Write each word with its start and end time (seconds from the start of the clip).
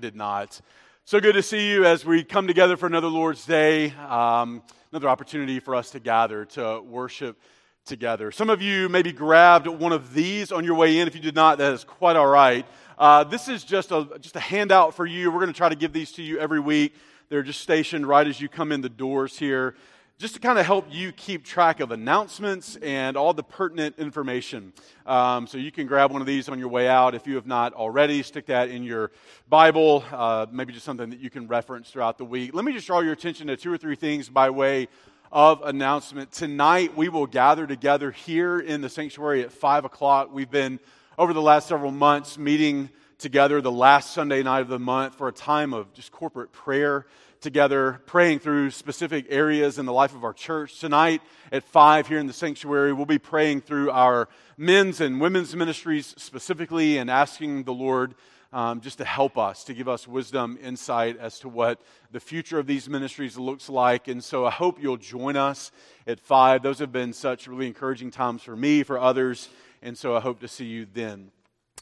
Did 0.00 0.16
not. 0.16 0.62
So 1.04 1.20
good 1.20 1.34
to 1.34 1.42
see 1.42 1.70
you 1.70 1.84
as 1.84 2.06
we 2.06 2.24
come 2.24 2.46
together 2.46 2.78
for 2.78 2.86
another 2.86 3.08
Lord's 3.08 3.44
Day, 3.44 3.90
um, 4.08 4.62
another 4.92 5.10
opportunity 5.10 5.60
for 5.60 5.74
us 5.74 5.90
to 5.90 6.00
gather 6.00 6.46
to 6.46 6.80
worship 6.80 7.38
together. 7.84 8.32
Some 8.32 8.48
of 8.48 8.62
you 8.62 8.88
maybe 8.88 9.12
grabbed 9.12 9.66
one 9.66 9.92
of 9.92 10.14
these 10.14 10.52
on 10.52 10.64
your 10.64 10.74
way 10.74 10.98
in. 10.98 11.06
If 11.06 11.14
you 11.14 11.20
did 11.20 11.34
not, 11.34 11.58
that 11.58 11.74
is 11.74 11.84
quite 11.84 12.16
all 12.16 12.28
right. 12.28 12.64
Uh, 12.96 13.24
this 13.24 13.46
is 13.46 13.62
just 13.62 13.90
a, 13.90 14.08
just 14.22 14.36
a 14.36 14.40
handout 14.40 14.94
for 14.94 15.04
you. 15.04 15.30
We're 15.30 15.40
going 15.40 15.52
to 15.52 15.56
try 15.56 15.68
to 15.68 15.76
give 15.76 15.92
these 15.92 16.12
to 16.12 16.22
you 16.22 16.38
every 16.38 16.60
week. 16.60 16.94
They're 17.28 17.42
just 17.42 17.60
stationed 17.60 18.06
right 18.06 18.26
as 18.26 18.40
you 18.40 18.48
come 18.48 18.72
in 18.72 18.80
the 18.80 18.88
doors 18.88 19.38
here 19.38 19.74
just 20.20 20.34
to 20.34 20.40
kind 20.40 20.58
of 20.58 20.66
help 20.66 20.84
you 20.90 21.12
keep 21.12 21.46
track 21.46 21.80
of 21.80 21.92
announcements 21.92 22.76
and 22.82 23.16
all 23.16 23.32
the 23.32 23.42
pertinent 23.42 23.98
information. 23.98 24.70
Um, 25.06 25.46
so 25.46 25.56
you 25.56 25.72
can 25.72 25.86
grab 25.86 26.12
one 26.12 26.20
of 26.20 26.26
these 26.26 26.50
on 26.50 26.58
your 26.58 26.68
way 26.68 26.88
out 26.88 27.14
if 27.14 27.26
you 27.26 27.36
have 27.36 27.46
not 27.46 27.72
already. 27.72 28.22
Stick 28.22 28.44
that 28.46 28.68
in 28.68 28.82
your 28.82 29.12
Bible, 29.48 30.04
uh, 30.12 30.44
maybe 30.52 30.74
just 30.74 30.84
something 30.84 31.08
that 31.08 31.20
you 31.20 31.30
can 31.30 31.48
reference 31.48 31.88
throughout 31.88 32.18
the 32.18 32.26
week. 32.26 32.52
Let 32.52 32.66
me 32.66 32.74
just 32.74 32.86
draw 32.86 33.00
your 33.00 33.14
attention 33.14 33.46
to 33.46 33.56
two 33.56 33.72
or 33.72 33.78
three 33.78 33.96
things 33.96 34.28
by 34.28 34.50
way 34.50 34.88
of 35.32 35.62
announcement. 35.62 36.32
Tonight, 36.32 36.94
we 36.94 37.08
will 37.08 37.26
gather 37.26 37.66
together 37.66 38.10
here 38.10 38.60
in 38.60 38.82
the 38.82 38.90
sanctuary 38.90 39.42
at 39.42 39.50
5 39.50 39.86
o'clock. 39.86 40.28
We've 40.30 40.50
been, 40.50 40.80
over 41.16 41.32
the 41.32 41.40
last 41.40 41.66
several 41.66 41.92
months, 41.92 42.36
meeting 42.36 42.90
together 43.16 43.62
the 43.62 43.72
last 43.72 44.12
Sunday 44.12 44.42
night 44.42 44.60
of 44.60 44.68
the 44.68 44.78
month 44.78 45.14
for 45.14 45.28
a 45.28 45.32
time 45.32 45.72
of 45.72 45.90
just 45.94 46.12
corporate 46.12 46.52
prayer 46.52 47.06
together 47.40 48.00
praying 48.06 48.38
through 48.38 48.70
specific 48.70 49.26
areas 49.30 49.78
in 49.78 49.86
the 49.86 49.92
life 49.92 50.14
of 50.14 50.24
our 50.24 50.32
church. 50.32 50.78
Tonight 50.78 51.22
at 51.50 51.64
5 51.64 52.06
here 52.06 52.18
in 52.18 52.26
the 52.26 52.32
sanctuary, 52.32 52.92
we'll 52.92 53.06
be 53.06 53.18
praying 53.18 53.62
through 53.62 53.90
our 53.90 54.28
men's 54.56 55.00
and 55.00 55.20
women's 55.20 55.56
ministries 55.56 56.14
specifically 56.18 56.98
and 56.98 57.10
asking 57.10 57.64
the 57.64 57.72
Lord 57.72 58.14
um, 58.52 58.80
just 58.80 58.98
to 58.98 59.04
help 59.04 59.38
us, 59.38 59.64
to 59.64 59.74
give 59.74 59.88
us 59.88 60.08
wisdom, 60.08 60.58
insight 60.62 61.16
as 61.18 61.38
to 61.40 61.48
what 61.48 61.80
the 62.10 62.20
future 62.20 62.58
of 62.58 62.66
these 62.66 62.88
ministries 62.88 63.38
looks 63.38 63.68
like. 63.68 64.08
And 64.08 64.22
so 64.22 64.44
I 64.44 64.50
hope 64.50 64.82
you'll 64.82 64.96
join 64.96 65.36
us 65.36 65.70
at 66.06 66.20
5. 66.20 66.62
Those 66.62 66.80
have 66.80 66.92
been 66.92 67.12
such 67.12 67.46
really 67.46 67.68
encouraging 67.68 68.10
times 68.10 68.42
for 68.42 68.56
me, 68.56 68.82
for 68.82 68.98
others. 68.98 69.48
And 69.82 69.96
so 69.96 70.16
I 70.16 70.20
hope 70.20 70.40
to 70.40 70.48
see 70.48 70.66
you 70.66 70.86
then. 70.92 71.30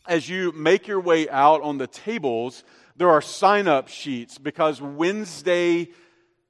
As 0.06 0.28
you 0.28 0.52
make 0.52 0.86
your 0.86 1.00
way 1.00 1.28
out 1.28 1.62
on 1.62 1.78
the 1.78 1.86
tables, 1.86 2.64
there 2.98 3.10
are 3.10 3.22
sign 3.22 3.68
up 3.68 3.86
sheets 3.86 4.38
because 4.38 4.82
Wednesday, 4.82 5.88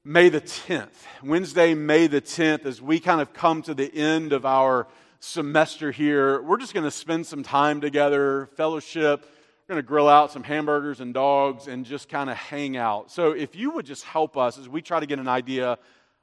May 0.03 0.31
the 0.31 0.41
10th, 0.41 0.89
Wednesday, 1.23 1.75
May 1.75 2.07
the 2.07 2.23
10th, 2.23 2.65
as 2.65 2.81
we 2.81 3.01
kind 3.01 3.21
of 3.21 3.35
come 3.35 3.61
to 3.63 3.75
the 3.75 3.95
end 3.95 4.33
of 4.33 4.47
our 4.47 4.89
semester 5.21 5.93
here, 5.93 6.41
we're 6.41 6.57
just 6.57 6.73
going 6.73 6.85
to 6.85 6.91
spend 6.91 7.27
some 7.27 7.43
time 7.43 7.83
together, 7.83 8.49
fellowship. 8.57 9.31
We're 9.69 9.75
going 9.75 9.85
to 9.85 9.87
grill 9.87 10.09
out 10.09 10.33
some 10.33 10.43
hamburgers 10.43 11.01
and 11.01 11.13
dogs 11.13 11.69
and 11.69 11.85
just 11.85 12.09
kind 12.09 12.31
of 12.31 12.39
hang 12.39 12.79
out. 12.79 13.11
So, 13.11 13.33
if 13.33 13.55
you 13.55 13.73
would 13.73 13.85
just 13.85 14.05
help 14.05 14.39
us 14.39 14.57
as 14.57 14.71
we 14.71 14.81
try 14.81 15.01
to 15.01 15.07
get 15.07 15.19
an 15.19 15.29
idea 15.29 15.79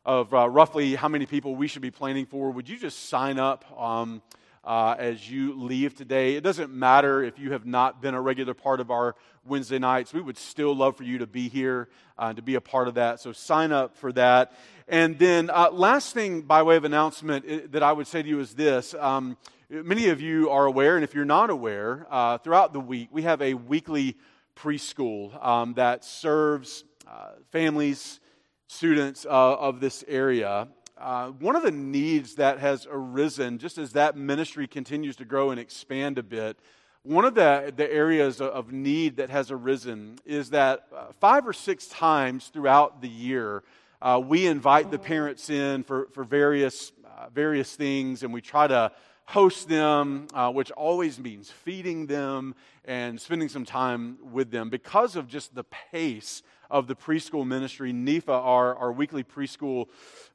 of 0.06 0.34
uh, 0.34 0.50
roughly 0.50 0.96
how 0.96 1.08
many 1.08 1.28
people 1.28 1.56
we 1.56 1.68
should 1.68 1.84
be 1.84 1.92
planning 1.92 2.26
for, 2.26 2.50
would 2.50 2.68
you 2.68 2.80
just 2.80 3.10
sign 3.10 3.38
up? 3.38 3.64
Um, 3.80 4.24
uh, 4.66 4.96
as 4.98 5.30
you 5.30 5.54
leave 5.60 5.96
today. 5.96 6.36
It 6.36 6.42
doesn't 6.42 6.74
matter 6.74 7.24
if 7.24 7.38
you 7.38 7.52
have 7.52 7.66
not 7.66 8.02
been 8.02 8.16
a 8.16 8.22
regular 8.22 8.54
part 8.54 8.80
of 8.80 8.90
our 8.90 9.16
Wednesday 9.46 9.78
nights. 9.80 10.14
We 10.14 10.22
would 10.22 10.38
still 10.38 10.76
love 10.76 10.98
for 10.98 11.04
you 11.04 11.20
to 11.20 11.28
be 11.28 11.48
here, 11.48 11.88
uh, 12.18 12.34
to 12.34 12.42
be 12.42 12.56
a 12.56 12.62
part 12.62 12.88
of 12.88 12.96
that. 12.96 13.20
So 13.20 13.32
sign 13.32 13.72
up 13.72 13.96
for 13.96 14.12
that. 14.14 14.54
And 14.88 15.18
then, 15.20 15.50
uh, 15.50 15.70
last 15.72 16.14
thing 16.14 16.42
by 16.42 16.64
way 16.64 16.76
of 16.76 16.84
announcement 16.84 17.72
that 17.72 17.84
I 17.84 17.92
would 17.92 18.08
say 18.08 18.24
to 18.24 18.28
you 18.28 18.40
is 18.40 18.56
this. 18.56 18.96
Um, 18.96 19.38
many 19.70 20.10
of 20.10 20.22
you 20.22 20.50
are 20.50 20.66
aware, 20.66 20.96
and 20.96 21.04
if 21.04 21.14
you're 21.14 21.26
not 21.26 21.50
aware, 21.50 22.08
uh, 22.10 22.38
throughout 22.40 22.74
the 22.74 22.80
week, 22.80 23.10
we 23.12 23.24
have 23.24 23.42
a 23.42 23.54
weekly 23.54 24.18
preschool 24.56 25.44
um, 25.46 25.74
that 25.74 26.04
serves 26.04 26.84
uh, 27.08 27.32
families, 27.52 28.20
students 28.68 29.26
uh, 29.26 29.30
of 29.30 29.80
this 29.80 30.04
area. 30.08 30.68
Uh, 30.98 31.28
one 31.28 31.56
of 31.58 31.64
the 31.64 31.72
needs 31.72 32.36
that 32.36 32.60
has 32.60 32.88
arisen, 32.90 33.58
just 33.58 33.78
as 33.78 33.92
that 33.94 34.16
ministry 34.16 34.66
continues 34.66 35.18
to 35.18 35.26
grow 35.26 35.52
and 35.52 35.60
expand 35.60 36.18
a 36.18 36.24
bit, 36.24 36.58
one 37.04 37.26
of 37.26 37.36
the, 37.36 37.74
the 37.76 37.92
areas 37.92 38.40
of 38.40 38.72
need 38.72 39.18
that 39.18 39.30
has 39.30 39.52
arisen 39.52 40.18
is 40.26 40.52
that 40.52 40.88
uh, 40.96 41.08
five 41.20 41.46
or 41.48 41.54
six 41.54 41.88
times 41.88 42.48
throughout 42.48 43.02
the 43.02 43.10
year, 43.10 43.64
uh, 44.02 44.22
we 44.26 44.48
invite 44.48 44.90
the 44.90 44.98
parents 44.98 45.50
in 45.50 45.84
for, 45.84 46.08
for 46.14 46.24
various, 46.24 46.94
uh, 47.06 47.28
various 47.30 47.76
things, 47.76 48.24
and 48.24 48.34
we 48.34 48.42
try 48.42 48.66
to 48.66 48.92
host 49.26 49.68
them, 49.68 50.28
uh, 50.34 50.52
which 50.52 50.72
always 50.72 51.20
means 51.20 51.52
feeding 51.52 52.06
them 52.06 52.56
and 52.86 53.20
spending 53.20 53.50
some 53.50 53.66
time 53.66 54.18
with 54.32 54.50
them 54.50 54.70
because 54.70 55.16
of 55.16 55.28
just 55.28 55.54
the 55.56 55.64
pace 55.92 56.42
of 56.70 56.88
the 56.88 56.96
preschool 56.96 57.46
ministry. 57.46 57.94
Nifa, 57.94 58.30
our, 58.30 58.76
our 58.76 58.92
weekly 58.92 59.24
preschool 59.24 59.88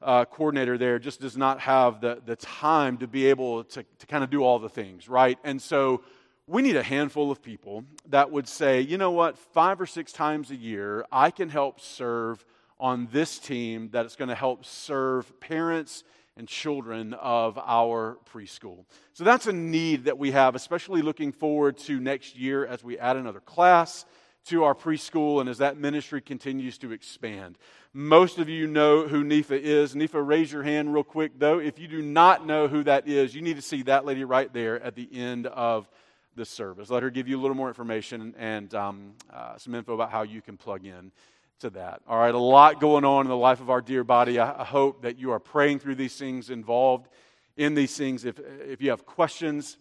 uh, 0.02 0.24
coordinator 0.24 0.78
there, 0.78 0.98
just 0.98 1.20
does 1.20 1.36
not 1.36 1.60
have 1.60 2.00
the, 2.00 2.20
the 2.24 2.36
time 2.36 2.98
to 2.98 3.06
be 3.06 3.26
able 3.26 3.64
to, 3.64 3.84
to 3.98 4.06
kind 4.06 4.24
of 4.24 4.30
do 4.30 4.42
all 4.42 4.58
the 4.58 4.68
things, 4.68 5.08
right? 5.08 5.38
And 5.44 5.60
so 5.60 6.02
we 6.46 6.62
need 6.62 6.76
a 6.76 6.82
handful 6.82 7.30
of 7.30 7.42
people 7.42 7.84
that 8.08 8.30
would 8.30 8.48
say, 8.48 8.80
you 8.80 8.98
know 8.98 9.12
what, 9.12 9.38
five 9.38 9.80
or 9.80 9.86
six 9.86 10.12
times 10.12 10.50
a 10.50 10.56
year, 10.56 11.04
I 11.12 11.30
can 11.30 11.48
help 11.48 11.80
serve 11.80 12.44
on 12.78 13.08
this 13.12 13.38
team 13.38 13.90
that 13.92 14.06
is 14.06 14.16
going 14.16 14.30
to 14.30 14.34
help 14.34 14.64
serve 14.64 15.38
parents 15.38 16.02
and 16.36 16.48
children 16.48 17.12
of 17.14 17.58
our 17.58 18.18
preschool. 18.32 18.84
So 19.12 19.24
that's 19.24 19.46
a 19.46 19.52
need 19.52 20.04
that 20.04 20.18
we 20.18 20.30
have, 20.30 20.54
especially 20.54 21.02
looking 21.02 21.32
forward 21.32 21.76
to 21.78 22.00
next 22.00 22.36
year 22.36 22.64
as 22.64 22.82
we 22.82 22.98
add 22.98 23.16
another 23.16 23.40
class 23.40 24.06
to 24.46 24.64
our 24.64 24.74
preschool 24.74 25.40
and 25.40 25.48
as 25.48 25.58
that 25.58 25.76
ministry 25.76 26.20
continues 26.20 26.78
to 26.78 26.92
expand. 26.92 27.58
Most 27.92 28.38
of 28.38 28.48
you 28.48 28.66
know 28.66 29.06
who 29.06 29.24
Nifa 29.24 29.60
is. 29.60 29.94
Nifa, 29.94 30.26
raise 30.26 30.52
your 30.52 30.62
hand 30.62 30.94
real 30.94 31.04
quick, 31.04 31.32
though. 31.38 31.58
If 31.58 31.78
you 31.78 31.88
do 31.88 32.02
not 32.02 32.46
know 32.46 32.68
who 32.68 32.82
that 32.84 33.06
is, 33.06 33.34
you 33.34 33.42
need 33.42 33.56
to 33.56 33.62
see 33.62 33.82
that 33.82 34.04
lady 34.04 34.24
right 34.24 34.52
there 34.52 34.82
at 34.82 34.94
the 34.94 35.08
end 35.12 35.46
of 35.46 35.88
the 36.36 36.44
service. 36.44 36.90
Let 36.90 37.02
her 37.02 37.10
give 37.10 37.28
you 37.28 37.38
a 37.38 37.40
little 37.42 37.56
more 37.56 37.68
information 37.68 38.34
and 38.38 38.72
um, 38.74 39.14
uh, 39.32 39.58
some 39.58 39.74
info 39.74 39.94
about 39.94 40.10
how 40.10 40.22
you 40.22 40.40
can 40.40 40.56
plug 40.56 40.86
in 40.86 41.12
to 41.60 41.70
that. 41.70 42.00
All 42.08 42.18
right, 42.18 42.34
a 42.34 42.38
lot 42.38 42.80
going 42.80 43.04
on 43.04 43.26
in 43.26 43.28
the 43.28 43.36
life 43.36 43.60
of 43.60 43.68
our 43.68 43.82
dear 43.82 44.04
body. 44.04 44.38
I, 44.38 44.62
I 44.62 44.64
hope 44.64 45.02
that 45.02 45.18
you 45.18 45.32
are 45.32 45.40
praying 45.40 45.80
through 45.80 45.96
these 45.96 46.16
things, 46.16 46.48
involved 46.48 47.08
in 47.56 47.74
these 47.74 47.96
things. 47.96 48.24
If, 48.24 48.38
if 48.38 48.80
you 48.80 48.90
have 48.90 49.04
questions, 49.04 49.76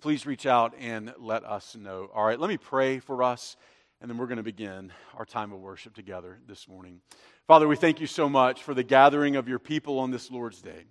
please 0.00 0.26
reach 0.26 0.46
out 0.46 0.74
and 0.78 1.12
let 1.18 1.44
us 1.44 1.74
know. 1.74 2.10
All 2.14 2.24
right, 2.24 2.38
let 2.38 2.48
me 2.48 2.58
pray 2.58 2.98
for 2.98 3.22
us 3.22 3.56
and 4.02 4.10
then 4.10 4.18
we're 4.18 4.26
going 4.26 4.36
to 4.36 4.42
begin 4.42 4.92
our 5.16 5.24
time 5.24 5.52
of 5.52 5.60
worship 5.60 5.94
together 5.94 6.40
this 6.48 6.66
morning. 6.66 7.00
Father, 7.46 7.68
we 7.68 7.76
thank 7.76 8.00
you 8.00 8.08
so 8.08 8.28
much 8.28 8.64
for 8.64 8.74
the 8.74 8.82
gathering 8.82 9.36
of 9.36 9.48
your 9.48 9.60
people 9.60 10.00
on 10.00 10.10
this 10.10 10.28
Lord's 10.28 10.60
Day. 10.60 10.86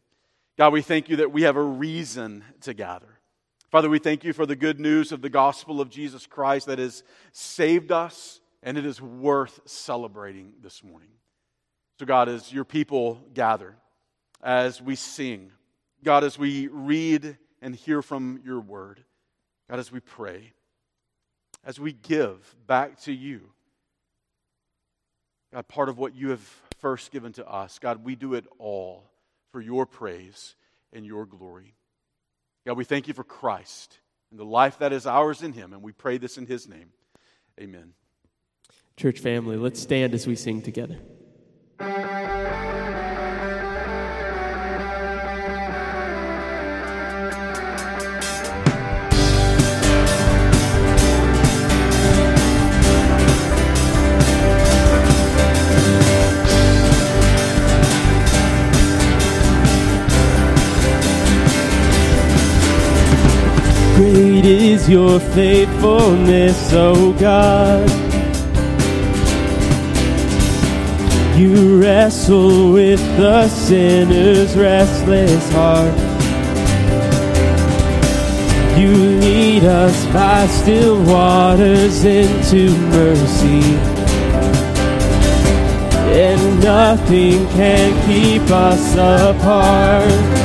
God, 0.58 0.72
we 0.72 0.82
thank 0.82 1.10
you 1.10 1.18
that 1.18 1.34
we 1.34 1.42
have 1.42 1.58
a 1.58 1.62
reason 1.62 2.42
to 2.62 2.74
gather. 2.74 3.20
Father, 3.70 3.90
we 3.90 4.00
thank 4.00 4.24
you 4.24 4.32
for 4.32 4.46
the 4.46 4.56
good 4.56 4.80
news 4.80 5.12
of 5.12 5.22
the 5.22 5.30
gospel 5.30 5.82
of 5.82 5.90
Jesus 5.90 6.26
Christ 6.26 6.68
that 6.68 6.80
has 6.80 7.04
saved 7.34 7.92
us, 7.92 8.40
and 8.64 8.78
it 8.78 8.86
is 8.86 9.02
worth 9.02 9.60
celebrating 9.66 10.54
this 10.62 10.82
morning. 10.82 11.10
So, 12.00 12.06
God, 12.06 12.30
as 12.30 12.54
your 12.54 12.66
people 12.66 13.22
gather, 13.34 13.76
as 14.42 14.82
we 14.82 14.96
sing, 14.96 15.52
God, 16.02 16.24
as 16.24 16.40
we 16.40 16.68
read 16.68 17.38
and 17.62 17.76
hear 17.76 18.02
from 18.02 18.40
your 18.46 18.62
word, 18.62 19.04
God, 19.70 19.80
as 19.80 19.92
we 19.92 20.00
pray, 20.00 20.54
as 21.64 21.80
we 21.80 21.94
give 21.94 22.56
back 22.68 23.00
to 23.02 23.14
you. 23.14 23.42
God, 25.54 25.68
part 25.68 25.90
of 25.90 25.98
what 25.98 26.16
you 26.16 26.30
have 26.30 26.48
first 26.80 27.12
given 27.12 27.34
to 27.34 27.48
us, 27.48 27.78
God, 27.80 28.04
we 28.04 28.16
do 28.16 28.34
it 28.34 28.46
all 28.58 29.10
for 29.52 29.62
your 29.62 29.86
praise 29.86 30.56
and 30.94 31.06
your 31.06 31.26
glory. 31.26 31.76
God, 32.66 32.78
we 32.78 32.86
thank 32.86 33.08
you 33.08 33.14
for 33.14 33.24
Christ 33.24 34.00
and 34.30 34.40
the 34.40 34.46
life 34.46 34.80
that 34.80 34.94
is 34.94 35.06
ours 35.06 35.42
in 35.42 35.54
him, 35.54 35.74
and 35.74 35.82
we 35.82 35.92
pray 35.92 36.18
this 36.18 36.38
in 36.38 36.46
his 36.46 36.68
name. 36.68 36.92
Amen. 37.60 37.94
Church 38.96 39.20
family, 39.20 39.58
let's 39.58 39.82
stand 39.82 40.14
as 40.14 40.26
we 40.26 40.36
sing 40.36 40.62
together. 40.62 40.98
Great 64.02 64.46
is 64.46 64.90
your 64.90 65.20
faithfulness, 65.20 66.74
O 66.74 67.14
God. 67.20 67.88
You 71.38 71.80
wrestle 71.80 72.72
with 72.72 73.00
the 73.18 73.48
sinner's 73.48 74.58
restless 74.58 75.52
heart. 75.52 75.96
You 78.76 78.92
lead 79.22 79.66
us 79.66 80.06
by 80.08 80.48
still 80.48 81.04
waters 81.04 82.04
into 82.04 82.76
mercy. 82.90 83.62
And 86.10 86.64
nothing 86.64 87.48
can 87.50 88.08
keep 88.08 88.50
us 88.50 88.94
apart. 88.96 90.41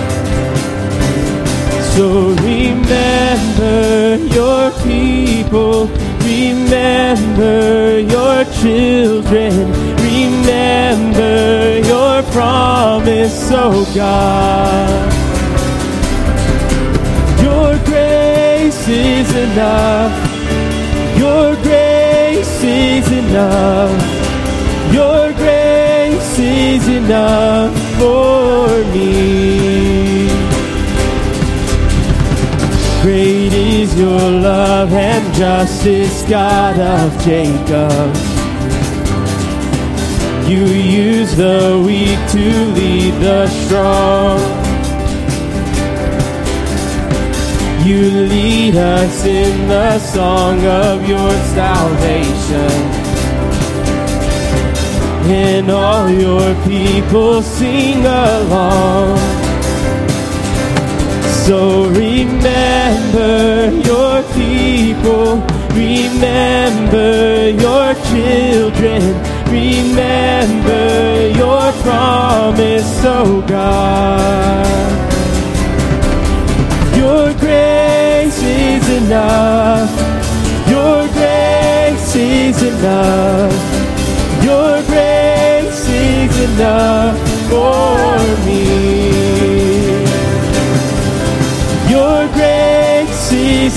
So 1.97 2.29
remember 2.45 4.17
your 4.35 4.71
people, 4.85 5.87
remember 6.21 8.01
your 8.01 8.45
children, 8.61 9.73
remember 10.05 11.79
your 11.89 12.23
promise, 12.35 13.49
oh 13.51 13.91
God. 13.95 15.13
Your 17.43 17.79
grace 17.87 18.87
is 18.89 19.35
enough. 19.35 20.13
Your 21.17 21.57
grace 21.63 22.63
is 22.63 23.11
enough. 23.11 23.97
Your 24.93 25.33
grace 25.33 26.39
is 26.39 26.89
enough 26.89 27.75
for 27.99 28.85
me. 28.93 29.76
Great 33.07 33.53
is 33.53 33.97
your 33.97 34.19
love 34.19 34.93
and 34.93 35.33
justice, 35.33 36.29
God 36.29 36.77
of 36.77 37.13
Jacob. 37.23 38.17
You 40.51 40.65
use 40.65 41.37
the 41.37 41.81
weak 41.87 42.19
to 42.33 42.65
lead 42.75 43.15
the 43.23 43.47
strong. 43.47 44.41
You 47.87 48.11
lead 48.27 48.75
us 48.75 49.25
in 49.25 49.69
the 49.69 50.01
song 50.01 50.67
of 50.67 51.09
your 51.09 51.31
salvation. 51.55 52.73
And 55.31 55.71
all 55.71 56.11
your 56.11 56.57
people 56.65 57.41
sing 57.41 58.05
along. 58.05 59.46
So 61.47 61.85
remember 61.91 63.71
your 63.87 64.21
people, 64.35 65.37
remember 65.71 67.51
your 67.51 67.95
children, 68.11 69.01
remember 69.47 71.29
your 71.39 71.71
promise, 71.85 73.01
oh 73.05 73.45
God. 73.47 74.67
Your 76.97 77.33
grace 77.39 78.43
is 78.43 78.89
enough. 79.05 79.91
Your 80.69 81.07
grace 81.15 82.17
is 82.17 82.61
enough. 82.61 83.55
Your 84.43 84.83
grace 84.83 85.89
is 85.89 86.41
enough 86.51 87.17
for 87.49 88.45
me. 88.45 88.86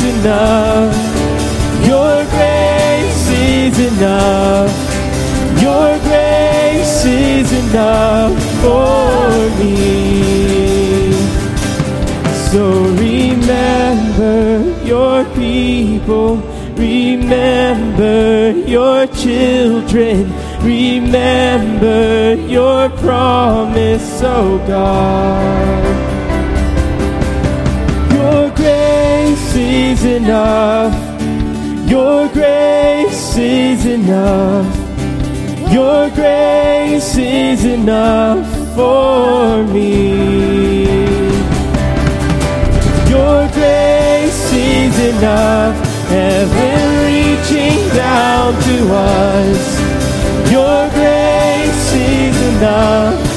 Enough. 0.09 0.95
Your 1.85 2.23
grace 2.35 3.29
is 3.29 3.75
enough. 3.93 4.71
Your 5.61 5.97
grace 5.99 7.05
is 7.05 7.51
enough 7.63 8.37
for 8.61 9.49
me. 9.59 11.13
So 12.49 12.63
remember 13.07 14.73
your 14.83 15.23
people, 15.35 16.37
remember 16.75 18.51
your 18.67 19.05
children, 19.07 20.33
remember 20.63 22.35
your 22.47 22.89
promise, 22.89 24.21
oh 24.23 24.57
God. 24.67 26.08
Enough. 30.29 31.89
Your 31.89 32.29
grace 32.29 33.35
is 33.35 33.85
enough. 33.85 34.67
Your 35.73 36.09
grace 36.11 37.17
is 37.17 37.65
enough 37.65 38.45
for 38.75 39.63
me. 39.63 40.85
Your 43.09 43.47
grace 43.57 44.53
is 44.53 44.95
enough. 45.15 45.75
Heaven 46.09 46.81
reaching 47.09 47.79
down 47.95 48.53
to 48.67 48.77
us. 48.93 49.63
Your 50.51 50.89
grace 50.89 51.93
is 51.93 52.55
enough 52.55 53.28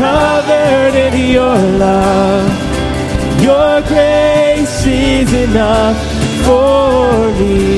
covered 0.00 0.94
in 1.06 1.14
your 1.36 1.58
love. 1.84 2.48
Your 3.48 3.82
grace 3.92 4.86
is 4.86 5.30
enough 5.46 5.98
for 6.46 7.30
me. 7.38 7.69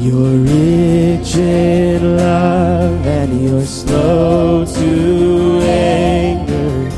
You're 0.00 0.38
rich 0.38 1.36
in 1.36 2.16
love 2.16 3.06
and 3.06 3.42
you're 3.42 3.66
slow 3.66 4.64
to 4.64 5.60
anger. 5.60 6.90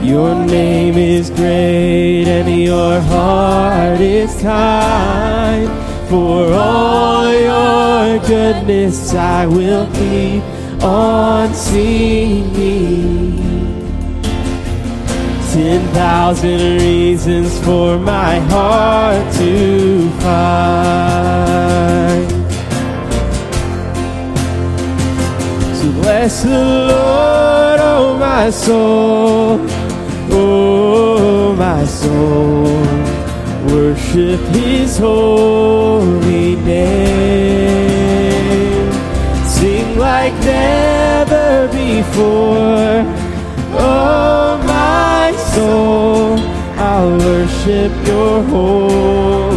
Your 0.00 0.46
name 0.46 0.94
is 0.94 1.28
great 1.30 2.28
and 2.28 2.48
your 2.62 3.00
heart 3.00 4.00
is 4.00 4.32
kind. 4.40 5.68
For 6.08 6.52
all 6.52 7.32
your 7.34 8.20
goodness 8.28 9.12
I 9.12 9.46
will 9.46 9.90
keep 9.94 10.44
on 10.84 11.52
singing. 11.52 13.09
Thousand 15.92 16.60
reasons 16.80 17.58
for 17.64 17.98
my 17.98 18.38
heart 18.52 19.32
to 19.34 20.10
find. 20.20 21.50
So 25.76 25.86
bless 26.00 26.42
the 26.42 26.64
Lord, 26.90 27.80
oh 27.82 28.16
my 28.18 28.50
soul, 28.50 29.58
oh 30.30 31.54
my 31.58 31.84
soul. 31.84 32.80
Worship 33.74 34.40
His 34.54 34.98
holy 34.98 36.56
name. 36.56 38.00
Sing 39.46 39.98
like 39.98 40.34
never 40.44 41.68
before. 41.68 43.04
Oh 43.72 44.49
soul, 45.54 46.38
I'll 46.78 47.18
worship 47.18 47.92
your 48.06 48.42
holy 48.44 49.49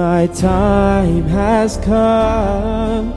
my 0.00 0.26
time 0.28 1.24
has 1.24 1.76
come. 1.76 3.12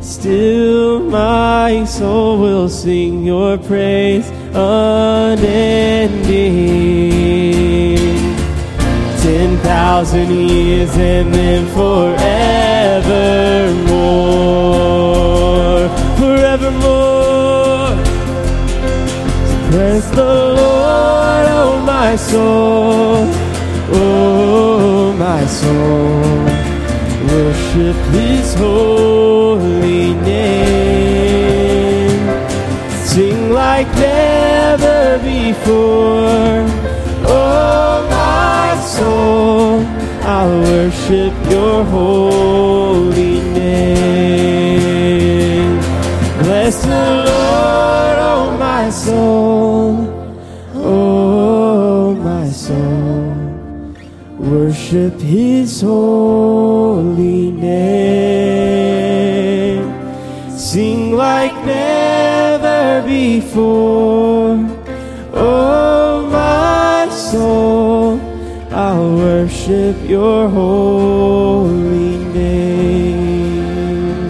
Still, 0.00 0.98
my 0.98 1.84
soul 1.84 2.40
will 2.40 2.68
sing 2.68 3.22
your 3.22 3.58
praise 3.58 4.28
unending. 4.52 5.46
Ten 9.22 9.50
thousand 9.68 10.30
years 10.32 10.92
and 10.96 11.32
then 11.32 11.62
forevermore, 11.78 12.18
forevermore. 16.18 17.94
Praise 19.70 20.08
the 20.10 20.34
Lord, 20.60 21.46
oh 21.60 21.74
my 21.94 22.10
soul, 22.16 23.26
oh 24.00 24.75
my 25.18 25.46
soul. 25.46 26.44
Worship 27.32 27.96
His 28.12 28.54
holy 28.54 30.14
name. 30.14 31.56
Sing 33.04 33.50
like 33.52 33.88
never 33.94 35.18
before. 35.18 36.64
Oh 37.28 38.06
my 38.10 38.78
soul, 38.80 39.84
I'll 40.22 40.60
worship 40.60 41.34
your 41.50 41.84
holy 41.84 43.05
Worship 54.86 55.18
his 55.20 55.80
holy 55.80 57.50
name. 57.50 57.82
Sing 60.56 61.10
like 61.10 61.52
never 61.64 63.02
before. 63.04 64.58
Oh, 65.34 66.28
my 66.30 67.08
soul, 67.12 68.20
I'll 68.70 69.16
worship 69.16 69.96
your 70.08 70.48
holy 70.50 72.18
name. 72.32 74.28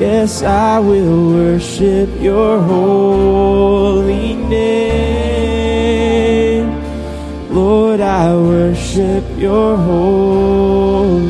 Yes, 0.00 0.42
I 0.42 0.78
will 0.78 1.34
worship 1.34 2.08
your 2.18 2.62
holy 2.62 4.31
Lord, 7.72 8.00
I 8.02 8.34
worship 8.36 9.24
your 9.38 9.78
holy 9.78 11.22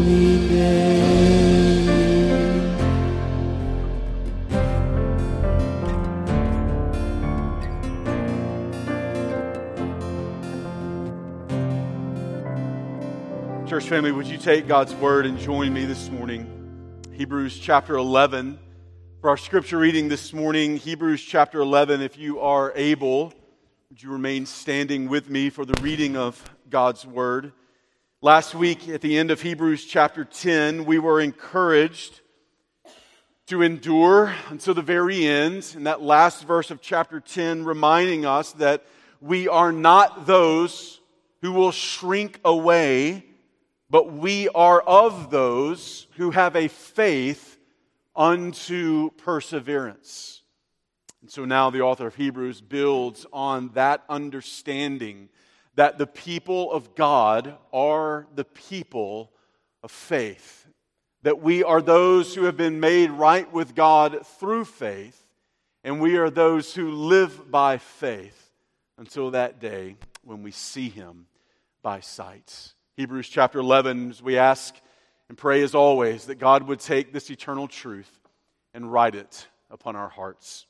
name. 0.49 1.87
Church 13.69 13.85
family, 13.85 14.11
would 14.11 14.27
you 14.27 14.37
take 14.37 14.67
God's 14.67 14.93
word 14.97 15.27
and 15.27 15.39
join 15.39 15.73
me 15.73 15.85
this 15.85 16.11
morning? 16.11 16.49
Hebrews 17.13 17.57
chapter 17.57 17.95
11. 17.95 18.59
For 19.21 19.31
our 19.31 19.37
scripture 19.37 19.79
reading 19.79 20.09
this 20.09 20.33
morning, 20.33 20.77
Hebrews 20.77 21.23
chapter 21.23 21.61
11, 21.61 22.01
if 22.01 22.19
you 22.19 22.41
are 22.41 22.73
able, 22.75 23.33
would 23.93 24.03
you 24.03 24.11
remain 24.11 24.47
standing 24.47 25.07
with 25.07 25.29
me 25.29 25.51
for 25.51 25.67
the 25.67 25.79
reading 25.83 26.17
of 26.17 26.43
God's 26.71 27.05
word? 27.05 27.53
Last 28.23 28.55
week, 28.55 28.89
at 28.89 29.03
the 29.03 29.19
end 29.19 29.31
of 29.31 29.43
Hebrews 29.43 29.85
chapter 29.85 30.25
10, 30.25 30.87
we 30.87 30.99
were 30.99 31.21
encouraged 31.21 32.23
to 33.49 33.61
endure 33.61 34.35
until 34.49 34.73
the 34.73 34.81
very 34.81 35.27
end. 35.27 35.75
In 35.77 35.85
that 35.85 36.01
last 36.01 36.47
verse 36.47 36.71
of 36.71 36.81
chapter 36.81 37.21
10, 37.21 37.67
reminding 37.67 38.25
us 38.25 38.53
that 38.53 38.83
we 39.21 39.47
are 39.47 39.73
not 39.73 40.25
those 40.25 40.99
who 41.43 41.53
will 41.53 41.71
shrink 41.71 42.41
away, 42.47 43.27
but 43.91 44.11
we 44.11 44.49
are 44.55 44.81
of 44.81 45.31
those 45.31 46.07
who 46.13 46.31
have 46.31 46.57
a 46.57 46.69
faith 46.69 47.59
unto 48.17 49.11
perseverance. 49.19 50.42
And 51.23 51.31
so 51.31 51.45
now 51.45 51.71
the 51.71 51.81
author 51.81 52.09
of 52.09 52.17
Hebrews 52.17 52.61
builds 52.61 53.27
on 53.33 53.71
that 53.75 54.05
understanding 54.09 55.29
that 55.77 55.97
the 55.97 56.07
people 56.07 56.71
of 56.73 56.95
God 56.95 57.57
are 57.73 58.27
the 58.35 58.45
people 58.45 59.31
of 59.83 59.91
faith, 59.91 60.67
that 61.23 61.41
we 61.41 61.65
are 61.65 61.81
those 61.81 62.35
who 62.35 62.45
have 62.45 62.57
been 62.57 62.81
made 62.81 63.11
right 63.11 63.51
with 63.53 63.75
God 63.75 64.27
through 64.27 64.65
faith, 64.65 65.25
and 65.85 66.01
we 66.01 66.17
are 66.17 66.29
those 66.29 66.75
who 66.75 66.91
live 66.91 67.51
by 67.51 67.79
faith 67.79 68.51
until 68.99 69.31
that 69.31 69.61
day 69.61 69.97
when 70.25 70.43
we 70.43 70.51
see 70.51 70.89
Him 70.89 71.27
by 71.83 72.01
sight. 72.01 72.75
Hebrews 72.97 73.29
chapter 73.29 73.61
11, 73.61 74.11
as 74.11 74.23
we 74.23 74.37
ask 74.37 74.75
and 75.29 75.39
pray 75.39 75.63
as 75.63 75.75
always 75.75 76.27
that 76.27 76.35
God 76.35 76.65
would 76.65 76.81
take 76.81 77.13
this 77.13 77.31
eternal 77.31 77.69
truth 77.69 78.11
and 78.75 78.93
write 78.93 79.15
it 79.15 79.47
upon 79.71 79.97
our 79.97 80.09
hearts. 80.09 80.67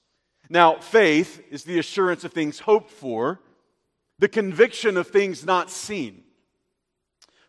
Now, 0.52 0.74
faith 0.74 1.42
is 1.50 1.64
the 1.64 1.78
assurance 1.78 2.24
of 2.24 2.34
things 2.34 2.58
hoped 2.58 2.90
for, 2.90 3.40
the 4.18 4.28
conviction 4.28 4.98
of 4.98 5.06
things 5.06 5.46
not 5.46 5.70
seen. 5.70 6.24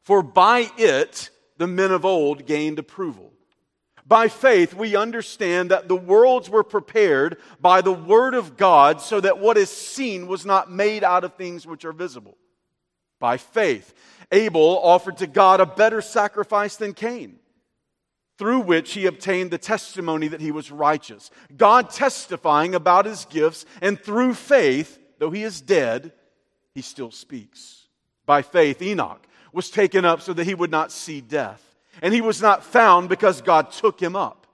For 0.04 0.24
by 0.24 0.72
it 0.78 1.30
the 1.58 1.68
men 1.68 1.92
of 1.92 2.06
old 2.06 2.46
gained 2.46 2.80
approval. 2.80 3.34
By 4.08 4.30
faith, 4.30 4.74
we 4.74 4.96
understand 4.96 5.70
that 5.70 5.90
the 5.90 5.98
worlds 5.98 6.50
were 6.50 6.64
prepared 6.64 7.42
by 7.60 7.82
the 7.82 7.92
Word 7.92 8.36
of 8.36 8.56
God 8.56 9.02
so 9.02 9.20
that 9.20 9.38
what 9.38 9.58
is 9.58 9.70
seen 9.70 10.26
was 10.26 10.46
not 10.46 10.72
made 10.72 11.04
out 11.04 11.26
of 11.26 11.34
things 11.34 11.68
which 11.68 11.84
are 11.84 11.92
visible. 11.92 12.38
By 13.20 13.36
faith, 13.36 13.94
Abel 14.32 14.80
offered 14.82 15.18
to 15.18 15.28
God 15.28 15.60
a 15.60 15.66
better 15.66 16.00
sacrifice 16.00 16.78
than 16.78 16.94
Cain, 16.94 17.38
through 18.38 18.62
which 18.62 18.94
he 18.94 19.06
obtained 19.06 19.52
the 19.52 19.58
testimony 19.58 20.28
that 20.28 20.42
he 20.42 20.52
was 20.52 20.72
righteous. 20.72 21.30
God 21.56 21.90
testifying 21.90 22.76
about 22.76 23.06
his 23.06 23.26
gifts, 23.26 23.66
and 23.82 24.00
through 24.00 24.34
faith, 24.34 25.00
though 25.20 25.32
he 25.32 25.44
is 25.44 25.62
dead, 25.62 26.12
he 26.74 26.82
still 26.82 27.12
speaks. 27.12 27.88
By 28.26 28.42
faith, 28.42 28.82
Enoch 28.82 29.26
was 29.52 29.70
taken 29.70 30.06
up 30.06 30.22
so 30.22 30.34
that 30.34 30.46
he 30.46 30.56
would 30.56 30.72
not 30.72 30.92
see 30.92 31.22
death. 31.22 31.62
And 32.02 32.14
he 32.14 32.22
was 32.22 32.42
not 32.42 32.64
found 32.64 33.08
because 33.08 33.42
God 33.42 33.72
took 33.72 34.00
him 34.00 34.16
up. 34.16 34.48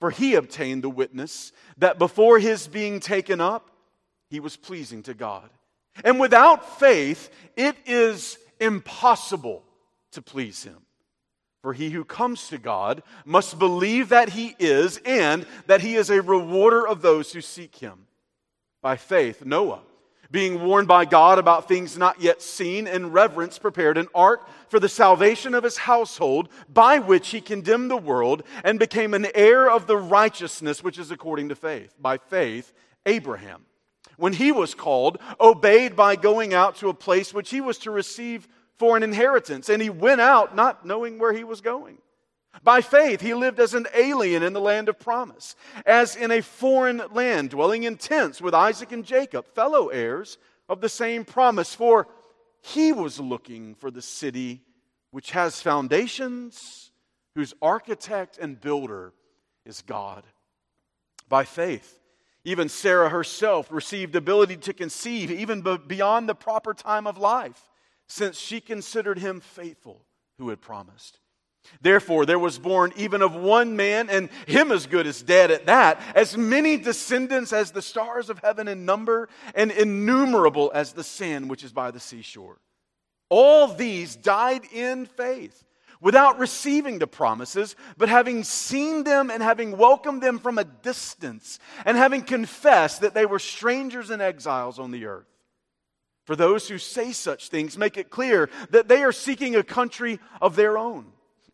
For 0.00 0.10
he 0.10 0.34
obtained 0.34 0.82
the 0.82 0.90
witness 0.90 1.52
that 1.78 1.98
before 1.98 2.38
his 2.38 2.66
being 2.66 3.00
taken 3.00 3.40
up, 3.40 3.70
he 4.28 4.40
was 4.40 4.56
pleasing 4.56 5.02
to 5.04 5.14
God. 5.14 5.48
And 6.04 6.18
without 6.18 6.78
faith, 6.80 7.30
it 7.56 7.76
is 7.86 8.38
impossible 8.58 9.62
to 10.12 10.22
please 10.22 10.64
him. 10.64 10.78
For 11.62 11.72
he 11.72 11.90
who 11.90 12.04
comes 12.04 12.48
to 12.48 12.58
God 12.58 13.02
must 13.24 13.58
believe 13.58 14.08
that 14.08 14.30
he 14.30 14.56
is 14.58 14.98
and 15.04 15.46
that 15.66 15.82
he 15.82 15.94
is 15.96 16.08
a 16.08 16.22
rewarder 16.22 16.86
of 16.86 17.02
those 17.02 17.32
who 17.32 17.40
seek 17.40 17.76
him. 17.76 18.06
By 18.82 18.96
faith, 18.96 19.44
Noah 19.44 19.82
being 20.30 20.62
warned 20.62 20.86
by 20.86 21.04
God 21.04 21.38
about 21.38 21.66
things 21.66 21.98
not 21.98 22.20
yet 22.20 22.40
seen, 22.40 22.86
in 22.86 23.10
reverence 23.10 23.58
prepared 23.58 23.98
an 23.98 24.08
ark 24.14 24.48
for 24.68 24.78
the 24.78 24.88
salvation 24.88 25.54
of 25.54 25.64
his 25.64 25.76
household, 25.76 26.48
by 26.68 26.98
which 26.98 27.30
he 27.30 27.40
condemned 27.40 27.90
the 27.90 27.96
world 27.96 28.44
and 28.62 28.78
became 28.78 29.12
an 29.12 29.26
heir 29.34 29.68
of 29.68 29.86
the 29.86 29.96
righteousness 29.96 30.84
which 30.84 30.98
is 30.98 31.10
according 31.10 31.48
to 31.48 31.56
faith. 31.56 31.94
By 32.00 32.18
faith, 32.18 32.72
Abraham, 33.06 33.64
when 34.16 34.32
he 34.32 34.52
was 34.52 34.74
called, 34.74 35.18
obeyed 35.40 35.96
by 35.96 36.14
going 36.14 36.54
out 36.54 36.76
to 36.76 36.88
a 36.88 36.94
place 36.94 37.34
which 37.34 37.50
he 37.50 37.60
was 37.60 37.78
to 37.78 37.90
receive 37.90 38.46
for 38.80 38.96
an 38.96 39.02
inheritance, 39.02 39.68
and 39.68 39.82
he 39.82 39.90
went 39.90 40.22
out 40.22 40.56
not 40.56 40.86
knowing 40.86 41.18
where 41.18 41.34
he 41.34 41.44
was 41.44 41.60
going. 41.60 41.98
By 42.64 42.80
faith, 42.80 43.20
he 43.20 43.34
lived 43.34 43.60
as 43.60 43.74
an 43.74 43.86
alien 43.94 44.42
in 44.42 44.54
the 44.54 44.60
land 44.60 44.88
of 44.88 44.98
promise, 44.98 45.54
as 45.84 46.16
in 46.16 46.30
a 46.30 46.40
foreign 46.40 47.02
land, 47.12 47.50
dwelling 47.50 47.82
in 47.82 47.98
tents 47.98 48.40
with 48.40 48.54
Isaac 48.54 48.90
and 48.90 49.04
Jacob, 49.04 49.46
fellow 49.48 49.88
heirs 49.88 50.38
of 50.66 50.80
the 50.80 50.88
same 50.88 51.26
promise. 51.26 51.74
For 51.74 52.08
he 52.62 52.90
was 52.90 53.20
looking 53.20 53.74
for 53.74 53.90
the 53.90 54.00
city 54.00 54.62
which 55.10 55.32
has 55.32 55.60
foundations, 55.60 56.90
whose 57.34 57.52
architect 57.60 58.38
and 58.38 58.58
builder 58.58 59.12
is 59.66 59.82
God. 59.82 60.24
By 61.28 61.44
faith, 61.44 61.98
even 62.44 62.70
Sarah 62.70 63.10
herself 63.10 63.70
received 63.70 64.16
ability 64.16 64.56
to 64.56 64.72
conceive 64.72 65.30
even 65.30 65.60
beyond 65.86 66.30
the 66.30 66.34
proper 66.34 66.72
time 66.72 67.06
of 67.06 67.18
life, 67.18 67.69
since 68.10 68.38
she 68.38 68.60
considered 68.60 69.18
him 69.18 69.40
faithful 69.40 70.04
who 70.38 70.48
had 70.48 70.60
promised. 70.60 71.20
Therefore, 71.80 72.26
there 72.26 72.38
was 72.38 72.58
born 72.58 72.92
even 72.96 73.22
of 73.22 73.34
one 73.34 73.76
man, 73.76 74.10
and 74.10 74.30
him 74.46 74.72
as 74.72 74.86
good 74.86 75.06
as 75.06 75.22
dead 75.22 75.50
at 75.50 75.66
that, 75.66 76.00
as 76.16 76.36
many 76.36 76.76
descendants 76.76 77.52
as 77.52 77.70
the 77.70 77.82
stars 77.82 78.28
of 78.28 78.40
heaven 78.40 78.66
in 78.66 78.84
number, 78.84 79.28
and 79.54 79.70
innumerable 79.70 80.72
as 80.74 80.92
the 80.92 81.04
sand 81.04 81.48
which 81.48 81.62
is 81.62 81.72
by 81.72 81.90
the 81.90 82.00
seashore. 82.00 82.58
All 83.28 83.68
these 83.68 84.16
died 84.16 84.64
in 84.72 85.06
faith, 85.06 85.64
without 86.00 86.38
receiving 86.38 86.98
the 86.98 87.06
promises, 87.06 87.76
but 87.96 88.08
having 88.08 88.42
seen 88.42 89.04
them 89.04 89.30
and 89.30 89.42
having 89.42 89.76
welcomed 89.76 90.22
them 90.22 90.40
from 90.40 90.58
a 90.58 90.64
distance, 90.64 91.60
and 91.84 91.96
having 91.96 92.22
confessed 92.22 93.02
that 93.02 93.14
they 93.14 93.26
were 93.26 93.38
strangers 93.38 94.10
and 94.10 94.20
exiles 94.20 94.80
on 94.80 94.90
the 94.90 95.04
earth. 95.04 95.29
For 96.30 96.36
those 96.36 96.68
who 96.68 96.78
say 96.78 97.10
such 97.10 97.48
things, 97.48 97.76
make 97.76 97.96
it 97.96 98.08
clear 98.08 98.50
that 98.70 98.86
they 98.86 99.02
are 99.02 99.10
seeking 99.10 99.56
a 99.56 99.64
country 99.64 100.20
of 100.40 100.54
their 100.54 100.78
own. 100.78 101.06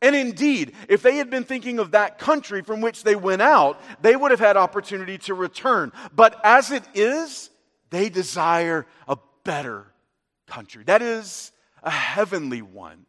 And 0.03 0.15
indeed, 0.15 0.75
if 0.91 1.01
they 1.01 1.17
had 1.17 1.31
been 1.31 1.45
thinking 1.45 1.79
of 1.79 1.93
that 1.93 2.19
country 2.19 2.61
from 2.61 2.83
which 2.83 3.03
they 3.03 3.17
went 3.17 3.41
out, 3.41 3.81
they 4.03 4.15
would 4.15 4.33
have 4.33 4.39
had 4.39 4.59
opportunity 4.59 5.17
to 5.17 5.33
return. 5.33 5.93
But 6.15 6.39
as 6.45 6.73
it 6.73 6.83
is, 6.93 7.49
they 7.89 8.11
desire 8.11 8.85
a 9.09 9.17
better 9.45 9.87
country. 10.47 10.85
That 10.85 11.01
is 11.01 11.53
a 11.83 11.89
heavenly 11.89 12.61
one. 12.61 13.07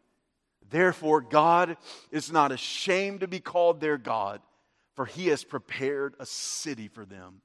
Therefore, 0.70 1.20
God 1.20 1.76
is 2.10 2.32
not 2.32 2.50
ashamed 2.50 3.20
to 3.20 3.28
be 3.28 3.40
called 3.40 3.78
their 3.82 3.98
God, 3.98 4.40
for 4.94 5.04
he 5.04 5.26
has 5.26 5.44
prepared 5.44 6.14
a 6.18 6.24
city 6.24 6.88
for 6.88 7.04
them. 7.04 7.42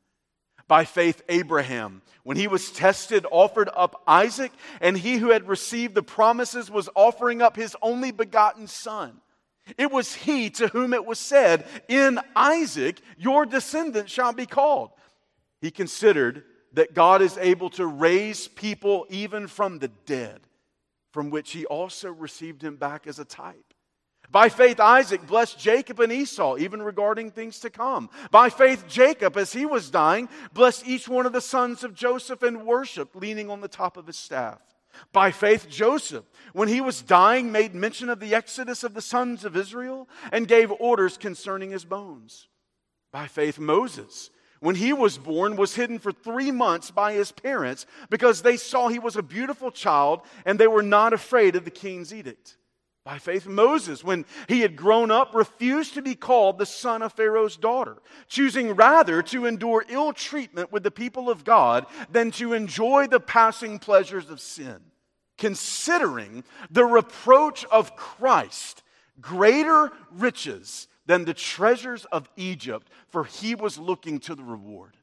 By 0.73 0.86
faith, 0.86 1.21
Abraham, 1.29 2.01
when 2.23 2.36
he 2.36 2.47
was 2.47 2.71
tested, 2.71 3.27
offered 3.29 3.69
up 3.75 4.01
Isaac, 4.07 4.51
and 4.81 4.97
he 4.97 5.17
who 5.17 5.29
had 5.29 5.47
received 5.47 5.93
the 5.93 6.01
promises 6.01 6.71
was 6.71 6.89
offering 6.95 7.43
up 7.43 7.55
his 7.55 7.75
only 7.79 8.09
begotten 8.09 8.65
son. 8.65 9.21
It 9.77 9.91
was 9.91 10.15
he 10.15 10.49
to 10.49 10.69
whom 10.69 10.95
it 10.95 11.05
was 11.05 11.19
said, 11.19 11.67
In 11.88 12.19
Isaac 12.36 13.01
your 13.19 13.45
descendants 13.45 14.12
shall 14.12 14.33
be 14.33 14.47
called. 14.47 14.89
He 15.62 15.69
considered 15.69 16.43
that 16.71 16.95
God 16.95 17.21
is 17.21 17.38
able 17.38 17.69
to 17.69 17.86
raise 17.86 18.47
people 18.47 19.05
even 19.12 19.45
from 19.45 19.77
the 19.77 19.89
dead, 20.07 20.39
from 21.12 21.29
which 21.29 21.51
he 21.51 21.67
also 21.67 22.12
received 22.12 22.63
him 22.63 22.77
back 22.77 23.05
as 23.05 23.19
a 23.19 23.25
type. 23.25 23.72
By 24.34 24.50
faith, 24.50 24.80
Isaac 24.80 25.28
blessed 25.28 25.60
Jacob 25.60 26.00
and 26.00 26.12
Esau, 26.12 26.58
even 26.58 26.82
regarding 26.82 27.30
things 27.30 27.60
to 27.60 27.69
come. 27.69 28.10
By 28.32 28.50
faith, 28.50 28.86
Jacob, 28.88 29.38
as 29.38 29.54
he 29.54 29.67
was 29.67 29.91
dying, 29.91 30.28
blessed 30.54 30.88
each 30.88 31.08
one 31.08 31.28
of 31.28 31.34
the 31.34 31.39
sons 31.39 31.84
of 31.84 31.93
Joseph 31.93 32.41
and 32.41 32.65
worshiped, 32.65 33.15
leaning 33.15 33.52
on 33.52 33.62
the 33.62 33.67
top 33.67 33.96
of 33.96 34.08
his 34.08 34.17
staff. 34.17 34.60
By 35.12 35.30
faith, 35.30 35.69
Joseph, 35.69 36.26
when 36.52 36.67
he 36.67 36.82
was 36.82 37.04
dying, 37.04 37.52
made 37.52 37.76
mention 37.76 38.10
of 38.10 38.19
the 38.19 38.34
exodus 38.34 38.84
of 38.84 38.96
the 38.96 39.04
sons 39.04 39.46
of 39.46 39.56
Israel 39.56 40.10
and 40.32 40.48
gave 40.48 40.72
orders 40.72 41.15
concerning 41.15 41.69
his 41.69 41.86
bones. 41.86 42.48
By 43.12 43.28
faith, 43.28 43.60
Moses, 43.60 44.32
when 44.62 44.74
he 44.74 44.93
was 44.93 45.19
born, 45.19 45.58
was 45.58 45.76
hidden 45.76 46.00
for 46.00 46.12
three 46.12 46.50
months 46.50 46.89
by 46.89 47.13
his 47.13 47.32
parents 47.32 47.86
because 48.10 48.41
they 48.41 48.58
saw 48.58 48.88
he 48.88 48.98
was 48.98 49.15
a 49.15 49.22
beautiful 49.22 49.69
child 49.69 50.22
and 50.43 50.60
they 50.60 50.65
were 50.65 50.82
not 50.82 51.13
afraid 51.13 51.56
of 51.56 51.65
the 51.65 51.72
king's 51.72 52.12
edict. 52.12 52.58
By 53.03 53.17
faith, 53.17 53.45
Moses, 53.45 54.01
when 54.01 54.25
he 54.47 54.61
had 54.61 54.77
grown 54.77 55.11
up, 55.11 55.35
refused 55.35 55.93
to 55.95 56.01
be 56.01 56.15
called 56.15 56.57
the 56.57 56.65
son 56.65 57.01
of 57.01 57.11
Pharaoh's 57.11 57.57
daughter, 57.57 57.97
choosing 58.29 58.75
rather 58.75 59.21
to 59.23 59.45
endure 59.45 59.83
ill 59.89 60.13
treatment 60.13 60.71
with 60.71 60.83
the 60.83 60.91
people 60.91 61.29
of 61.29 61.43
God 61.43 61.85
than 62.09 62.31
to 62.31 62.53
enjoy 62.53 63.07
the 63.07 63.19
passing 63.19 63.77
pleasures 63.77 64.29
of 64.29 64.39
sin, 64.39 64.79
considering 65.37 66.45
the 66.71 66.85
reproach 66.85 67.65
of 67.65 67.97
Christ 67.97 68.83
greater 69.19 69.91
riches 70.11 70.87
than 71.05 71.25
the 71.25 71.33
treasures 71.33 72.05
of 72.05 72.29
Egypt, 72.37 72.89
for 73.09 73.25
he 73.25 73.53
was 73.53 73.77
looking 73.77 74.19
to 74.19 74.33
the 74.33 74.43
reward. 74.43 74.95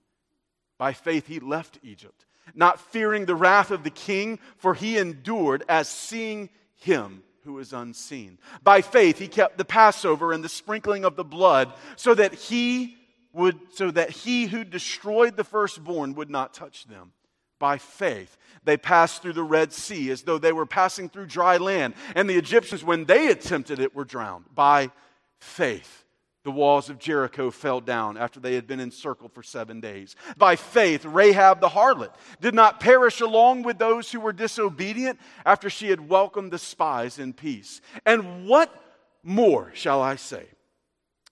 By 0.78 0.94
faith, 0.94 1.26
he 1.26 1.38
left 1.38 1.78
Egypt, 1.82 2.24
not 2.54 2.80
fearing 2.80 3.26
the 3.26 3.34
wrath 3.34 3.70
of 3.70 3.84
the 3.84 3.90
king, 3.90 4.38
for 4.56 4.72
he 4.72 4.96
endured 4.96 5.64
as 5.68 5.86
seeing 5.86 6.48
him 6.76 7.22
who 7.44 7.58
is 7.58 7.72
unseen. 7.72 8.38
By 8.62 8.80
faith, 8.80 9.18
he 9.18 9.28
kept 9.28 9.58
the 9.58 9.64
Passover 9.64 10.32
and 10.32 10.44
the 10.44 10.48
sprinkling 10.48 11.04
of 11.04 11.16
the 11.16 11.24
blood 11.24 11.72
so 11.96 12.14
that 12.14 12.34
he 12.34 12.96
would, 13.32 13.58
so 13.72 13.90
that 13.90 14.10
he 14.10 14.46
who 14.46 14.64
destroyed 14.64 15.36
the 15.36 15.44
firstborn 15.44 16.14
would 16.14 16.30
not 16.30 16.54
touch 16.54 16.86
them. 16.86 17.12
By 17.58 17.76
faith, 17.78 18.36
they 18.64 18.76
passed 18.76 19.20
through 19.20 19.34
the 19.34 19.42
Red 19.42 19.72
Sea 19.72 20.10
as 20.10 20.22
though 20.22 20.38
they 20.38 20.52
were 20.52 20.66
passing 20.66 21.08
through 21.08 21.26
dry 21.26 21.58
land. 21.58 21.94
And 22.14 22.28
the 22.28 22.38
Egyptians, 22.38 22.82
when 22.82 23.04
they 23.04 23.28
attempted 23.28 23.78
it, 23.80 23.94
were 23.94 24.04
drowned. 24.04 24.46
By 24.54 24.90
faith, 25.38 26.04
the 26.42 26.50
walls 26.50 26.88
of 26.88 26.98
Jericho 26.98 27.50
fell 27.50 27.80
down 27.80 28.16
after 28.16 28.40
they 28.40 28.54
had 28.54 28.66
been 28.66 28.80
encircled 28.80 29.32
for 29.32 29.42
seven 29.42 29.80
days. 29.80 30.16
By 30.36 30.56
faith, 30.56 31.04
Rahab 31.04 31.60
the 31.60 31.68
harlot 31.68 32.14
did 32.40 32.54
not 32.54 32.80
perish 32.80 33.20
along 33.20 33.62
with 33.62 33.78
those 33.78 34.10
who 34.10 34.20
were 34.20 34.32
disobedient 34.32 35.20
after 35.44 35.68
she 35.68 35.90
had 35.90 36.08
welcomed 36.08 36.52
the 36.52 36.58
spies 36.58 37.18
in 37.18 37.32
peace. 37.32 37.80
And 38.06 38.46
what 38.46 38.74
more 39.22 39.70
shall 39.74 40.00
I 40.00 40.16
say? 40.16 40.46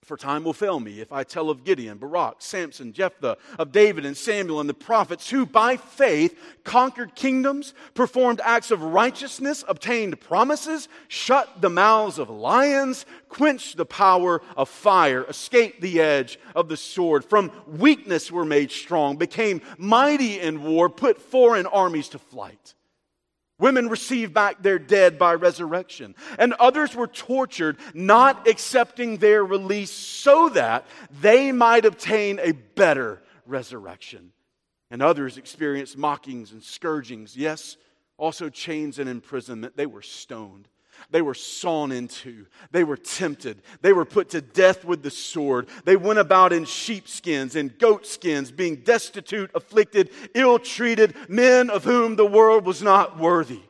For 0.08 0.16
time 0.16 0.42
will 0.42 0.54
fail 0.54 0.80
me 0.80 1.02
if 1.02 1.12
I 1.12 1.22
tell 1.22 1.50
of 1.50 1.64
Gideon, 1.64 1.98
Barak, 1.98 2.36
Samson, 2.38 2.94
Jephthah, 2.94 3.36
of 3.58 3.72
David 3.72 4.06
and 4.06 4.16
Samuel 4.16 4.58
and 4.58 4.66
the 4.66 4.72
prophets 4.72 5.28
who 5.28 5.44
by 5.44 5.76
faith 5.76 6.34
conquered 6.64 7.14
kingdoms, 7.14 7.74
performed 7.92 8.40
acts 8.42 8.70
of 8.70 8.82
righteousness, 8.82 9.66
obtained 9.68 10.18
promises, 10.18 10.88
shut 11.08 11.60
the 11.60 11.68
mouths 11.68 12.18
of 12.18 12.30
lions, 12.30 13.04
quenched 13.28 13.76
the 13.76 13.84
power 13.84 14.40
of 14.56 14.70
fire, 14.70 15.24
escaped 15.24 15.82
the 15.82 16.00
edge 16.00 16.38
of 16.54 16.70
the 16.70 16.76
sword, 16.78 17.22
from 17.22 17.52
weakness 17.66 18.32
were 18.32 18.46
made 18.46 18.72
strong, 18.72 19.18
became 19.18 19.60
mighty 19.76 20.40
in 20.40 20.62
war, 20.62 20.88
put 20.88 21.20
foreign 21.20 21.66
armies 21.66 22.08
to 22.08 22.18
flight. 22.18 22.72
Women 23.58 23.88
received 23.88 24.32
back 24.32 24.62
their 24.62 24.78
dead 24.78 25.18
by 25.18 25.34
resurrection. 25.34 26.14
And 26.38 26.52
others 26.54 26.94
were 26.94 27.08
tortured, 27.08 27.76
not 27.92 28.46
accepting 28.46 29.16
their 29.16 29.44
release 29.44 29.90
so 29.90 30.48
that 30.50 30.86
they 31.20 31.50
might 31.50 31.84
obtain 31.84 32.38
a 32.40 32.52
better 32.52 33.20
resurrection. 33.46 34.32
And 34.90 35.02
others 35.02 35.36
experienced 35.36 35.98
mockings 35.98 36.52
and 36.52 36.62
scourgings, 36.62 37.36
yes, 37.36 37.76
also 38.16 38.48
chains 38.48 38.98
and 38.98 39.08
imprisonment. 39.08 39.76
They 39.76 39.86
were 39.86 40.02
stoned. 40.02 40.68
They 41.10 41.22
were 41.22 41.34
sawn 41.34 41.92
into. 41.92 42.46
They 42.70 42.84
were 42.84 42.96
tempted. 42.96 43.62
They 43.80 43.92
were 43.92 44.04
put 44.04 44.30
to 44.30 44.40
death 44.40 44.84
with 44.84 45.02
the 45.02 45.10
sword. 45.10 45.68
They 45.84 45.96
went 45.96 46.18
about 46.18 46.52
in 46.52 46.64
sheepskins 46.64 47.56
and 47.56 47.78
goatskins, 47.78 48.50
being 48.50 48.76
destitute, 48.76 49.50
afflicted, 49.54 50.10
ill 50.34 50.58
treated, 50.58 51.14
men 51.28 51.70
of 51.70 51.84
whom 51.84 52.16
the 52.16 52.26
world 52.26 52.64
was 52.64 52.82
not 52.82 53.18
worthy, 53.18 53.62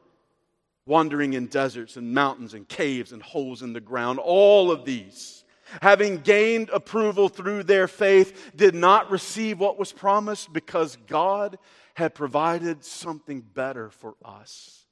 wandering 0.87 1.35
in 1.35 1.47
deserts 1.47 1.97
and 1.97 2.13
mountains 2.15 2.55
and 2.55 2.69
caves 2.69 3.13
and 3.13 3.23
holes 3.23 3.63
in 3.63 3.73
the 3.73 3.81
ground. 3.81 4.19
All 4.19 4.71
of 4.71 4.85
these, 4.85 5.45
having 5.83 6.19
gained 6.19 6.71
approval 6.71 7.29
through 7.29 7.63
their 7.63 7.89
faith, 7.89 8.53
did 8.57 8.75
not 8.75 9.11
receive 9.11 9.61
what 9.61 9.79
was 9.79 9.93
promised 9.93 10.53
because 10.53 10.97
God 11.07 11.59
had 11.95 12.15
provided 12.15 12.85
something 12.85 13.41
better 13.41 13.91
for 13.91 14.15
us, 14.25 14.87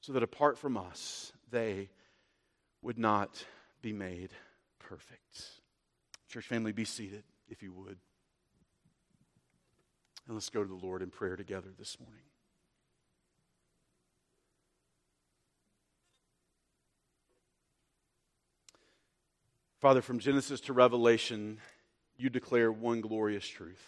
so 0.00 0.12
that 0.12 0.22
apart 0.22 0.58
from 0.58 0.76
us, 0.76 1.32
they 1.52 1.90
would 2.82 2.98
not 2.98 3.44
be 3.80 3.92
made 3.92 4.30
perfect. 4.80 5.50
Church 6.28 6.46
family, 6.46 6.72
be 6.72 6.84
seated 6.84 7.22
if 7.48 7.62
you 7.62 7.72
would. 7.72 7.98
And 10.26 10.34
let's 10.34 10.48
go 10.48 10.62
to 10.62 10.68
the 10.68 10.86
Lord 10.86 11.02
in 11.02 11.10
prayer 11.10 11.36
together 11.36 11.68
this 11.78 11.98
morning. 12.00 12.22
Father, 19.80 20.00
from 20.00 20.20
Genesis 20.20 20.60
to 20.60 20.72
Revelation, 20.72 21.58
you 22.16 22.30
declare 22.30 22.70
one 22.70 23.00
glorious 23.00 23.46
truth 23.46 23.82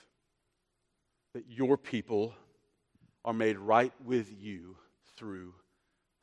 that 1.34 1.44
your 1.48 1.76
people 1.76 2.34
are 3.24 3.32
made 3.32 3.58
right 3.58 3.92
with 4.04 4.28
you 4.40 4.76
through 5.16 5.54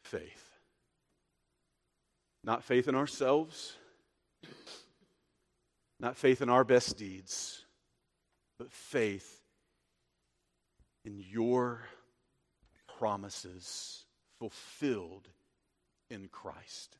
faith. 0.04 0.50
Not 2.43 2.63
faith 2.63 2.88
in 2.88 2.95
ourselves, 2.95 3.75
not 5.99 6.17
faith 6.17 6.41
in 6.41 6.49
our 6.49 6.63
best 6.63 6.97
deeds, 6.97 7.65
but 8.58 8.71
faith 8.71 9.41
in 11.06 11.23
your 11.30 11.84
promises 12.97 14.06
fulfilled 14.39 15.27
in 16.10 16.27
Christ. 16.27 16.97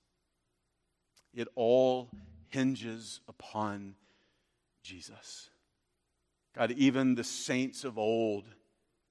It 1.34 1.47
all 1.56 2.10
hinges 2.49 3.21
upon 3.27 3.95
Jesus. 4.84 5.49
God, 6.56 6.71
even 6.71 7.15
the 7.15 7.23
saints 7.23 7.84
of 7.84 7.97
old, 7.97 8.45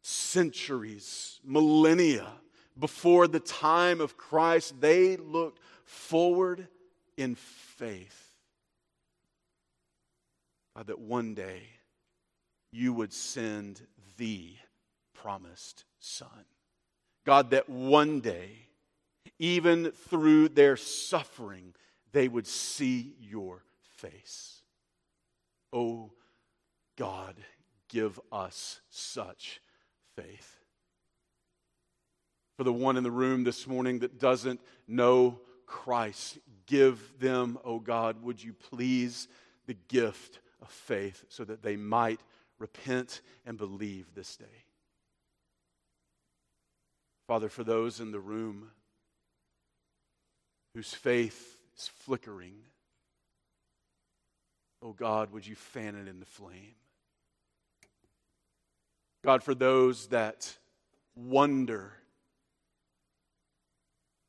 centuries, 0.03 1.41
millennia 1.45 2.27
before 2.79 3.29
the 3.29 3.41
time 3.41 4.01
of 4.01 4.17
Christ, 4.17 4.81
they 4.81 5.17
looked 5.17 5.61
forward 5.91 6.69
in 7.17 7.35
faith. 7.35 8.37
God, 10.77 10.87
that 10.87 11.01
one 11.01 11.35
day 11.35 11.63
you 12.73 12.93
would 12.93 13.13
send 13.13 13.81
the 14.17 14.55
promised 15.15 15.85
Son. 15.99 16.29
God, 17.27 17.51
that 17.51 17.69
one 17.69 18.21
day, 18.21 18.51
even 19.41 19.91
through 19.91 20.51
their 20.51 20.77
suffering, 20.77 21.75
they 22.13 22.29
would 22.29 22.47
see 22.47 23.17
your 23.21 23.65
face. 23.97 24.63
Oh, 25.73 26.13
God, 26.97 27.35
give 27.89 28.21
us 28.31 28.81
such 28.91 29.61
faith. 30.17 30.57
For 32.57 32.65
the 32.65 32.73
one 32.73 32.97
in 32.97 33.03
the 33.03 33.11
room 33.11 33.43
this 33.43 33.67
morning 33.67 33.99
that 34.01 34.21
doesn't 34.21 34.61
know 34.87 35.41
Christ. 35.71 36.39
Give 36.67 37.01
them, 37.21 37.59
O 37.65 37.75
oh 37.75 37.79
God, 37.79 38.23
would 38.23 38.43
you 38.43 38.53
please, 38.53 39.29
the 39.67 39.77
gift 39.89 40.41
of 40.61 40.69
faith 40.69 41.25
so 41.29 41.45
that 41.45 41.63
they 41.63 41.77
might 41.77 42.21
repent 42.59 43.21
and 43.47 43.57
believe 43.57 44.13
this 44.15 44.37
day. 44.37 44.65
Father, 47.29 47.49
for 47.49 47.63
those 47.63 48.01
in 48.01 48.11
the 48.11 48.19
room 48.19 48.71
whose 50.75 50.93
faith 50.93 51.57
is 51.79 51.87
flickering, 51.87 52.55
oh 54.83 54.93
God, 54.93 55.33
would 55.33 55.47
you 55.47 55.55
fan 55.55 55.95
it 55.95 56.09
into 56.09 56.27
flame? 56.27 56.75
God, 59.23 59.45
for 59.45 59.55
those 59.55 60.09
that 60.09 60.57
wonder, 61.15 61.93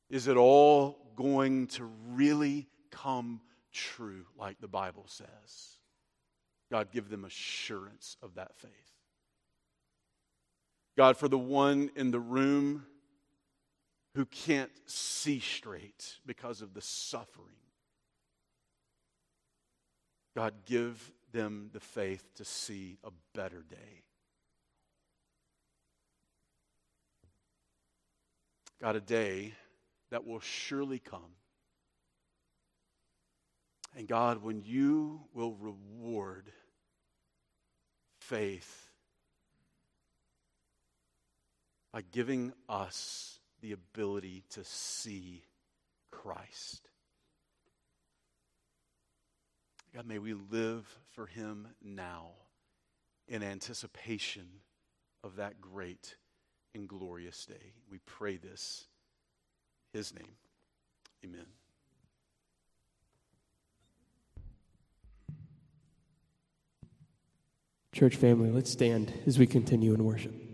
is 0.09 0.27
it 0.27 0.37
all 0.37 1.00
going 1.15 1.67
to 1.67 1.89
really 2.09 2.67
come 2.91 3.41
true, 3.71 4.25
like 4.37 4.59
the 4.59 4.67
Bible 4.67 5.05
says. 5.07 5.77
God, 6.71 6.91
give 6.91 7.09
them 7.09 7.25
assurance 7.25 8.17
of 8.21 8.35
that 8.35 8.57
faith. 8.57 8.71
God, 10.97 11.17
for 11.17 11.27
the 11.27 11.37
one 11.37 11.89
in 11.95 12.11
the 12.11 12.19
room 12.19 12.85
who 14.15 14.25
can't 14.25 14.71
see 14.85 15.39
straight 15.39 16.17
because 16.25 16.61
of 16.61 16.73
the 16.73 16.81
suffering, 16.81 17.47
God, 20.35 20.53
give 20.65 21.11
them 21.31 21.69
the 21.73 21.79
faith 21.79 22.25
to 22.35 22.45
see 22.45 22.97
a 23.03 23.11
better 23.33 23.63
day. 23.69 24.03
God, 28.81 28.95
a 28.95 29.01
day 29.01 29.53
that 30.11 30.25
will 30.25 30.39
surely 30.39 30.99
come. 30.99 31.35
And 33.95 34.07
God, 34.07 34.43
when 34.43 34.61
you 34.63 35.21
will 35.33 35.53
reward 35.53 36.51
faith 38.19 38.89
by 41.91 42.01
giving 42.11 42.53
us 42.69 43.39
the 43.61 43.73
ability 43.73 44.43
to 44.51 44.63
see 44.63 45.43
Christ. 46.09 46.89
God, 49.93 50.07
may 50.07 50.19
we 50.19 50.33
live 50.33 50.87
for 51.09 51.25
Him 51.25 51.67
now 51.83 52.29
in 53.27 53.43
anticipation 53.43 54.47
of 55.23 55.35
that 55.35 55.59
great 55.59 56.15
and 56.73 56.87
glorious 56.87 57.45
day. 57.45 57.73
We 57.89 57.99
pray 58.05 58.37
this 58.37 58.87
his 59.93 60.13
name. 60.13 60.35
Amen. 61.23 61.45
Church 67.93 68.15
family, 68.15 68.49
let's 68.49 68.71
stand 68.71 69.13
as 69.27 69.37
we 69.37 69.45
continue 69.45 69.93
in 69.93 70.03
worship. 70.03 70.50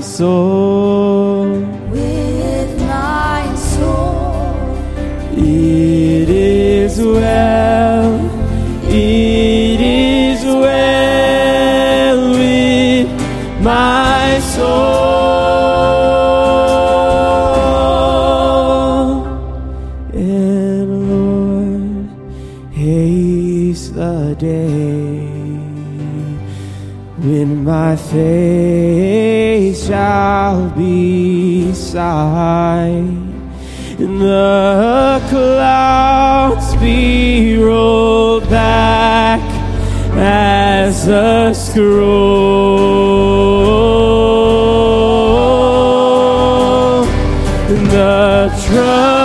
My 0.00 0.06
soul. 0.06 1.60
with 1.92 2.72
my 2.88 3.54
soul. 3.54 4.64
It 5.36 6.28
is 6.30 6.98
well, 7.02 8.08
it 8.88 9.80
is 9.80 10.42
well 10.44 12.30
with 12.30 13.08
my 13.60 14.40
soul. 14.40 14.70
And 20.14 20.88
Lord, 21.10 22.08
haste 22.72 23.94
the 23.94 24.34
day 24.38 25.20
when 27.22 27.64
my 27.64 27.96
face 27.96 28.59
sight 31.74 33.30
and 34.00 34.20
the 34.20 35.22
clouds 35.28 36.74
be 36.76 37.56
rolled 37.58 38.48
back 38.48 39.40
as 40.16 41.06
a 41.06 41.54
scroll. 41.54 41.90
And 47.68 47.86
the 47.90 48.50
trump 48.66 49.19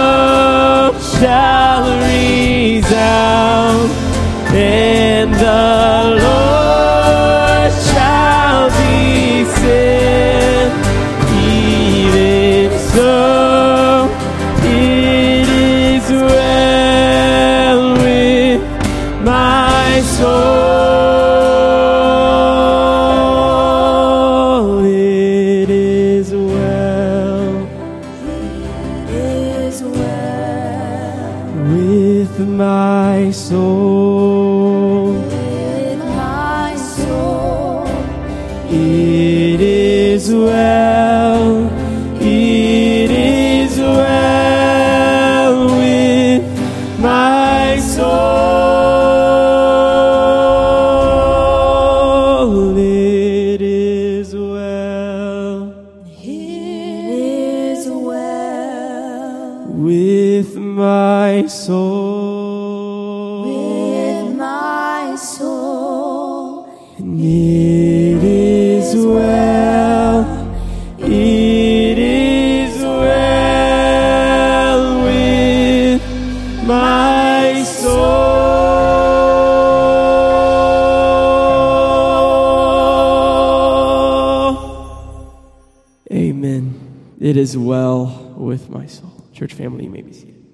well 87.57 88.33
with 88.37 88.69
my 88.69 88.85
soul. 88.85 89.11
Church 89.33 89.53
family, 89.53 89.85
you 89.85 89.89
may 89.89 90.01
be 90.01 90.13
seated. 90.13 90.45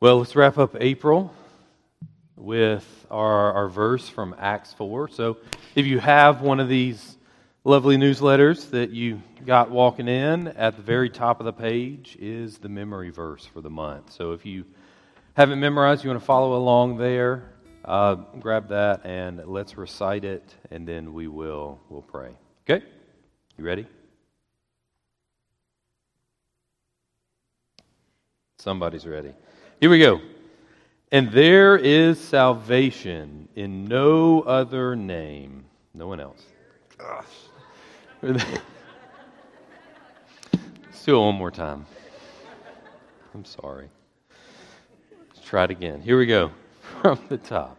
Well, 0.00 0.18
let's 0.18 0.36
wrap 0.36 0.58
up 0.58 0.76
April 0.78 1.34
with 2.36 3.06
our, 3.10 3.52
our 3.52 3.68
verse 3.68 4.08
from 4.08 4.34
Acts 4.38 4.72
4. 4.74 5.08
So, 5.08 5.38
if 5.74 5.86
you 5.86 5.98
have 5.98 6.42
one 6.42 6.60
of 6.60 6.68
these 6.68 7.16
lovely 7.64 7.96
newsletters 7.96 8.70
that 8.70 8.90
you 8.90 9.22
got 9.44 9.70
walking 9.70 10.08
in, 10.08 10.48
at 10.48 10.76
the 10.76 10.82
very 10.82 11.10
top 11.10 11.40
of 11.40 11.46
the 11.46 11.52
page 11.52 12.16
is 12.20 12.58
the 12.58 12.68
memory 12.68 13.10
verse 13.10 13.44
for 13.46 13.60
the 13.60 13.70
month. 13.70 14.12
So, 14.12 14.32
if 14.32 14.46
you 14.46 14.64
haven't 15.34 15.60
memorized, 15.60 16.04
you 16.04 16.10
want 16.10 16.20
to 16.20 16.26
follow 16.26 16.56
along 16.56 16.98
there, 16.98 17.50
uh, 17.84 18.16
grab 18.40 18.68
that 18.68 19.04
and 19.04 19.46
let's 19.46 19.76
recite 19.76 20.24
it, 20.24 20.54
and 20.70 20.86
then 20.86 21.12
we 21.14 21.28
will 21.28 21.80
we'll 21.88 22.02
pray. 22.02 22.30
Okay? 22.68 22.84
You 23.58 23.64
ready? 23.64 23.86
Somebody's 28.58 29.06
ready. 29.06 29.32
Here 29.80 29.88
we 29.88 29.98
go. 29.98 30.20
And 31.12 31.30
there 31.30 31.76
is 31.76 32.20
salvation 32.20 33.48
in 33.54 33.84
no 33.84 34.42
other 34.42 34.96
name. 34.96 35.64
No 35.94 36.08
one 36.08 36.20
else. 36.20 36.42
Let's 38.22 38.44
do 41.04 41.16
it 41.16 41.20
one 41.20 41.36
more 41.36 41.50
time. 41.50 41.86
I'm 43.34 43.44
sorry. 43.44 43.88
Let's 45.28 45.46
try 45.46 45.64
it 45.64 45.70
again. 45.70 46.00
Here 46.00 46.18
we 46.18 46.26
go. 46.26 46.50
From 47.00 47.20
the 47.28 47.36
top. 47.36 47.78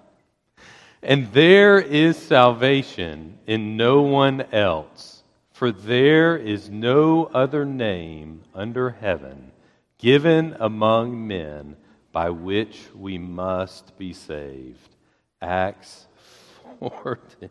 And 1.03 1.32
there 1.34 1.80
is 1.80 2.17
salvation 2.17 3.38
in 3.45 3.78
no 3.78 4.01
one 4.01 4.41
else, 4.51 5.16
for 5.58 5.72
there 5.72 6.38
is 6.38 6.70
no 6.70 7.26
other 7.34 7.66
name 7.66 8.43
under 8.53 8.91
heaven 8.91 9.51
given 9.97 10.55
among 10.60 11.28
men 11.28 11.76
by 12.12 12.30
which 12.30 12.88
we 12.93 13.18
must 13.18 13.97
be 13.97 14.14
saved. 14.14 14.95
Acts 15.41 16.05
4:10. 16.80 17.49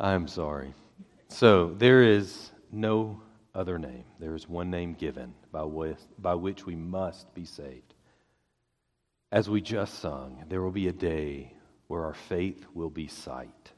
I'm 0.00 0.26
sorry. 0.26 0.74
So 1.28 1.72
there 1.74 2.02
is 2.02 2.50
no 2.72 3.22
other 3.54 3.78
name. 3.78 4.04
There 4.18 4.34
is 4.34 4.48
one 4.48 4.68
name 4.68 4.94
given 4.94 5.32
by, 5.52 5.62
which, 5.62 5.98
by 6.18 6.34
which 6.34 6.66
we 6.66 6.74
must 6.74 7.32
be 7.34 7.44
saved. 7.44 7.94
As 9.30 9.48
we 9.48 9.60
just 9.60 10.00
sung, 10.00 10.44
there 10.48 10.60
will 10.60 10.72
be 10.72 10.88
a 10.88 10.92
day 10.92 11.54
where 11.86 12.04
our 12.04 12.14
faith 12.14 12.66
will 12.74 12.90
be 12.90 13.06
sight. 13.06 13.70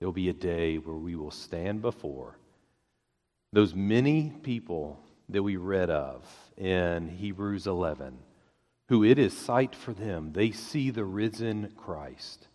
There 0.00 0.08
will 0.08 0.12
be 0.12 0.30
a 0.30 0.32
day 0.32 0.78
where 0.78 0.96
we 0.96 1.14
will 1.14 1.30
stand 1.30 1.80
before 1.82 2.39
those 3.52 3.74
many 3.74 4.32
people 4.42 5.00
that 5.28 5.42
we 5.42 5.56
read 5.56 5.90
of 5.90 6.24
in 6.56 7.08
Hebrews 7.08 7.66
11, 7.66 8.18
who 8.88 9.04
it 9.04 9.18
is 9.18 9.36
sight 9.36 9.74
for 9.74 9.92
them. 9.92 10.32
They 10.32 10.50
see 10.50 10.90
the 10.90 11.04
risen 11.04 11.72
Christ, 11.76 12.48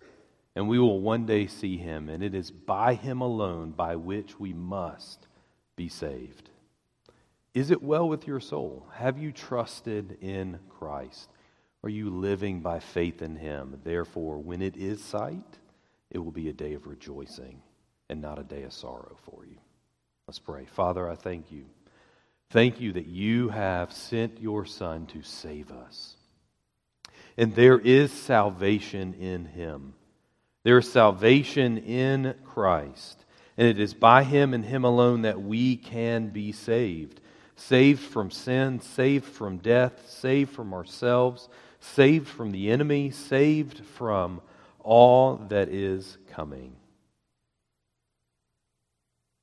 and 0.55 0.67
we 0.67 0.79
will 0.79 1.01
one 1.01 1.25
day 1.25 1.47
see 1.47 1.77
him, 1.77 2.09
and 2.09 2.23
it 2.23 2.33
is 2.33 2.51
by 2.51 2.93
him 2.93 3.21
alone 3.21 3.71
by 3.71 3.95
which 3.95 4.39
we 4.39 4.53
must 4.53 5.27
be 5.75 5.89
saved. 5.89 6.49
Is 7.53 7.71
it 7.71 7.83
well 7.83 8.07
with 8.07 8.27
your 8.27 8.39
soul? 8.39 8.85
Have 8.95 9.17
you 9.17 9.31
trusted 9.31 10.17
in 10.21 10.59
Christ? 10.69 11.29
Are 11.83 11.89
you 11.89 12.09
living 12.09 12.61
by 12.61 12.79
faith 12.79 13.21
in 13.21 13.35
him? 13.35 13.79
Therefore, 13.83 14.39
when 14.39 14.61
it 14.61 14.75
is 14.75 15.03
sight, 15.03 15.59
it 16.09 16.19
will 16.19 16.31
be 16.31 16.49
a 16.49 16.53
day 16.53 16.73
of 16.73 16.87
rejoicing 16.87 17.61
and 18.09 18.21
not 18.21 18.39
a 18.39 18.43
day 18.43 18.63
of 18.63 18.73
sorrow 18.73 19.15
for 19.23 19.45
you. 19.45 19.57
Let's 20.27 20.39
pray. 20.39 20.65
Father, 20.65 21.07
I 21.07 21.13
thank 21.13 21.51
you. 21.51 21.65
Thank 22.49 22.81
you 22.81 22.93
that 22.93 23.05
you 23.05 23.49
have 23.49 23.93
sent 23.93 24.41
your 24.41 24.65
Son 24.65 25.05
to 25.07 25.21
save 25.21 25.71
us. 25.71 26.15
And 27.37 27.53
there 27.53 27.77
is 27.77 28.11
salvation 28.11 29.13
in 29.13 29.45
him. 29.45 29.93
There 30.63 30.79
is 30.79 30.91
salvation 30.91 31.77
in 31.77 32.33
Christ. 32.43 33.23
And 33.55 33.67
it 33.67 33.79
is 33.79 33.93
by 33.93 34.23
him 34.23 34.55
and 34.55 34.65
him 34.65 34.83
alone 34.83 35.21
that 35.21 35.41
we 35.41 35.75
can 35.75 36.29
be 36.29 36.51
saved. 36.51 37.21
Saved 37.55 38.01
from 38.01 38.31
sin, 38.31 38.79
saved 38.79 39.25
from 39.25 39.57
death, 39.57 40.09
saved 40.09 40.51
from 40.51 40.73
ourselves, 40.73 41.47
saved 41.79 42.27
from 42.27 42.51
the 42.51 42.71
enemy, 42.71 43.11
saved 43.11 43.85
from 43.85 44.41
all 44.79 45.35
that 45.49 45.69
is 45.69 46.17
coming. 46.31 46.75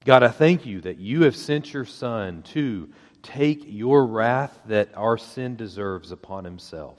God, 0.05 0.24
I 0.24 0.28
thank 0.28 0.66
you 0.66 0.80
that 0.80 0.98
you 0.98 1.22
have 1.22 1.36
sent 1.36 1.72
your 1.72 1.84
Son 1.84 2.42
to 2.55 2.88
take 3.22 3.62
your 3.66 4.05
wrath 4.05 4.59
that 4.66 4.88
our 4.96 5.16
sin 5.16 5.55
deserves 5.55 6.11
upon 6.11 6.44
himself, 6.44 6.98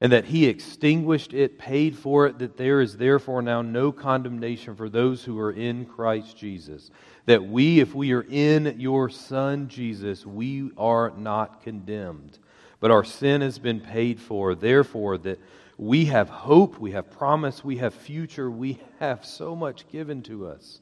and 0.00 0.12
that 0.12 0.26
he 0.26 0.46
extinguished 0.46 1.34
it, 1.34 1.58
paid 1.58 1.96
for 1.96 2.26
it, 2.26 2.38
that 2.38 2.56
there 2.56 2.80
is 2.80 2.96
therefore 2.96 3.42
now 3.42 3.62
no 3.62 3.90
condemnation 3.90 4.76
for 4.76 4.88
those 4.88 5.24
who 5.24 5.40
are 5.40 5.50
in 5.50 5.84
Christ 5.84 6.36
Jesus. 6.36 6.90
That 7.26 7.44
we, 7.44 7.80
if 7.80 7.94
we 7.96 8.12
are 8.12 8.26
in 8.28 8.76
your 8.78 9.08
Son 9.08 9.66
Jesus, 9.66 10.24
we 10.24 10.70
are 10.76 11.10
not 11.16 11.62
condemned, 11.62 12.38
but 12.78 12.92
our 12.92 13.04
sin 13.04 13.40
has 13.40 13.58
been 13.58 13.80
paid 13.80 14.20
for, 14.20 14.54
therefore, 14.54 15.18
that 15.18 15.40
we 15.78 16.04
have 16.04 16.28
hope, 16.28 16.78
we 16.78 16.92
have 16.92 17.10
promise, 17.10 17.64
we 17.64 17.78
have 17.78 17.92
future, 17.92 18.48
we 18.48 18.78
have 19.00 19.24
so 19.24 19.56
much 19.56 19.88
given 19.88 20.22
to 20.22 20.46
us 20.46 20.80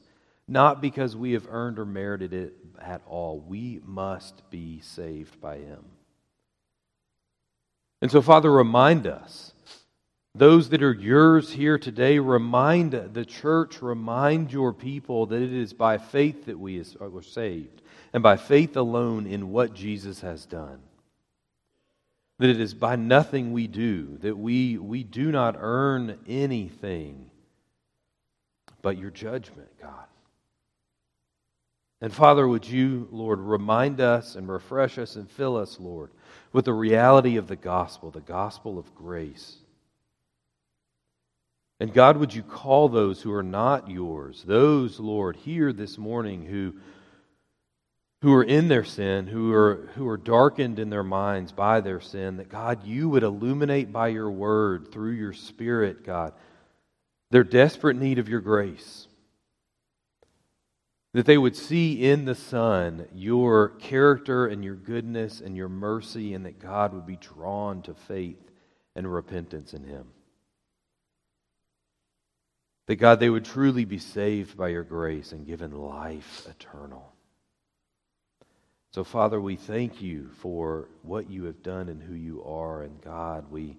not 0.51 0.81
because 0.81 1.15
we 1.15 1.31
have 1.31 1.47
earned 1.49 1.79
or 1.79 1.85
merited 1.85 2.33
it 2.33 2.53
at 2.77 3.01
all. 3.07 3.39
We 3.39 3.79
must 3.85 4.49
be 4.49 4.81
saved 4.81 5.39
by 5.39 5.57
Him. 5.57 5.85
And 8.01 8.11
so, 8.11 8.21
Father, 8.21 8.51
remind 8.51 9.07
us, 9.07 9.53
those 10.35 10.69
that 10.69 10.83
are 10.83 10.93
yours 10.93 11.51
here 11.51 11.77
today, 11.77 12.19
remind 12.19 12.91
the 12.91 13.23
church, 13.23 13.81
remind 13.81 14.51
your 14.51 14.73
people 14.73 15.25
that 15.27 15.41
it 15.41 15.53
is 15.53 15.71
by 15.71 15.97
faith 15.97 16.45
that 16.45 16.59
we 16.59 16.79
are 16.79 17.17
uh, 17.17 17.21
saved, 17.21 17.81
and 18.11 18.21
by 18.21 18.35
faith 18.35 18.75
alone 18.75 19.27
in 19.27 19.51
what 19.51 19.73
Jesus 19.73 20.19
has 20.19 20.45
done. 20.45 20.79
That 22.39 22.49
it 22.49 22.59
is 22.59 22.73
by 22.73 22.97
nothing 22.97 23.53
we 23.53 23.67
do, 23.67 24.17
that 24.21 24.37
we, 24.37 24.77
we 24.77 25.03
do 25.03 25.31
not 25.31 25.55
earn 25.57 26.17
anything 26.27 27.29
but 28.81 28.97
your 28.97 29.11
judgment, 29.11 29.69
God. 29.81 30.07
And 32.01 32.11
Father, 32.11 32.47
would 32.47 32.67
you, 32.67 33.07
Lord, 33.11 33.39
remind 33.39 34.01
us 34.01 34.35
and 34.35 34.49
refresh 34.49 34.97
us 34.97 35.15
and 35.15 35.29
fill 35.29 35.55
us, 35.55 35.79
Lord, 35.79 36.09
with 36.51 36.65
the 36.65 36.73
reality 36.73 37.37
of 37.37 37.47
the 37.47 37.55
gospel, 37.55 38.09
the 38.09 38.21
gospel 38.21 38.79
of 38.79 38.95
grace. 38.95 39.57
And 41.79 41.93
God, 41.93 42.17
would 42.17 42.33
you 42.33 42.43
call 42.43 42.89
those 42.89 43.21
who 43.21 43.31
are 43.33 43.43
not 43.43 43.89
yours, 43.89 44.43
those, 44.45 44.99
Lord, 44.99 45.35
here 45.35 45.71
this 45.71 45.97
morning 45.97 46.45
who, 46.45 46.73
who 48.21 48.33
are 48.33 48.43
in 48.43 48.67
their 48.67 48.83
sin, 48.83 49.27
who 49.27 49.53
are, 49.53 49.89
who 49.95 50.07
are 50.07 50.17
darkened 50.17 50.79
in 50.79 50.89
their 50.89 51.03
minds 51.03 51.51
by 51.51 51.81
their 51.81 52.01
sin, 52.01 52.37
that 52.37 52.49
God, 52.49 52.85
you 52.85 53.09
would 53.09 53.23
illuminate 53.23 53.91
by 53.91 54.09
your 54.09 54.29
word, 54.29 54.91
through 54.91 55.13
your 55.13 55.33
spirit, 55.33 56.03
God, 56.03 56.33
their 57.29 57.43
desperate 57.43 57.97
need 57.97 58.19
of 58.19 58.29
your 58.29 58.41
grace. 58.41 59.07
That 61.13 61.25
they 61.25 61.37
would 61.37 61.57
see 61.57 62.09
in 62.09 62.23
the 62.23 62.35
Son 62.35 63.05
your 63.13 63.69
character 63.69 64.47
and 64.47 64.63
your 64.63 64.75
goodness 64.75 65.41
and 65.41 65.57
your 65.57 65.67
mercy, 65.67 66.33
and 66.33 66.45
that 66.45 66.59
God 66.59 66.93
would 66.93 67.05
be 67.05 67.17
drawn 67.17 67.81
to 67.83 67.93
faith 67.93 68.49
and 68.95 69.11
repentance 69.11 69.73
in 69.73 69.83
Him. 69.83 70.07
That 72.87 72.95
God, 72.95 73.19
they 73.19 73.29
would 73.29 73.45
truly 73.45 73.83
be 73.85 73.99
saved 73.99 74.57
by 74.57 74.69
your 74.69 74.83
grace 74.83 75.33
and 75.33 75.45
given 75.45 75.71
life 75.71 76.47
eternal. 76.49 77.11
So, 78.93 79.05
Father, 79.05 79.39
we 79.39 79.55
thank 79.55 80.01
you 80.01 80.29
for 80.39 80.89
what 81.01 81.29
you 81.29 81.45
have 81.45 81.63
done 81.63 81.87
and 81.87 82.03
who 82.03 82.13
you 82.13 82.43
are. 82.43 82.83
And 82.83 83.01
God, 83.01 83.49
we, 83.49 83.77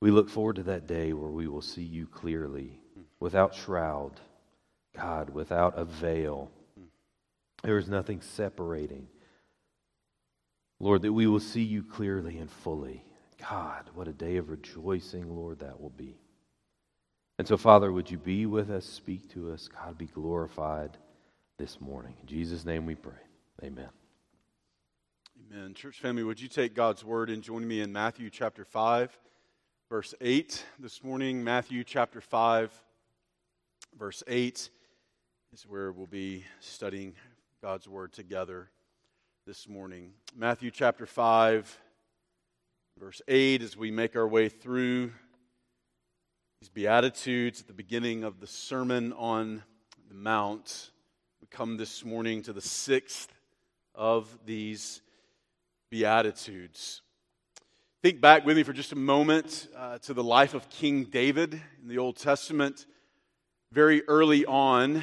we 0.00 0.12
look 0.12 0.28
forward 0.28 0.56
to 0.56 0.62
that 0.64 0.86
day 0.86 1.12
where 1.12 1.30
we 1.30 1.48
will 1.48 1.62
see 1.62 1.82
you 1.82 2.06
clearly, 2.06 2.78
without 3.18 3.54
shroud 3.54 4.20
God, 4.96 5.30
without 5.30 5.78
a 5.78 5.84
veil. 5.84 6.50
There 7.62 7.78
is 7.78 7.88
nothing 7.88 8.20
separating. 8.20 9.08
Lord, 10.78 11.02
that 11.02 11.12
we 11.12 11.26
will 11.26 11.40
see 11.40 11.62
you 11.62 11.82
clearly 11.82 12.38
and 12.38 12.50
fully. 12.50 13.04
God, 13.48 13.90
what 13.94 14.08
a 14.08 14.12
day 14.12 14.36
of 14.36 14.50
rejoicing, 14.50 15.34
Lord, 15.34 15.60
that 15.60 15.80
will 15.80 15.90
be. 15.90 16.18
And 17.38 17.46
so, 17.46 17.56
Father, 17.56 17.92
would 17.92 18.10
you 18.10 18.18
be 18.18 18.46
with 18.46 18.70
us, 18.70 18.84
speak 18.84 19.30
to 19.32 19.52
us? 19.52 19.68
God, 19.68 19.96
be 19.96 20.06
glorified 20.06 20.98
this 21.58 21.80
morning. 21.80 22.14
In 22.20 22.26
Jesus' 22.26 22.64
name 22.64 22.86
we 22.86 22.94
pray. 22.94 23.12
Amen. 23.62 23.88
Amen. 25.52 25.74
Church 25.74 26.00
family, 26.00 26.22
would 26.22 26.40
you 26.40 26.48
take 26.48 26.74
God's 26.74 27.04
word 27.04 27.30
and 27.30 27.42
join 27.42 27.66
me 27.66 27.80
in 27.80 27.92
Matthew 27.92 28.30
chapter 28.30 28.64
5, 28.64 29.18
verse 29.88 30.14
8 30.20 30.64
this 30.78 31.02
morning? 31.02 31.42
Matthew 31.42 31.82
chapter 31.82 32.20
5, 32.20 32.72
verse 33.98 34.22
8 34.26 34.70
is 35.52 35.66
where 35.66 35.90
we'll 35.90 36.06
be 36.06 36.44
studying 36.60 37.12
God's 37.60 37.88
word 37.88 38.12
together 38.12 38.70
this 39.48 39.68
morning. 39.68 40.12
Matthew 40.36 40.70
chapter 40.70 41.06
5, 41.06 41.76
verse 43.00 43.20
8, 43.26 43.60
as 43.60 43.76
we 43.76 43.90
make 43.90 44.14
our 44.14 44.28
way 44.28 44.48
through 44.48 45.10
these 46.60 46.68
Beatitudes 46.68 47.60
at 47.60 47.66
the 47.66 47.72
beginning 47.72 48.22
of 48.22 48.38
the 48.38 48.46
Sermon 48.46 49.12
on 49.14 49.64
the 50.08 50.14
Mount. 50.14 50.92
We 51.40 51.48
come 51.48 51.76
this 51.76 52.04
morning 52.04 52.42
to 52.42 52.52
the 52.52 52.60
sixth 52.60 53.32
of 53.96 54.28
these 54.46 55.02
Beatitudes. 55.90 57.02
Think 58.04 58.20
back 58.20 58.46
with 58.46 58.56
me 58.56 58.62
for 58.62 58.72
just 58.72 58.92
a 58.92 58.96
moment 58.96 59.66
uh, 59.76 59.98
to 59.98 60.14
the 60.14 60.22
life 60.22 60.54
of 60.54 60.70
King 60.70 61.06
David 61.06 61.60
in 61.82 61.88
the 61.88 61.98
Old 61.98 62.18
Testament. 62.18 62.86
Very 63.72 64.02
early 64.08 64.44
on, 64.46 65.00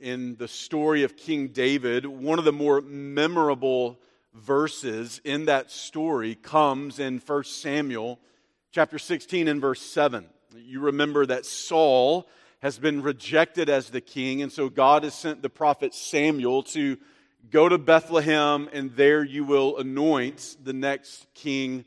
in 0.00 0.36
the 0.36 0.48
story 0.48 1.02
of 1.02 1.16
King 1.16 1.48
David, 1.48 2.06
one 2.06 2.38
of 2.38 2.44
the 2.44 2.52
more 2.52 2.80
memorable 2.80 3.98
verses 4.34 5.20
in 5.24 5.46
that 5.46 5.70
story 5.70 6.34
comes 6.34 6.98
in 6.98 7.18
1 7.18 7.44
Samuel 7.44 8.18
chapter 8.72 8.98
16 8.98 9.48
and 9.48 9.60
verse 9.60 9.80
7. 9.80 10.26
You 10.56 10.80
remember 10.80 11.26
that 11.26 11.46
Saul 11.46 12.28
has 12.60 12.78
been 12.78 13.02
rejected 13.02 13.68
as 13.68 13.90
the 13.90 14.00
king, 14.00 14.42
and 14.42 14.52
so 14.52 14.68
God 14.68 15.04
has 15.04 15.14
sent 15.14 15.42
the 15.42 15.50
prophet 15.50 15.94
Samuel 15.94 16.62
to 16.64 16.96
go 17.50 17.68
to 17.68 17.78
Bethlehem, 17.78 18.68
and 18.72 18.94
there 18.96 19.22
you 19.22 19.44
will 19.44 19.78
anoint 19.78 20.56
the 20.62 20.72
next 20.72 21.26
king 21.34 21.84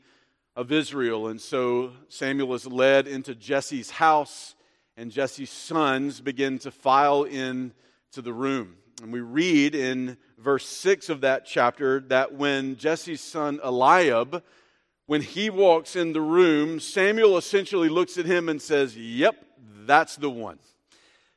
of 0.56 0.72
Israel. 0.72 1.28
And 1.28 1.40
so 1.40 1.92
Samuel 2.08 2.54
is 2.54 2.66
led 2.66 3.06
into 3.06 3.34
Jesse's 3.34 3.90
house, 3.90 4.54
and 4.96 5.10
Jesse's 5.10 5.50
sons 5.50 6.20
begin 6.20 6.58
to 6.60 6.70
file 6.70 7.24
in 7.24 7.72
to 8.12 8.22
the 8.22 8.32
room. 8.32 8.76
And 9.02 9.12
we 9.12 9.20
read 9.20 9.74
in 9.74 10.16
verse 10.38 10.66
6 10.66 11.08
of 11.08 11.20
that 11.22 11.46
chapter 11.46 12.00
that 12.08 12.34
when 12.34 12.76
Jesse's 12.76 13.20
son 13.20 13.60
Eliab, 13.62 14.42
when 15.06 15.22
he 15.22 15.50
walks 15.50 15.96
in 15.96 16.12
the 16.12 16.20
room, 16.20 16.80
Samuel 16.80 17.36
essentially 17.36 17.88
looks 17.88 18.18
at 18.18 18.26
him 18.26 18.48
and 18.48 18.60
says, 18.60 18.96
Yep, 18.96 19.36
that's 19.86 20.16
the 20.16 20.30
one. 20.30 20.58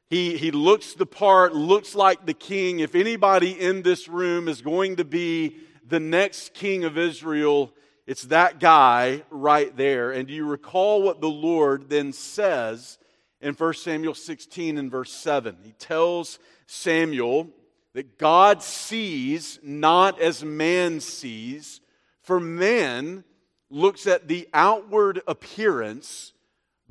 He, 0.10 0.38
he 0.38 0.52
looks 0.52 0.94
the 0.94 1.06
part, 1.06 1.56
looks 1.56 1.96
like 1.96 2.26
the 2.26 2.36
king. 2.36 2.80
If 2.80 2.94
anybody 2.94 3.60
in 3.60 3.82
this 3.82 4.08
room 4.08 4.48
is 4.48 4.62
going 4.62 4.98
to 4.98 5.06
be 5.06 5.58
the 5.88 6.00
next 6.00 6.54
king 6.54 6.84
of 6.84 6.98
Israel, 6.98 7.74
it's 8.06 8.24
that 8.24 8.60
guy 8.60 9.24
right 9.32 9.76
there. 9.76 10.12
And 10.12 10.28
do 10.28 10.34
you 10.34 10.46
recall 10.46 11.02
what 11.02 11.22
the 11.22 11.30
Lord 11.30 11.90
then 11.90 12.14
says 12.14 12.98
in 13.42 13.56
1 13.56 13.74
Samuel 13.74 14.14
16 14.14 14.78
and 14.78 14.92
verse 14.92 15.12
7? 15.12 15.58
He 15.64 15.72
tells 15.72 16.38
Samuel 16.66 17.50
that 17.94 18.18
God 18.18 18.64
sees 18.64 19.60
not 19.62 20.20
as 20.20 20.44
man 20.44 21.00
sees, 21.00 21.82
for 22.22 22.40
man 22.40 23.24
looks 23.70 24.08
at 24.08 24.28
the 24.28 24.48
outward 24.54 25.22
appearance, 25.28 26.34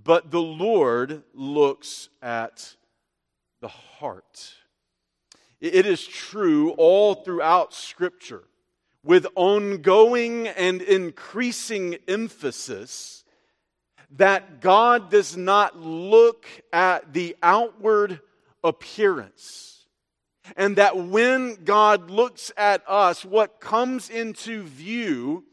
but 0.02 0.30
the 0.30 0.42
Lord 0.42 1.22
looks 1.34 2.08
at 2.20 2.76
the 3.60 3.68
heart. 3.68 4.54
It 5.60 5.86
is 5.86 6.04
true 6.04 6.70
all 6.72 7.14
throughout 7.14 7.72
Scripture 7.72 8.42
with 9.04 9.26
ongoing 9.34 10.48
and 10.48 10.82
increasing 10.82 11.96
emphasis 12.06 13.24
that 14.16 14.60
God 14.60 15.10
does 15.10 15.36
not 15.36 15.78
look 15.78 16.46
at 16.72 17.12
the 17.12 17.36
outward 17.42 18.20
appearance. 18.64 19.86
And 20.56 20.76
that 20.76 20.96
when 20.96 21.64
God 21.64 22.10
looks 22.10 22.50
at 22.56 22.82
us, 22.88 23.24
what 23.24 23.60
comes 23.60 24.10
into 24.10 24.62
view 24.62 25.44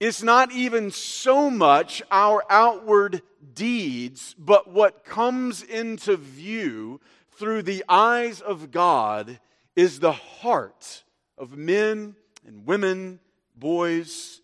is 0.00 0.22
not 0.22 0.52
even 0.52 0.90
so 0.90 1.50
much 1.50 2.02
our 2.10 2.44
outward 2.50 3.22
deeds, 3.54 4.34
but 4.38 4.70
what 4.70 5.04
comes 5.04 5.62
into 5.62 6.16
view 6.16 7.00
through 7.36 7.62
the 7.62 7.84
eyes 7.88 8.40
of 8.40 8.70
God 8.70 9.38
is 9.74 10.00
the 10.00 10.12
heart 10.12 11.04
of 11.38 11.56
men 11.56 12.16
and 12.46 12.66
women, 12.66 13.20
boys 13.54 14.40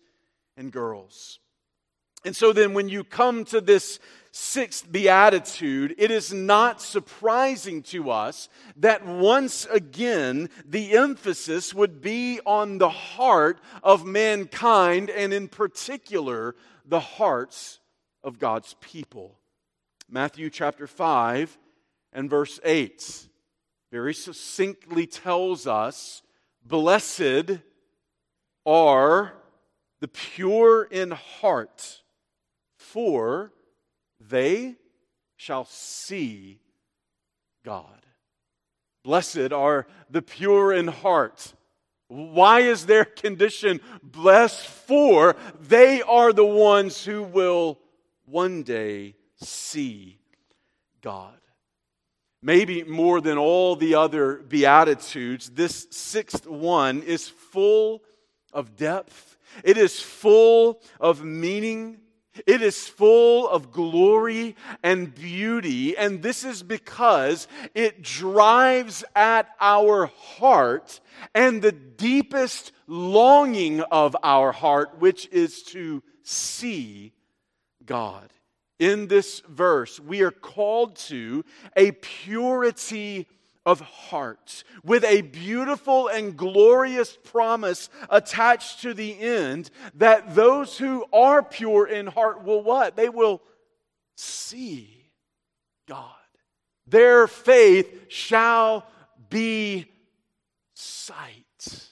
and 0.57 0.71
girls. 0.71 1.39
And 2.25 2.35
so 2.35 2.53
then, 2.53 2.73
when 2.73 2.89
you 2.89 3.03
come 3.03 3.43
to 3.45 3.59
this 3.59 3.99
sixth 4.35 4.91
beatitude, 4.91 5.93
it 5.99 6.09
is 6.09 6.33
not 6.33 6.81
surprising 6.81 7.83
to 7.83 8.09
us 8.09 8.49
that 8.75 9.05
once 9.05 9.65
again 9.67 10.49
the 10.65 10.97
emphasis 10.97 11.71
would 11.71 12.01
be 12.01 12.39
on 12.43 12.79
the 12.79 12.89
heart 12.89 13.61
of 13.83 14.05
mankind, 14.05 15.11
and 15.11 15.31
in 15.31 15.47
particular, 15.47 16.55
the 16.83 16.99
hearts 16.99 17.79
of 18.23 18.39
God's 18.39 18.75
people. 18.81 19.37
Matthew 20.09 20.49
chapter 20.49 20.87
5 20.87 21.55
and 22.11 22.27
verse 22.27 22.59
8 22.63 23.27
very 23.91 24.15
succinctly 24.15 25.05
tells 25.05 25.67
us 25.67 26.23
Blessed 26.65 27.59
are 28.65 29.33
the 29.99 30.07
pure 30.07 30.85
in 30.85 31.11
heart, 31.11 32.01
for 32.77 33.51
they 34.29 34.75
shall 35.35 35.65
see 35.65 36.59
God. 37.65 38.05
Blessed 39.03 39.51
are 39.51 39.85
the 40.09 40.21
pure 40.21 40.71
in 40.71 40.87
heart. 40.87 41.53
Why 42.07 42.61
is 42.61 42.85
their 42.85 43.05
condition 43.05 43.81
blessed? 44.01 44.65
For 44.65 45.35
they 45.59 46.01
are 46.01 46.31
the 46.31 46.45
ones 46.45 47.03
who 47.03 47.23
will 47.23 47.79
one 48.25 48.63
day 48.63 49.15
see 49.41 50.19
God. 51.01 51.37
Maybe 52.41 52.83
more 52.83 53.21
than 53.21 53.37
all 53.37 53.75
the 53.75 53.95
other 53.95 54.35
Beatitudes, 54.35 55.49
this 55.49 55.87
sixth 55.91 56.45
one 56.45 57.01
is 57.01 57.27
full 57.27 58.03
of 58.51 58.75
depth, 58.75 59.37
it 59.63 59.77
is 59.77 59.99
full 59.99 60.81
of 60.99 61.23
meaning. 61.23 61.99
It 62.47 62.61
is 62.61 62.87
full 62.87 63.47
of 63.47 63.71
glory 63.71 64.55
and 64.81 65.13
beauty, 65.13 65.95
and 65.95 66.21
this 66.23 66.43
is 66.43 66.63
because 66.63 67.47
it 67.75 68.01
drives 68.01 69.03
at 69.15 69.49
our 69.61 70.07
heart 70.07 70.99
and 71.35 71.61
the 71.61 71.71
deepest 71.71 72.71
longing 72.87 73.81
of 73.81 74.15
our 74.23 74.51
heart, 74.51 74.99
which 74.99 75.27
is 75.31 75.61
to 75.63 76.01
see 76.23 77.13
God. 77.85 78.31
In 78.79 79.07
this 79.07 79.41
verse, 79.41 79.99
we 79.99 80.21
are 80.23 80.31
called 80.31 80.95
to 80.95 81.45
a 81.75 81.91
purity 81.91 83.27
of 83.65 83.79
heart, 83.79 84.63
with 84.83 85.03
a 85.05 85.21
beautiful 85.21 86.07
and 86.07 86.35
glorious 86.35 87.17
promise 87.23 87.89
attached 88.09 88.81
to 88.81 88.93
the 88.93 89.17
end 89.19 89.69
that 89.95 90.35
those 90.35 90.77
who 90.77 91.05
are 91.13 91.41
pure 91.41 91.87
in 91.87 92.07
heart 92.07 92.43
will 92.43 92.61
what? 92.61 92.95
They 92.95 93.09
will 93.09 93.41
see 94.17 95.11
God. 95.87 96.09
Their 96.87 97.27
faith 97.27 98.05
shall 98.09 98.85
be 99.29 99.85
sight. 100.73 101.89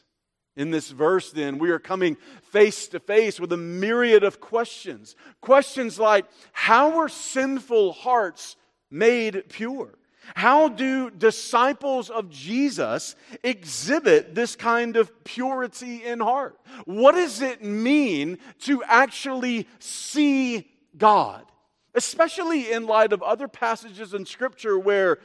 In 0.58 0.70
this 0.70 0.92
verse, 0.92 1.32
then, 1.32 1.58
we 1.58 1.72
are 1.72 1.80
coming 1.80 2.18
face 2.52 2.88
to 2.90 3.00
face 3.00 3.40
with 3.40 3.54
a 3.54 3.58
myriad 3.58 4.24
of 4.24 4.42
questions. 4.42 5.16
Questions 5.40 5.98
like 5.98 6.26
How 6.52 6.98
were 6.98 7.08
sinful 7.08 7.94
hearts 7.94 8.58
made 8.90 9.46
pure? 9.48 9.98
How 10.36 10.70
do 10.70 11.10
disciples 11.10 12.10
of 12.10 12.30
Jesus 12.30 13.16
exhibit 13.44 14.36
this 14.36 14.56
kind 14.56 14.96
of 14.96 15.24
purity 15.24 16.04
in 16.04 16.20
heart? 16.20 16.60
What 16.86 17.14
does 17.14 17.42
it 17.42 17.64
mean 17.64 18.38
to 18.62 18.84
actually 18.84 19.68
see 19.80 20.70
God? 20.98 21.46
Especially 21.94 22.72
in 22.72 22.86
light 22.86 23.14
of 23.14 23.22
other 23.22 23.48
passages 23.48 24.14
in 24.14 24.26
Scripture 24.26 24.80
where 24.80 25.20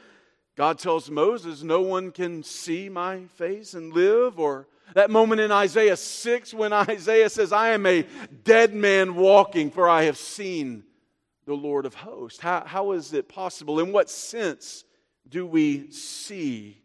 God 0.55 0.79
tells 0.79 1.09
Moses, 1.09 1.63
No 1.63 1.81
one 1.81 2.11
can 2.11 2.43
see 2.43 2.89
my 2.89 3.25
face 3.35 3.73
and 3.73 3.93
live, 3.93 4.39
or 4.39 4.67
that 4.95 5.11
moment 5.11 5.39
in 5.39 5.51
Isaiah 5.51 5.95
6 5.95 6.53
when 6.53 6.73
Isaiah 6.73 7.29
says, 7.29 7.53
I 7.53 7.69
am 7.69 7.85
a 7.85 8.05
dead 8.43 8.73
man 8.73 9.15
walking, 9.15 9.69
for 9.71 9.87
I 9.87 10.03
have 10.03 10.17
seen 10.17 10.83
the 11.45 11.53
Lord 11.53 11.85
of 11.85 11.93
hosts. 11.93 12.39
How, 12.39 12.63
how 12.65 12.91
is 12.91 13.13
it 13.13 13.29
possible? 13.29 13.79
In 13.79 13.91
what 13.91 14.09
sense 14.09 14.83
do 15.29 15.45
we 15.45 15.91
see 15.91 16.77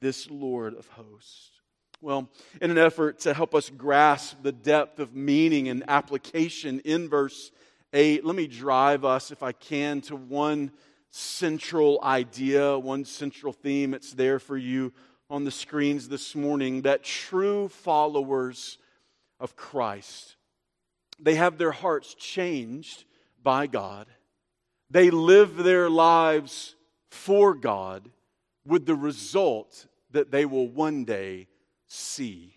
this 0.00 0.30
Lord 0.30 0.74
of 0.74 0.86
hosts? 0.88 1.50
Well, 2.02 2.30
in 2.62 2.70
an 2.70 2.78
effort 2.78 3.20
to 3.20 3.34
help 3.34 3.54
us 3.54 3.68
grasp 3.68 4.38
the 4.42 4.52
depth 4.52 5.00
of 5.00 5.14
meaning 5.14 5.68
and 5.68 5.84
application 5.86 6.80
in 6.80 7.08
verse 7.08 7.50
8, 7.92 8.24
let 8.24 8.36
me 8.36 8.46
drive 8.46 9.04
us, 9.04 9.30
if 9.30 9.42
I 9.42 9.52
can, 9.52 10.00
to 10.02 10.16
one 10.16 10.70
central 11.10 12.00
idea, 12.02 12.78
one 12.78 13.04
central 13.04 13.52
theme. 13.52 13.92
It's 13.92 14.14
there 14.14 14.38
for 14.38 14.56
you 14.56 14.92
on 15.28 15.44
the 15.44 15.50
screens 15.50 16.08
this 16.08 16.34
morning 16.34 16.82
that 16.82 17.04
true 17.04 17.68
followers 17.68 18.78
of 19.38 19.56
Christ, 19.56 20.36
they 21.18 21.34
have 21.34 21.58
their 21.58 21.72
hearts 21.72 22.14
changed 22.14 23.04
by 23.42 23.66
God. 23.66 24.06
They 24.90 25.10
live 25.10 25.56
their 25.56 25.90
lives 25.90 26.74
for 27.10 27.54
God 27.54 28.10
with 28.66 28.86
the 28.86 28.94
result 28.94 29.86
that 30.12 30.30
they 30.30 30.44
will 30.44 30.68
one 30.68 31.04
day 31.04 31.48
see 31.86 32.56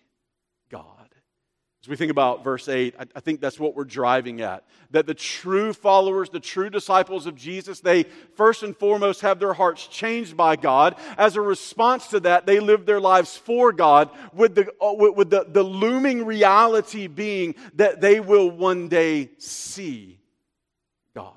God. 0.70 1.04
As 1.84 1.88
we 1.88 1.96
think 1.96 2.10
about 2.10 2.42
verse 2.42 2.66
8, 2.66 2.94
I, 3.14 3.20
think 3.20 3.42
that's 3.42 3.60
what 3.60 3.74
we're 3.74 3.84
driving 3.84 4.40
at. 4.40 4.64
That 4.92 5.06
the 5.06 5.12
true 5.12 5.74
followers, 5.74 6.30
the 6.30 6.40
true 6.40 6.70
disciples 6.70 7.26
of 7.26 7.36
Jesus, 7.36 7.80
they 7.80 8.04
first 8.36 8.62
and 8.62 8.74
foremost 8.74 9.20
have 9.20 9.38
their 9.38 9.52
hearts 9.52 9.86
changed 9.86 10.34
by 10.34 10.56
God. 10.56 10.96
As 11.18 11.36
a 11.36 11.42
response 11.42 12.06
to 12.06 12.20
that, 12.20 12.46
they 12.46 12.58
live 12.58 12.86
their 12.86 13.00
lives 13.00 13.36
for 13.36 13.70
God, 13.70 14.08
with 14.32 14.54
the, 14.54 14.72
uh, 14.80 14.94
with 14.94 15.28
the, 15.28 15.44
the 15.46 15.62
looming 15.62 16.24
reality 16.24 17.06
being 17.06 17.54
that 17.74 18.00
they 18.00 18.18
will 18.18 18.50
one 18.50 18.88
day 18.88 19.28
see 19.36 20.18
God. 21.14 21.34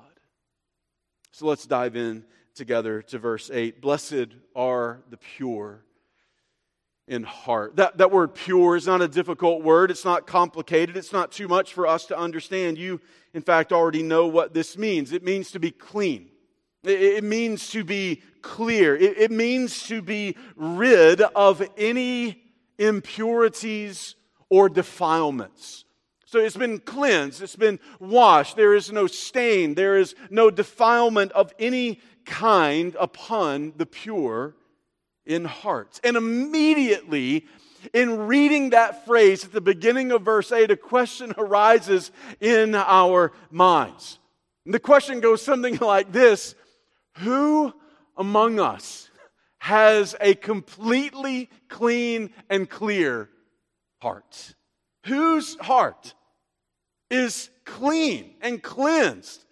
So 1.32 1.44
let's 1.44 1.66
dive 1.66 1.94
in 1.94 2.24
together 2.58 3.00
to 3.00 3.18
verse 3.18 3.50
8. 3.50 3.80
Blessed 3.80 4.28
are 4.54 5.00
the 5.08 5.16
pure 5.16 5.84
in 7.06 7.22
heart. 7.22 7.76
That, 7.76 7.96
that 7.98 8.10
word 8.10 8.34
pure 8.34 8.76
is 8.76 8.86
not 8.86 9.00
a 9.00 9.08
difficult 9.08 9.62
word. 9.62 9.90
It's 9.90 10.04
not 10.04 10.26
complicated. 10.26 10.96
It's 10.96 11.12
not 11.12 11.32
too 11.32 11.48
much 11.48 11.72
for 11.72 11.86
us 11.86 12.04
to 12.06 12.18
understand. 12.18 12.76
You, 12.76 13.00
in 13.32 13.40
fact, 13.40 13.72
already 13.72 14.02
know 14.02 14.26
what 14.26 14.52
this 14.52 14.76
means. 14.76 15.12
It 15.12 15.24
means 15.24 15.52
to 15.52 15.58
be 15.58 15.70
clean. 15.70 16.28
It, 16.84 17.24
means 17.24 17.70
to 17.70 17.82
be 17.82 18.22
clear. 18.42 18.94
It 18.94 19.30
means 19.30 19.84
to 19.88 20.00
be 20.02 20.36
rid 20.54 21.20
of 21.20 21.66
any 21.76 22.42
impurities 22.78 24.14
or 24.48 24.68
defilements. 24.68 25.84
So 26.24 26.38
it's 26.38 26.56
been 26.56 26.78
cleansed, 26.78 27.42
it's 27.42 27.56
been 27.56 27.80
washed. 27.98 28.54
There 28.54 28.74
is 28.74 28.92
no 28.92 29.06
stain, 29.06 29.74
there 29.74 29.96
is 29.96 30.14
no 30.28 30.50
defilement 30.50 31.32
of 31.32 31.54
any 31.58 32.00
kind 32.28 32.94
upon 33.00 33.72
the 33.76 33.86
pure 33.86 34.54
in 35.26 35.44
heart. 35.44 35.98
And 36.04 36.16
immediately, 36.16 37.46
in 37.92 38.26
reading 38.26 38.70
that 38.70 39.04
phrase 39.06 39.44
at 39.44 39.52
the 39.52 39.60
beginning 39.60 40.12
of 40.12 40.22
verse 40.22 40.52
8, 40.52 40.70
a 40.70 40.76
question 40.76 41.32
arises 41.36 42.12
in 42.40 42.74
our 42.74 43.32
minds. 43.50 44.18
And 44.64 44.74
the 44.74 44.80
question 44.80 45.20
goes 45.20 45.42
something 45.42 45.76
like 45.80 46.12
this 46.12 46.54
Who 47.18 47.72
among 48.16 48.60
us 48.60 49.10
has 49.58 50.14
a 50.20 50.34
completely 50.34 51.50
clean 51.68 52.30
and 52.48 52.68
clear 52.68 53.28
heart? 54.00 54.54
Whose 55.06 55.56
heart 55.56 56.14
is 57.10 57.50
clean 57.64 58.34
and 58.42 58.62
cleansed? 58.62 59.44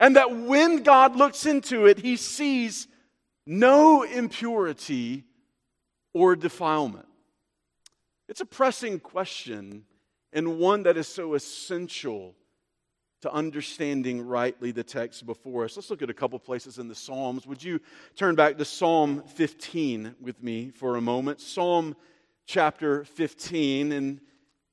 And 0.00 0.16
that 0.16 0.34
when 0.36 0.82
God 0.82 1.16
looks 1.16 1.46
into 1.46 1.86
it, 1.86 1.98
he 1.98 2.16
sees 2.16 2.88
no 3.46 4.02
impurity 4.02 5.24
or 6.12 6.36
defilement. 6.36 7.06
It's 8.28 8.40
a 8.40 8.46
pressing 8.46 9.00
question 9.00 9.84
and 10.32 10.58
one 10.58 10.84
that 10.84 10.96
is 10.96 11.06
so 11.06 11.34
essential 11.34 12.34
to 13.20 13.32
understanding 13.32 14.26
rightly 14.26 14.72
the 14.72 14.82
text 14.82 15.26
before 15.26 15.64
us. 15.64 15.76
Let's 15.76 15.90
look 15.90 16.02
at 16.02 16.10
a 16.10 16.14
couple 16.14 16.38
places 16.38 16.78
in 16.78 16.88
the 16.88 16.94
Psalms. 16.94 17.46
Would 17.46 17.62
you 17.62 17.80
turn 18.16 18.34
back 18.34 18.58
to 18.58 18.64
Psalm 18.64 19.22
15 19.22 20.16
with 20.20 20.42
me 20.42 20.70
for 20.74 20.96
a 20.96 21.00
moment? 21.00 21.40
Psalm 21.40 21.94
chapter 22.46 23.04
15, 23.04 23.92
and 23.92 24.20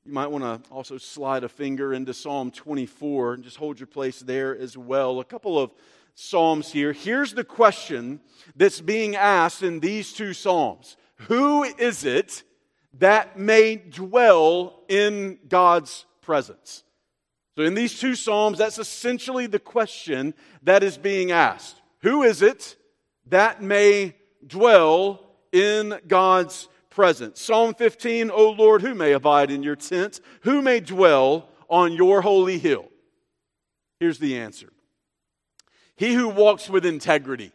you 0.05 0.13
might 0.13 0.27
want 0.27 0.43
to 0.43 0.71
also 0.71 0.97
slide 0.97 1.43
a 1.43 1.49
finger 1.49 1.93
into 1.93 2.13
Psalm 2.13 2.51
24 2.51 3.33
and 3.35 3.43
just 3.43 3.57
hold 3.57 3.79
your 3.79 3.87
place 3.87 4.19
there 4.19 4.57
as 4.57 4.77
well. 4.77 5.19
A 5.19 5.25
couple 5.25 5.59
of 5.59 5.71
Psalms 6.15 6.71
here. 6.71 6.93
Here's 6.93 7.33
the 7.33 7.43
question 7.43 8.19
that's 8.55 8.81
being 8.81 9.15
asked 9.15 9.63
in 9.63 9.79
these 9.79 10.13
two 10.13 10.33
Psalms 10.33 10.97
Who 11.27 11.63
is 11.63 12.05
it 12.05 12.43
that 12.97 13.37
may 13.37 13.75
dwell 13.75 14.81
in 14.87 15.39
God's 15.47 16.05
presence? 16.21 16.83
So, 17.55 17.63
in 17.63 17.73
these 17.73 17.99
two 17.99 18.15
Psalms, 18.15 18.57
that's 18.57 18.79
essentially 18.79 19.47
the 19.47 19.59
question 19.59 20.33
that 20.63 20.81
is 20.81 20.97
being 20.97 21.31
asked. 21.31 21.75
Who 22.01 22.23
is 22.23 22.41
it 22.41 22.77
that 23.27 23.61
may 23.61 24.15
dwell 24.45 25.25
in 25.51 25.99
God's 26.07 26.67
presence? 26.99 27.39
Psalm 27.39 27.73
15, 27.73 28.29
O 28.29 28.49
Lord, 28.49 28.81
who 28.81 28.93
may 28.93 29.13
abide 29.13 29.51
in 29.51 29.63
your 29.63 29.77
tent? 29.77 30.19
Who 30.41 30.61
may 30.61 30.81
dwell 30.81 31.47
on 31.69 31.93
your 31.93 32.21
holy 32.21 32.59
hill? 32.59 32.89
Here's 34.01 34.19
the 34.19 34.37
answer 34.37 34.67
He 35.95 36.13
who 36.13 36.27
walks 36.27 36.69
with 36.69 36.85
integrity 36.85 37.53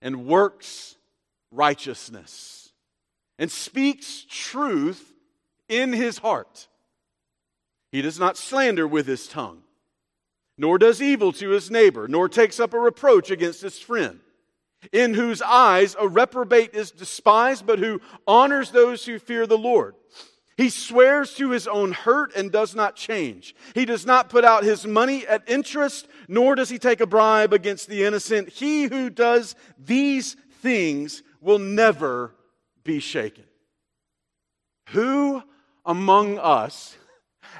and 0.00 0.26
works 0.26 0.94
righteousness 1.50 2.70
and 3.36 3.50
speaks 3.50 4.26
truth 4.28 5.12
in 5.68 5.92
his 5.92 6.18
heart 6.18 6.68
he 7.90 8.00
does 8.00 8.20
not 8.20 8.36
slander 8.36 8.86
with 8.86 9.08
his 9.08 9.26
tongue, 9.26 9.64
nor 10.56 10.78
does 10.78 11.02
evil 11.02 11.32
to 11.32 11.48
his 11.48 11.68
neighbor, 11.68 12.06
nor 12.06 12.28
takes 12.28 12.60
up 12.60 12.74
a 12.74 12.78
reproach 12.78 13.28
against 13.28 13.60
his 13.60 13.80
friend, 13.80 14.20
in 14.90 15.14
whose 15.14 15.42
eyes 15.42 15.94
a 15.98 16.08
reprobate 16.08 16.74
is 16.74 16.90
despised, 16.90 17.66
but 17.66 17.78
who 17.78 18.00
honors 18.26 18.70
those 18.70 19.04
who 19.04 19.18
fear 19.18 19.46
the 19.46 19.58
Lord. 19.58 19.94
He 20.56 20.68
swears 20.68 21.34
to 21.34 21.50
his 21.50 21.66
own 21.66 21.92
hurt 21.92 22.34
and 22.36 22.52
does 22.52 22.74
not 22.74 22.94
change. 22.94 23.54
He 23.74 23.84
does 23.84 24.04
not 24.04 24.28
put 24.28 24.44
out 24.44 24.64
his 24.64 24.86
money 24.86 25.26
at 25.26 25.48
interest, 25.48 26.08
nor 26.28 26.54
does 26.54 26.68
he 26.68 26.78
take 26.78 27.00
a 27.00 27.06
bribe 27.06 27.52
against 27.52 27.88
the 27.88 28.04
innocent. 28.04 28.50
He 28.50 28.84
who 28.84 29.08
does 29.08 29.54
these 29.78 30.36
things 30.60 31.22
will 31.40 31.58
never 31.58 32.34
be 32.84 33.00
shaken. 33.00 33.44
Who 34.90 35.42
among 35.86 36.38
us 36.38 36.96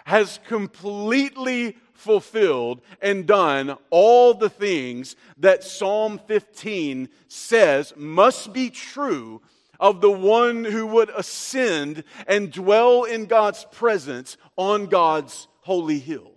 has 0.05 0.39
completely 0.47 1.77
fulfilled 2.03 2.83
and 3.01 3.27
done 3.27 3.77
all 3.91 4.35
the 4.35 4.51
things 4.51 5.17
that 5.39 5.65
Psalm 5.65 6.21
15 6.27 7.09
says 7.29 7.93
must 7.97 8.53
be 8.53 8.71
true 8.71 9.41
of 9.81 10.01
the 10.01 10.11
one 10.11 10.65
who 10.65 10.87
would 10.87 11.11
ascend 11.11 12.05
and 12.27 12.53
dwell 12.53 13.05
in 13.05 13.27
God's 13.27 13.65
presence 13.73 14.37
on 14.57 14.87
God's 14.87 15.49
holy 15.61 15.99
hill. 15.99 16.33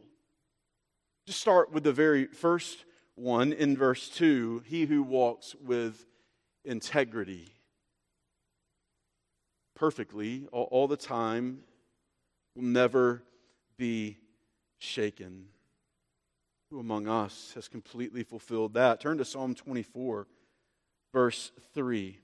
Just 1.28 1.42
start 1.42 1.72
with 1.72 1.84
the 1.84 1.94
very 1.94 2.26
first 2.28 2.86
one 3.16 3.52
in 3.52 3.76
verse 3.76 4.10
2 4.10 4.64
He 4.66 4.86
who 4.86 5.04
walks 5.04 5.56
with 5.64 6.06
integrity 6.64 7.56
perfectly 9.76 10.48
all, 10.52 10.68
all 10.72 10.88
the 10.88 10.98
time 10.98 11.60
will 12.56 12.64
never 12.64 13.22
be 13.78 14.18
shaken. 14.80 15.48
Who 16.70 16.80
among 16.80 17.08
us 17.08 17.52
has 17.56 17.68
completely 17.68 18.24
fulfilled 18.24 18.74
that? 18.74 19.00
Turn 19.00 19.18
to 19.20 19.26
Psalm 19.26 19.54
24, 19.54 20.28
verse 21.14 21.52
3. 21.74 22.20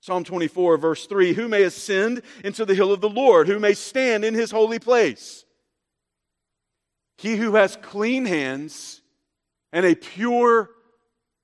Psalm 0.00 0.22
24, 0.22 0.76
verse 0.76 1.06
3 1.06 1.32
Who 1.32 1.48
may 1.48 1.62
ascend 1.62 2.22
into 2.44 2.64
the 2.64 2.74
hill 2.74 2.92
of 2.92 3.00
the 3.00 3.08
Lord? 3.08 3.48
Who 3.48 3.58
may 3.58 3.74
stand 3.74 4.24
in 4.24 4.34
his 4.34 4.50
holy 4.50 4.78
place? 4.78 5.44
He 7.18 7.36
who 7.36 7.54
has 7.54 7.78
clean 7.80 8.26
hands 8.26 9.00
and 9.72 9.84
a 9.84 9.94
pure 9.94 10.70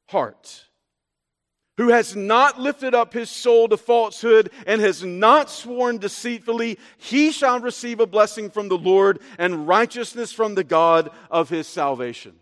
heart 0.08 0.64
who 1.80 1.88
has 1.88 2.14
not 2.14 2.60
lifted 2.60 2.94
up 2.94 3.14
his 3.14 3.30
soul 3.30 3.66
to 3.66 3.74
falsehood 3.74 4.50
and 4.66 4.82
has 4.82 5.02
not 5.02 5.48
sworn 5.48 5.96
deceitfully, 5.96 6.78
he 6.98 7.32
shall 7.32 7.58
receive 7.58 8.00
a 8.00 8.06
blessing 8.06 8.50
from 8.50 8.68
the 8.68 8.76
Lord 8.76 9.18
and 9.38 9.66
righteousness 9.66 10.30
from 10.30 10.54
the 10.54 10.62
God 10.62 11.08
of 11.30 11.48
his 11.48 11.66
salvation. 11.66 12.34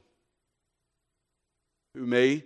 Who 1.95 2.05
may 2.05 2.43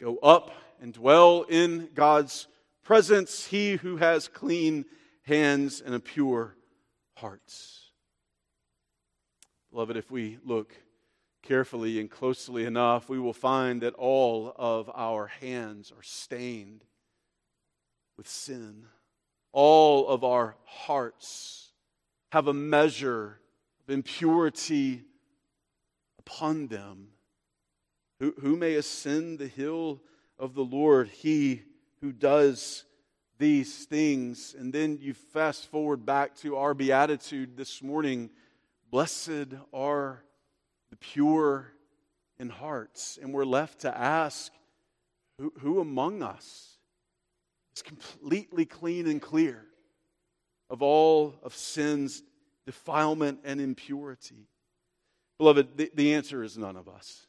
go 0.00 0.18
up 0.18 0.52
and 0.80 0.92
dwell 0.92 1.42
in 1.42 1.88
God's 1.92 2.46
presence, 2.84 3.46
he 3.46 3.74
who 3.74 3.96
has 3.96 4.28
clean 4.28 4.84
hands 5.22 5.80
and 5.84 5.92
a 5.92 5.98
pure 5.98 6.54
heart. 7.16 7.52
Beloved, 9.72 9.96
if 9.96 10.08
we 10.08 10.38
look 10.44 10.72
carefully 11.48 11.98
and 11.98 12.10
closely 12.10 12.66
enough, 12.66 13.08
we 13.08 13.18
will 13.18 13.32
find 13.32 13.80
that 13.80 13.94
all 13.94 14.52
of 14.56 14.90
our 14.94 15.28
hands 15.40 15.90
are 15.96 16.02
stained 16.02 16.84
with 18.18 18.28
sin. 18.28 18.84
All 19.52 20.06
of 20.08 20.24
our 20.24 20.56
hearts 20.66 21.70
have 22.32 22.48
a 22.48 22.52
measure 22.52 23.40
of 23.80 23.94
impurity 23.94 25.04
upon 26.18 26.66
them. 26.66 27.08
Who, 28.20 28.34
who 28.40 28.56
may 28.56 28.74
ascend 28.74 29.38
the 29.38 29.48
hill 29.48 30.02
of 30.38 30.54
the 30.54 30.64
Lord? 30.64 31.08
He 31.08 31.62
who 32.02 32.12
does 32.12 32.84
these 33.38 33.86
things. 33.86 34.54
And 34.58 34.70
then 34.70 34.98
you 35.00 35.14
fast 35.14 35.70
forward 35.70 36.04
back 36.04 36.36
to 36.38 36.56
our 36.56 36.74
beatitude 36.74 37.56
this 37.56 37.82
morning. 37.82 38.28
Blessed 38.90 39.54
are 39.72 40.24
the 40.90 40.96
pure 40.96 41.72
in 42.38 42.48
hearts. 42.48 43.18
And 43.20 43.32
we're 43.32 43.44
left 43.44 43.80
to 43.80 43.96
ask 43.96 44.52
who, 45.38 45.52
who 45.60 45.80
among 45.80 46.22
us 46.22 46.78
is 47.74 47.82
completely 47.82 48.64
clean 48.64 49.06
and 49.06 49.22
clear 49.22 49.64
of 50.70 50.82
all 50.82 51.34
of 51.42 51.54
sin's 51.54 52.22
defilement 52.66 53.40
and 53.44 53.60
impurity? 53.60 54.48
Beloved, 55.38 55.76
the, 55.76 55.90
the 55.94 56.14
answer 56.14 56.42
is 56.42 56.58
none 56.58 56.76
of 56.76 56.88
us. 56.88 57.26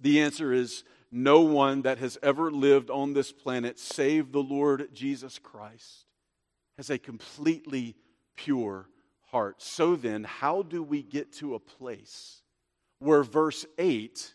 The 0.00 0.20
answer 0.20 0.52
is 0.52 0.84
no 1.10 1.40
one 1.40 1.82
that 1.82 1.98
has 1.98 2.18
ever 2.22 2.50
lived 2.50 2.90
on 2.90 3.14
this 3.14 3.32
planet, 3.32 3.78
save 3.78 4.32
the 4.32 4.42
Lord 4.42 4.88
Jesus 4.92 5.38
Christ, 5.38 6.04
has 6.76 6.90
a 6.90 6.98
completely 6.98 7.94
pure 8.36 8.88
heart. 9.30 9.62
So 9.62 9.96
then, 9.96 10.24
how 10.24 10.62
do 10.62 10.82
we 10.82 11.02
get 11.02 11.32
to 11.34 11.54
a 11.54 11.60
place 11.60 12.42
where 12.98 13.22
verse 13.22 13.66
8 13.78 14.34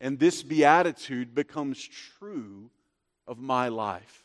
and 0.00 0.18
this 0.18 0.42
beatitude 0.42 1.34
becomes 1.34 1.86
true 1.86 2.70
of 3.26 3.38
my 3.38 3.68
life. 3.68 4.24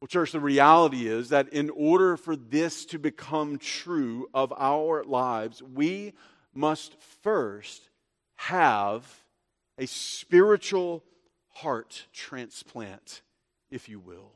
Well, 0.00 0.08
church, 0.08 0.32
the 0.32 0.40
reality 0.40 1.08
is 1.08 1.30
that 1.30 1.48
in 1.48 1.70
order 1.70 2.16
for 2.16 2.36
this 2.36 2.84
to 2.86 2.98
become 2.98 3.58
true 3.58 4.28
of 4.32 4.52
our 4.56 5.02
lives, 5.04 5.62
we 5.62 6.14
must 6.54 6.94
first 7.22 7.90
have 8.36 9.04
a 9.76 9.86
spiritual 9.86 11.02
heart 11.48 12.06
transplant, 12.12 13.22
if 13.70 13.88
you 13.88 13.98
will. 13.98 14.32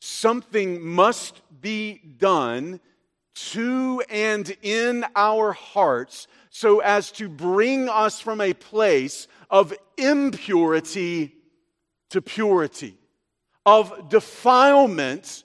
Something 0.00 0.86
must 0.86 1.42
be 1.60 2.00
done 2.18 2.80
to 3.34 4.02
and 4.08 4.56
in 4.62 5.04
our 5.16 5.52
hearts 5.52 6.26
so 6.50 6.80
as 6.80 7.10
to 7.12 7.28
bring 7.28 7.88
us 7.88 8.20
from 8.20 8.40
a 8.40 8.54
place 8.54 9.26
of 9.50 9.74
impurity 9.96 11.34
to 12.10 12.22
purity, 12.22 12.96
of 13.66 14.08
defilement 14.08 15.42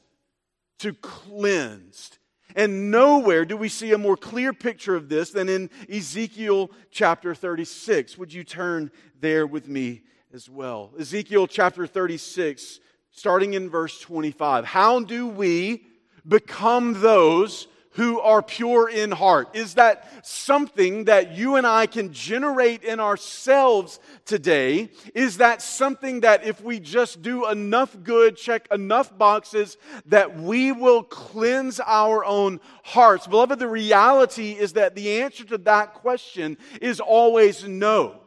to 0.80 0.94
cleansed. 0.94 2.20
And 2.56 2.92
nowhere 2.92 3.46
do 3.46 3.58
we 3.58 3.70
see 3.70 3.92
a 3.92 3.98
more 3.98 4.18
clear 4.18 4.54
picture 4.54 4.96
of 4.96 5.10
this 5.10 5.32
than 5.32 5.50
in 5.50 5.70
Ezekiel 5.92 6.70
chapter 6.92 7.34
36. 7.34 8.18
Would 8.18 8.34
you 8.34 8.44
turn 8.44 8.92
there 9.20 9.48
with 9.48 9.68
me 9.68 10.02
as 10.34 10.50
well? 10.50 10.92
Ezekiel 11.00 11.48
chapter 11.48 11.88
36, 11.88 12.80
starting 13.12 13.54
in 13.54 13.70
verse 13.70 14.00
25. 14.00 14.66
How 14.66 15.00
do 15.00 15.28
we 15.28 15.86
become 16.28 17.02
those 17.02 17.68
who 17.92 18.20
are 18.20 18.42
pure 18.42 18.88
in 18.88 19.12
heart? 19.12 19.56
Is 19.56 19.76
that 19.76 20.26
something 20.26 21.06
that 21.06 21.36
you 21.36 21.56
and 21.56 21.66
I 21.66 21.88
can 21.88 22.14
generate 22.14 22.84
in 22.84 23.00
ourselves 23.00 24.00
today? 24.26 24.92
Is 25.16 25.38
that 25.38 25.62
something 25.62 26.22
that 26.22 26.46
if 26.46 26.62
we 26.62 26.80
just 26.80 27.22
do 27.22 27.50
enough 27.50 27.98
good, 28.04 28.38
check 28.38 28.68
enough 28.72 29.18
boxes, 29.18 29.78
that 30.06 30.40
we 30.40 30.72
will 30.72 31.04
cleanse 31.04 31.80
our 31.80 32.24
own 32.24 32.60
hearts? 32.84 33.26
Beloved, 33.26 33.58
the 33.58 33.68
reality 33.68 34.52
is 34.52 34.74
that 34.74 34.96
the 34.96 35.22
answer 35.22 35.44
to 35.46 35.58
that 35.60 35.96
question 35.96 36.58
is 36.82 37.00
always 37.00 37.68
no. 37.68 38.22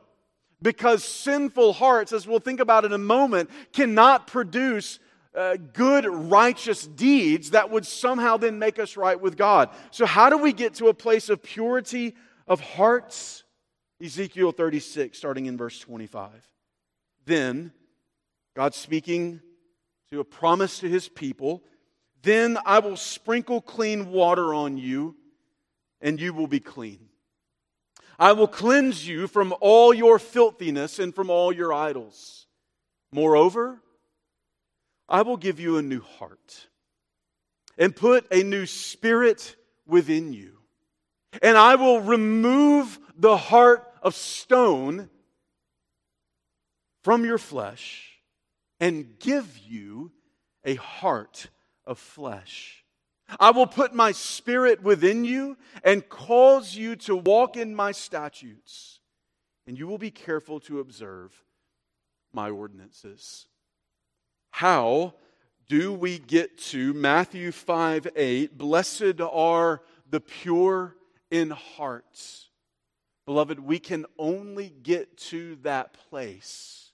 Because 0.60 1.02
sinful 1.02 1.72
hearts, 1.72 2.12
as 2.12 2.26
we'll 2.26 2.38
think 2.38 2.60
about 2.60 2.84
in 2.84 2.92
a 2.92 2.98
moment, 2.98 3.50
cannot 3.72 4.28
produce 4.28 5.00
uh, 5.35 5.57
good, 5.72 6.07
righteous 6.07 6.87
deeds 6.87 7.51
that 7.51 7.70
would 7.70 7.87
somehow 7.87 8.37
then 8.37 8.59
make 8.59 8.78
us 8.78 8.97
right 8.97 9.20
with 9.20 9.37
God. 9.37 9.70
So, 9.91 10.07
how 10.07 10.30
do 10.30 10.39
we 10.39 10.53
get 10.53 10.74
to 10.74 10.89
a 10.89 10.95
place 10.95 11.28
of 11.28 11.43
purity 11.43 12.14
of 12.47 12.61
hearts? 12.61 13.45
Ezekiel 14.03 14.53
36, 14.53 15.16
starting 15.16 15.47
in 15.47 15.57
verse 15.57 15.78
25. 15.78 16.30
Then, 17.24 17.72
God 18.55 18.74
speaking 18.74 19.41
to 20.11 20.20
a 20.20 20.24
promise 20.24 20.80
to 20.80 20.89
his 20.89 21.09
people, 21.09 21.62
then 22.22 22.59
I 22.66 22.80
will 22.80 22.97
sprinkle 22.97 23.61
clean 23.61 24.11
water 24.11 24.53
on 24.53 24.76
you, 24.76 25.16
and 26.01 26.20
you 26.20 26.35
will 26.35 26.47
be 26.47 26.61
clean. 26.61 27.09
I 28.18 28.33
will 28.33 28.49
cleanse 28.49 29.07
you 29.07 29.26
from 29.26 29.55
all 29.61 29.93
your 29.93 30.18
filthiness 30.18 30.99
and 30.99 31.14
from 31.14 31.30
all 31.30 31.53
your 31.53 31.72
idols. 31.72 32.47
Moreover, 33.12 33.82
I 35.12 35.20
will 35.22 35.36
give 35.36 35.60
you 35.60 35.76
a 35.76 35.82
new 35.82 36.00
heart 36.00 36.68
and 37.76 37.94
put 37.94 38.26
a 38.32 38.42
new 38.42 38.64
spirit 38.64 39.56
within 39.86 40.32
you. 40.32 40.56
And 41.42 41.58
I 41.58 41.74
will 41.74 42.00
remove 42.00 42.98
the 43.16 43.36
heart 43.36 43.86
of 44.02 44.14
stone 44.14 45.10
from 47.02 47.26
your 47.26 47.36
flesh 47.36 48.08
and 48.80 49.18
give 49.18 49.58
you 49.58 50.12
a 50.64 50.76
heart 50.76 51.48
of 51.84 51.98
flesh. 51.98 52.82
I 53.38 53.50
will 53.50 53.66
put 53.66 53.94
my 53.94 54.12
spirit 54.12 54.82
within 54.82 55.26
you 55.26 55.58
and 55.84 56.08
cause 56.08 56.74
you 56.74 56.96
to 56.96 57.16
walk 57.16 57.56
in 57.58 57.74
my 57.74 57.92
statutes, 57.92 59.00
and 59.66 59.78
you 59.78 59.86
will 59.86 59.98
be 59.98 60.10
careful 60.10 60.58
to 60.60 60.80
observe 60.80 61.32
my 62.32 62.50
ordinances. 62.50 63.46
How 64.53 65.14
do 65.66 65.94
we 65.94 66.18
get 66.18 66.59
to 66.59 66.92
Matthew 66.92 67.53
5 67.53 68.09
8? 68.14 68.59
Blessed 68.59 69.20
are 69.20 69.80
the 70.09 70.20
pure 70.20 70.94
in 71.30 71.50
heart. 71.50 72.20
Beloved, 73.24 73.59
we 73.59 73.78
can 73.78 74.05
only 74.18 74.68
get 74.68 75.16
to 75.16 75.57
that 75.62 75.94
place 75.94 76.92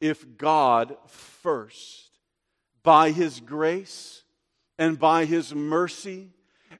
if 0.00 0.36
God 0.38 0.96
first, 1.08 2.10
by 2.84 3.10
His 3.10 3.40
grace 3.40 4.22
and 4.78 4.96
by 4.96 5.24
His 5.24 5.52
mercy 5.52 6.30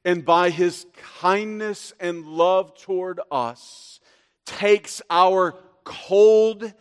and 0.05 0.25
by 0.25 0.51
His 0.51 0.87
kindness 1.21 1.93
and 1.99 2.25
love 2.25 2.79
toward 2.79 3.21
us, 3.33 3.99
takes 4.47 5.03
our 5.11 5.57
cold, 5.83 6.73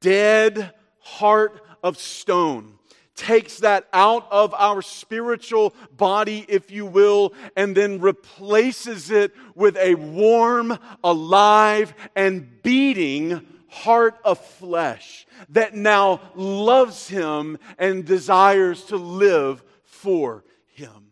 dead 0.00 0.74
heart 1.00 1.60
of 1.82 1.98
stone 1.98 2.78
takes 3.18 3.58
that 3.58 3.86
out 3.92 4.28
of 4.30 4.54
our 4.54 4.80
spiritual 4.80 5.74
body, 5.96 6.46
if 6.48 6.70
you 6.70 6.86
will, 6.86 7.34
and 7.56 7.76
then 7.76 8.00
replaces 8.00 9.10
it 9.10 9.34
with 9.56 9.76
a 9.76 9.96
warm, 9.96 10.78
alive, 11.02 11.92
and 12.14 12.62
beating 12.62 13.44
heart 13.68 14.18
of 14.24 14.38
flesh 14.38 15.26
that 15.50 15.74
now 15.74 16.20
loves 16.34 17.08
Him 17.08 17.58
and 17.76 18.04
desires 18.04 18.84
to 18.84 18.96
live 18.96 19.62
for 19.82 20.44
Him. 20.74 21.10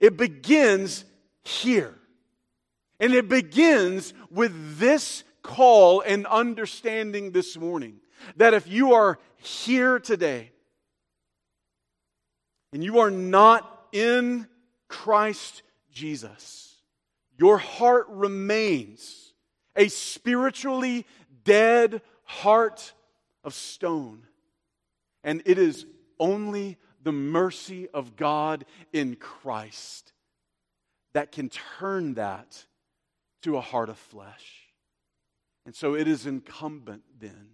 It 0.00 0.16
begins 0.16 1.04
here. 1.42 1.96
And 3.00 3.14
it 3.14 3.30
begins 3.30 4.12
with 4.30 4.78
this 4.78 5.24
call 5.42 6.02
and 6.02 6.26
understanding 6.26 7.32
this 7.32 7.56
morning 7.56 7.99
that 8.36 8.54
if 8.54 8.68
you 8.68 8.94
are 8.94 9.18
here 9.36 9.98
today 9.98 10.50
and 12.72 12.84
you 12.84 13.00
are 13.00 13.10
not 13.10 13.86
in 13.92 14.46
Christ 14.88 15.62
Jesus, 15.92 16.76
your 17.38 17.58
heart 17.58 18.06
remains 18.08 19.32
a 19.76 19.88
spiritually 19.88 21.06
dead 21.44 22.02
heart 22.24 22.92
of 23.44 23.54
stone. 23.54 24.22
And 25.24 25.42
it 25.46 25.58
is 25.58 25.86
only 26.18 26.76
the 27.02 27.12
mercy 27.12 27.88
of 27.88 28.16
God 28.16 28.64
in 28.92 29.16
Christ 29.16 30.12
that 31.12 31.32
can 31.32 31.48
turn 31.48 32.14
that 32.14 32.64
to 33.42 33.56
a 33.56 33.60
heart 33.60 33.88
of 33.88 33.98
flesh. 33.98 34.66
And 35.64 35.74
so 35.74 35.94
it 35.94 36.06
is 36.06 36.26
incumbent 36.26 37.02
then 37.18 37.48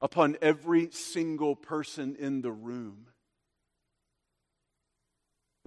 upon 0.00 0.36
every 0.40 0.90
single 0.90 1.56
person 1.56 2.16
in 2.18 2.40
the 2.40 2.52
room 2.52 3.08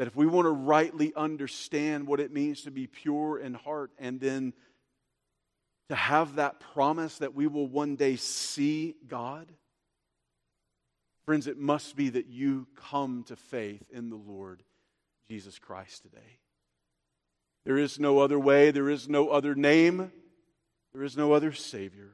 that 0.01 0.07
if 0.07 0.15
we 0.15 0.25
want 0.25 0.45
to 0.45 0.51
rightly 0.51 1.13
understand 1.15 2.07
what 2.07 2.19
it 2.19 2.34
means 2.34 2.63
to 2.63 2.71
be 2.71 2.88
pure 2.88 3.38
in 3.38 3.53
heart 3.53 3.91
and 3.99 4.19
then 4.19 4.51
to 5.89 5.95
have 5.95 6.38
that 6.38 6.59
promise 6.59 7.19
that 7.19 7.36
we 7.36 7.45
will 7.45 7.67
one 7.67 7.95
day 7.95 8.15
see 8.15 8.95
God, 9.07 9.51
friends, 11.25 11.45
it 11.45 11.59
must 11.59 11.95
be 11.95 12.09
that 12.09 12.25
you 12.25 12.65
come 12.75 13.25
to 13.27 13.36
faith 13.36 13.84
in 13.91 14.09
the 14.09 14.15
Lord 14.15 14.63
Jesus 15.27 15.59
Christ 15.59 16.01
today. 16.01 16.39
There 17.65 17.77
is 17.77 17.99
no 17.99 18.17
other 18.17 18.39
way, 18.39 18.71
there 18.71 18.89
is 18.89 19.07
no 19.07 19.29
other 19.29 19.53
name, 19.53 20.11
there 20.93 21.03
is 21.03 21.15
no 21.15 21.34
other 21.34 21.51
Savior. 21.51 22.13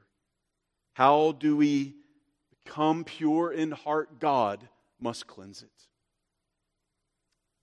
How 0.93 1.31
do 1.31 1.55
we 1.55 1.95
become 2.67 3.03
pure 3.03 3.51
in 3.51 3.71
heart? 3.71 4.19
God 4.19 4.67
must 4.99 5.27
cleanse 5.27 5.63
it. 5.63 5.69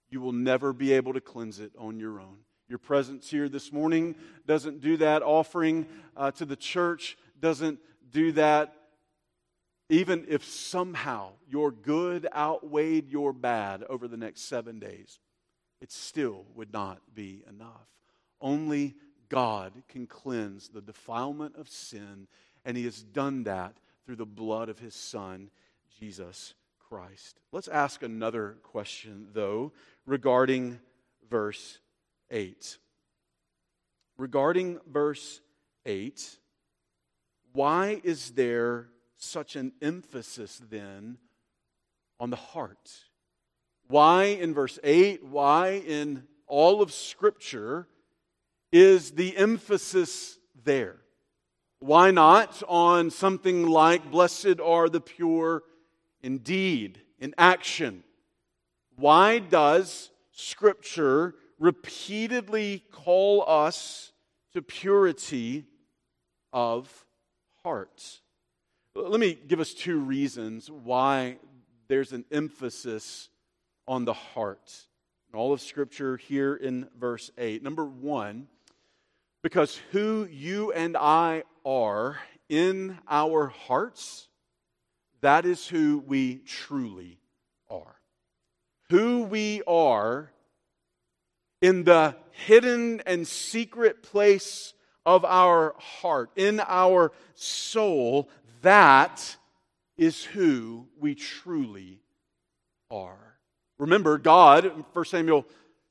You 0.09 0.21
will 0.21 0.33
never 0.33 0.73
be 0.73 0.93
able 0.93 1.13
to 1.13 1.21
cleanse 1.21 1.61
it 1.61 1.73
on 1.79 1.99
your 1.99 2.21
own. 2.21 2.39
Your 2.69 2.79
presence 2.79 3.29
here 3.29 3.49
this 3.49 3.73
morning 3.73 4.15
doesn't 4.47 4.81
do 4.81 4.97
that. 4.99 5.23
Offering 5.23 5.87
uh, 6.17 6.31
to 6.33 6.47
the 6.47 6.57
church 6.57 7.19
doesn't 7.41 7.79
do 8.13 8.33
that. 8.33 8.75
Even 9.91 10.25
if 10.29 10.45
somehow 10.45 11.33
your 11.47 11.71
good 11.71 12.27
outweighed 12.35 13.11
your 13.11 13.35
bad 13.35 13.83
over 13.91 14.09
the 14.09 14.17
next 14.17 14.43
seven 14.43 14.79
days, 14.79 15.21
it 15.83 15.93
still 15.93 16.47
would 16.55 16.73
not 16.73 17.01
be 17.15 17.45
enough. 17.49 17.89
Only 18.41 18.95
God 19.29 19.73
can 19.89 20.07
cleanse 20.07 20.69
the 20.69 20.81
defilement 20.81 21.57
of 21.57 21.69
sin, 21.69 22.27
and 22.65 22.77
He 22.77 22.85
has 22.85 23.03
done 23.03 23.45
that 23.45 23.77
through 24.05 24.17
the 24.17 24.27
blood 24.27 24.69
of 24.69 24.79
His 24.79 24.95
Son, 24.95 25.51
Jesus 25.99 26.55
Christ. 26.89 27.41
Let's 27.53 27.69
ask 27.69 28.03
another 28.03 28.57
question, 28.63 29.29
though, 29.33 29.73
regarding 30.07 30.81
verse 31.31 31.79
8. 32.31 32.79
Regarding 34.17 34.79
verse 34.87 35.41
8, 35.87 36.39
why 37.53 38.01
is 38.05 38.33
there 38.33 38.89
such 39.17 39.57
an 39.57 39.73
emphasis 39.81 40.61
then 40.71 41.19
on 42.21 42.31
the 42.31 42.37
heart? 42.37 42.91
Why 43.89 44.25
in 44.25 44.55
verse 44.55 44.79
8, 44.83 45.25
why 45.25 45.83
in 45.87 46.25
all 46.47 46.83
of 46.83 46.93
Scripture 46.93 47.87
is 48.73 49.13
the 49.13 49.37
emphasis 49.37 50.39
there? 50.65 51.04
Why 51.85 52.11
not 52.11 52.63
on 52.67 53.11
something 53.11 53.67
like, 53.67 54.11
Blessed 54.11 54.59
are 54.59 54.89
the 54.89 55.01
pure 55.01 55.63
in 56.23 56.39
deed, 56.39 57.01
in 57.19 57.35
action? 57.37 58.05
Why 58.97 59.39
does 59.39 60.11
Scripture 60.33 61.35
repeatedly 61.59 62.85
call 62.91 63.45
us 63.47 64.13
to 64.55 64.63
purity 64.63 65.65
of 66.53 67.05
heart. 67.65 68.21
Let 68.95 69.19
me 69.19 69.35
give 69.35 69.61
us 69.61 69.75
two 69.75 69.99
reasons 69.99 70.71
why 70.71 71.39
there's 71.89 72.13
an 72.13 72.25
emphasis 72.31 73.29
on 73.89 74.05
the 74.05 74.13
heart. 74.13 74.73
All 75.35 75.53
of 75.53 75.61
Scripture 75.61 76.17
here 76.17 76.55
in 76.55 76.89
verse 76.97 77.33
8. 77.37 77.63
Number 77.63 77.85
one, 77.85 78.47
because 79.45 79.79
who 79.93 80.27
you 80.33 80.73
and 80.73 80.97
I 80.97 81.43
are 81.67 82.19
in 82.49 82.97
our 83.07 83.49
hearts, 83.49 84.27
that 85.21 85.45
is 85.45 85.69
who 85.69 86.03
we 86.07 86.37
truly 86.37 87.19
are. 87.69 87.97
Who 88.89 89.25
we 89.25 89.61
are 89.67 90.33
in 91.61 91.85
the 91.85 92.17
hidden 92.31 93.03
and 93.05 93.29
secret 93.29 94.03
place 94.03 94.73
of 95.05 95.27
our 95.27 95.75
heart, 95.79 96.31
in 96.37 96.59
our 96.67 97.13
soul, 97.35 98.31
that 98.63 99.37
is 99.99 100.25
who 100.25 100.87
we 100.99 101.15
truly 101.15 102.01
are. 102.91 103.37
Remember, 103.79 104.17
God, 104.17 104.85
1 104.95 105.05
Samuel 105.05 105.45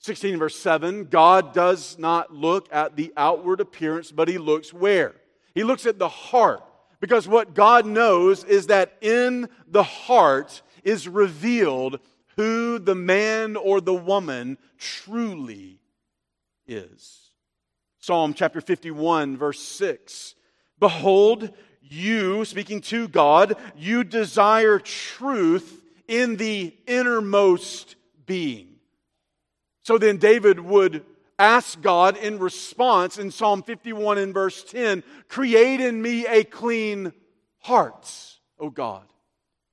16, 0.04 0.38
verse 0.38 0.58
7, 0.58 1.06
God 1.06 1.54
does 1.54 1.98
not 1.98 2.34
look 2.34 2.68
at 2.74 2.98
the 2.98 3.14
outward 3.16 3.62
appearance, 3.62 4.12
but 4.12 4.28
He 4.28 4.38
looks 4.38 4.74
where? 4.74 5.16
He 5.56 5.64
looks 5.64 5.86
at 5.86 5.98
the 5.98 6.10
heart. 6.10 6.62
Because 7.00 7.28
what 7.28 7.54
God 7.54 7.86
knows 7.86 8.44
is 8.44 8.68
that 8.68 8.98
in 9.02 9.50
the 9.68 9.84
heart 9.84 10.62
is 10.84 11.08
revealed 11.08 12.00
who 12.36 12.80
the 12.80 12.96
man 12.96 13.56
or 13.56 13.80
the 13.80 13.94
woman 13.94 14.58
truly 14.78 15.80
is. 16.68 17.32
Psalm 18.00 18.34
chapter 18.34 18.60
51, 18.60 19.38
verse 19.38 19.60
6. 19.60 20.36
Behold, 20.80 21.50
you, 21.82 22.44
speaking 22.44 22.82
to 22.82 23.08
God, 23.08 23.56
you 23.78 24.04
desire 24.04 24.80
truth 24.80 25.82
in 26.10 26.36
the 26.36 26.76
innermost 26.88 27.96
being. 28.26 28.73
So 29.84 29.98
then 29.98 30.18
David 30.18 30.60
would 30.60 31.06
ask 31.38 31.82
God 31.82 32.18
in 32.18 32.40
response 32.40 33.18
in 33.18 33.32
Psalm 33.32 33.64
51 33.64 34.18
and 34.18 34.34
verse 34.34 34.64
10 34.64 35.04
Create 35.28 35.82
in 35.82 36.02
me 36.02 36.26
a 36.26 36.44
clean 36.44 37.14
heart, 37.60 38.10
O 38.60 38.70
God, 38.70 39.06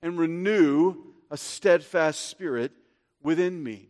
and 0.02 0.18
renew 0.18 0.96
a 1.30 1.36
steadfast 1.36 2.28
spirit 2.28 2.72
within 3.22 3.62
me. 3.62 3.88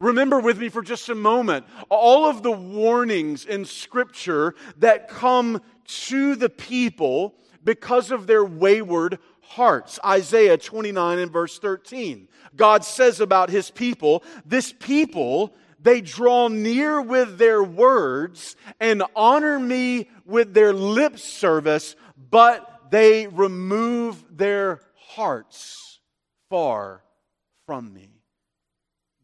Remember 0.00 0.38
with 0.38 0.58
me 0.58 0.68
for 0.68 0.82
just 0.82 1.08
a 1.08 1.14
moment 1.14 1.66
all 1.88 2.26
of 2.26 2.42
the 2.42 2.52
warnings 2.52 3.44
in 3.44 3.64
Scripture 3.64 4.54
that 4.78 5.08
come 5.08 5.62
to 5.84 6.34
the 6.36 6.50
people 6.50 7.34
because 7.62 8.10
of 8.10 8.26
their 8.26 8.44
wayward 8.44 9.18
hearts. 9.54 10.00
Isaiah 10.04 10.58
29 10.58 11.18
and 11.18 11.30
verse 11.30 11.58
13. 11.58 12.28
God 12.56 12.84
says 12.84 13.20
about 13.20 13.50
his 13.50 13.70
people, 13.70 14.24
This 14.44 14.72
people, 14.72 15.54
they 15.80 16.00
draw 16.00 16.48
near 16.48 17.00
with 17.00 17.38
their 17.38 17.62
words 17.62 18.56
and 18.80 19.02
honor 19.14 19.58
me 19.60 20.08
with 20.24 20.54
their 20.54 20.72
lip 20.72 21.18
service, 21.18 21.94
but 22.30 22.90
they 22.90 23.28
remove 23.28 24.24
their 24.36 24.80
hearts 24.96 26.00
far 26.50 27.02
from 27.66 27.92
me. 27.92 28.10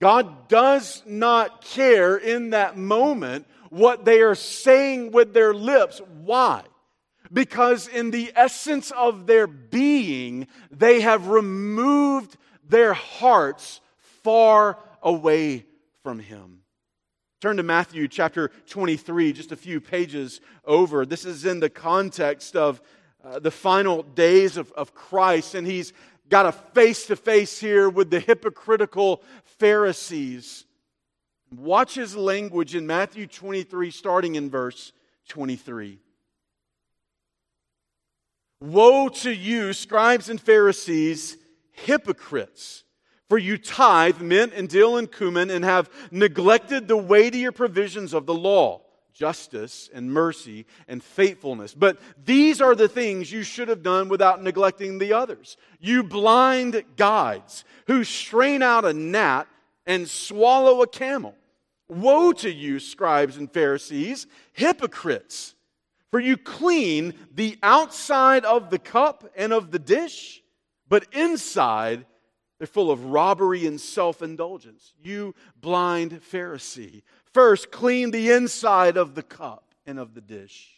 God 0.01 0.49
does 0.49 1.03
not 1.07 1.63
care 1.63 2.17
in 2.17 2.51
that 2.51 2.77
moment 2.77 3.47
what 3.69 4.05
they 4.05 4.23
are 4.23 4.35
saying 4.35 5.13
with 5.13 5.35
their 5.35 5.53
lips. 5.53 6.01
Why? 6.23 6.63
Because 7.33 7.87
in 7.87 8.11
the 8.11 8.33
essence 8.35 8.91
of 8.91 9.27
their 9.27 9.47
being, 9.47 10.49
they 10.71 11.01
have 11.01 11.29
removed 11.29 12.37
their 12.69 12.93
hearts 12.93 13.81
far 14.23 14.79
away 15.03 15.67
from 16.03 16.19
Him. 16.19 16.61
Turn 17.41 17.57
to 17.57 17.63
Matthew 17.63 18.07
chapter 18.07 18.51
23, 18.69 19.33
just 19.33 19.53
a 19.53 19.57
few 19.57 19.81
pages 19.81 20.41
over. 20.65 21.07
This 21.07 21.25
is 21.25 21.47
in 21.47 21.61
the 21.61 21.71
context 21.71 22.55
of 22.55 22.83
uh, 23.25 23.39
the 23.39 23.51
final 23.51 24.03
days 24.03 24.57
of, 24.57 24.71
of 24.73 24.95
Christ, 24.95 25.55
and 25.55 25.67
he's 25.67 25.93
got 26.29 26.47
a 26.47 26.53
face 26.53 27.07
to 27.07 27.17
face 27.17 27.59
here 27.59 27.89
with 27.89 28.11
the 28.11 28.21
hypocritical 28.21 29.23
Pharisees. 29.59 30.67
Watch 31.55 31.95
his 31.95 32.15
language 32.15 32.75
in 32.75 32.87
Matthew 32.87 33.27
23, 33.27 33.91
starting 33.91 34.35
in 34.35 34.51
verse 34.51 34.93
23. 35.29 35.99
Woe 38.61 39.09
to 39.09 39.35
you, 39.35 39.73
scribes 39.73 40.29
and 40.29 40.41
Pharisees, 40.41 41.37
hypocrites! 41.73 42.85
For 43.29 43.39
you 43.39 43.59
tithe 43.59 44.21
mint 44.21 44.53
and 44.55 44.69
dill 44.69 44.97
and 44.97 45.11
cumin 45.11 45.51
and 45.51 45.65
have 45.65 45.89
neglected 46.11 46.89
the 46.89 46.97
weightier 46.97 47.53
provisions 47.53 48.13
of 48.13 48.27
the 48.27 48.35
law 48.35 48.83
justice 49.13 49.91
and 49.93 50.11
mercy 50.11 50.65
and 50.89 51.05
faithfulness. 51.05 51.75
But 51.75 52.01
these 52.25 52.63
are 52.63 52.75
the 52.75 52.89
things 52.89 53.31
you 53.31 53.43
should 53.43 53.69
have 53.69 53.83
done 53.83 54.09
without 54.09 54.43
neglecting 54.43 54.99
the 54.99 55.13
others. 55.13 55.59
You 55.79 56.03
blind 56.03 56.83
guides 56.97 57.65
who 57.87 58.03
strain 58.03 58.63
out 58.63 58.87
a 58.87 58.95
gnat 58.95 59.47
and 59.87 60.09
swallow 60.09 60.81
a 60.81 60.87
camel. 60.87 61.35
Woe 61.89 62.33
to 62.33 62.51
you, 62.51 62.79
scribes 62.79 63.37
and 63.37 63.53
Pharisees, 63.53 64.27
hypocrites! 64.55 65.55
For 66.11 66.21
you 66.21 66.37
clean 66.37 67.15
the 67.33 67.57
outside 67.63 68.45
of 68.45 68.71
the 68.71 68.79
cup 68.79 69.31
and 69.37 69.53
of 69.53 69.71
the 69.71 69.79
dish, 69.79 70.43
but 70.89 71.07
inside 71.13 72.05
they're 72.59 72.67
full 72.67 72.91
of 72.91 73.07
robbery 73.07 73.67
and 73.67 73.81
self 73.81 74.21
indulgence. 74.21 74.93
You 75.03 75.35
blind 75.61 76.21
Pharisee. 76.31 77.03
First, 77.33 77.71
clean 77.71 78.11
the 78.11 78.31
inside 78.31 78.97
of 78.97 79.15
the 79.15 79.23
cup 79.23 79.75
and 79.87 79.99
of 79.99 80.15
the 80.15 80.21
dish, 80.21 80.69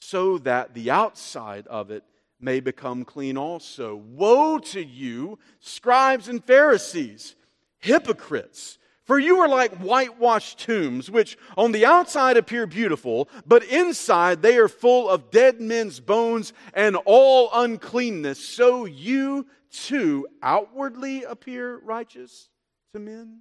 so 0.00 0.36
that 0.38 0.74
the 0.74 0.90
outside 0.90 1.66
of 1.68 1.90
it 1.90 2.04
may 2.38 2.60
become 2.60 3.04
clean 3.04 3.38
also. 3.38 3.94
Woe 3.94 4.58
to 4.58 4.84
you, 4.84 5.38
scribes 5.60 6.28
and 6.28 6.44
Pharisees, 6.44 7.36
hypocrites! 7.78 8.78
For 9.04 9.18
you 9.18 9.38
are 9.38 9.48
like 9.48 9.76
whitewashed 9.78 10.60
tombs, 10.60 11.10
which 11.10 11.36
on 11.56 11.72
the 11.72 11.84
outside 11.84 12.36
appear 12.36 12.66
beautiful, 12.66 13.28
but 13.44 13.64
inside 13.64 14.42
they 14.42 14.56
are 14.58 14.68
full 14.68 15.08
of 15.08 15.30
dead 15.30 15.60
men's 15.60 15.98
bones 15.98 16.52
and 16.72 16.96
all 17.04 17.50
uncleanness. 17.52 18.44
So 18.44 18.84
you 18.84 19.46
too 19.70 20.28
outwardly 20.40 21.24
appear 21.24 21.78
righteous 21.78 22.48
to 22.92 23.00
men, 23.00 23.40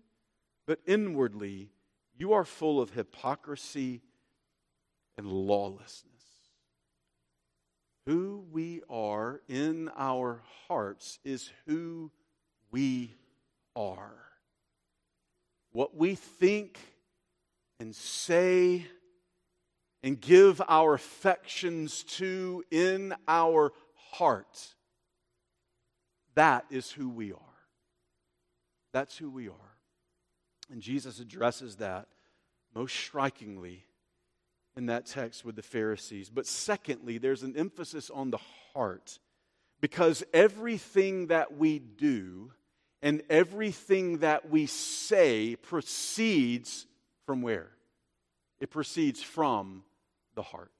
but 0.66 0.80
inwardly 0.88 1.70
you 2.18 2.34
are 2.34 2.46
full 2.46 2.82
of 2.82 2.92
hypocrisy 2.92 4.02
and 5.18 5.28
lawlessness. 5.28 6.08
Who 8.08 8.46
we 8.52 8.82
are 8.90 9.42
in 9.48 9.92
our 9.96 10.42
hearts 10.68 11.20
is 11.24 11.52
who 11.68 12.10
we 12.72 13.14
are 13.76 14.31
what 15.72 15.96
we 15.96 16.16
think 16.16 16.80
and 17.80 17.96
say 17.96 18.86
and 20.04 20.20
give 20.20 20.62
our 20.68 20.94
affections 20.94 22.04
to 22.04 22.64
in 22.72 23.14
our 23.28 23.72
heart, 24.12 24.76
that 26.36 26.66
is 26.70 26.92
who 26.92 27.10
we 27.10 27.32
are. 27.32 27.40
That's 28.94 29.18
who 29.18 29.30
we 29.30 29.48
are. 29.48 29.76
And 30.72 30.82
Jesus 30.82 31.20
addresses 31.20 31.78
that 31.78 32.08
most 32.74 32.96
strikingly 32.96 33.86
in 34.76 34.86
that 34.88 35.06
text 35.06 35.44
with 35.44 35.56
the 35.56 35.62
Pharisees. 35.62 36.30
But 36.30 36.48
secondly, 36.48 37.18
there's 37.18 37.44
an 37.44 37.58
emphasis 37.58 38.10
on 38.10 38.32
the 38.32 38.40
heart 38.74 39.20
because 39.82 40.24
everything 40.34 41.28
that 41.28 41.58
we 41.58 41.80
do 41.80 42.52
and 43.02 43.24
everything 43.30 44.20
that 44.20 44.50
we 44.50 44.66
say 44.66 45.56
proceeds 45.56 46.86
from 47.26 47.42
where? 47.42 47.70
It 48.60 48.70
proceeds 48.70 49.24
from 49.24 49.84
the 50.36 50.44
heart. 50.44 50.72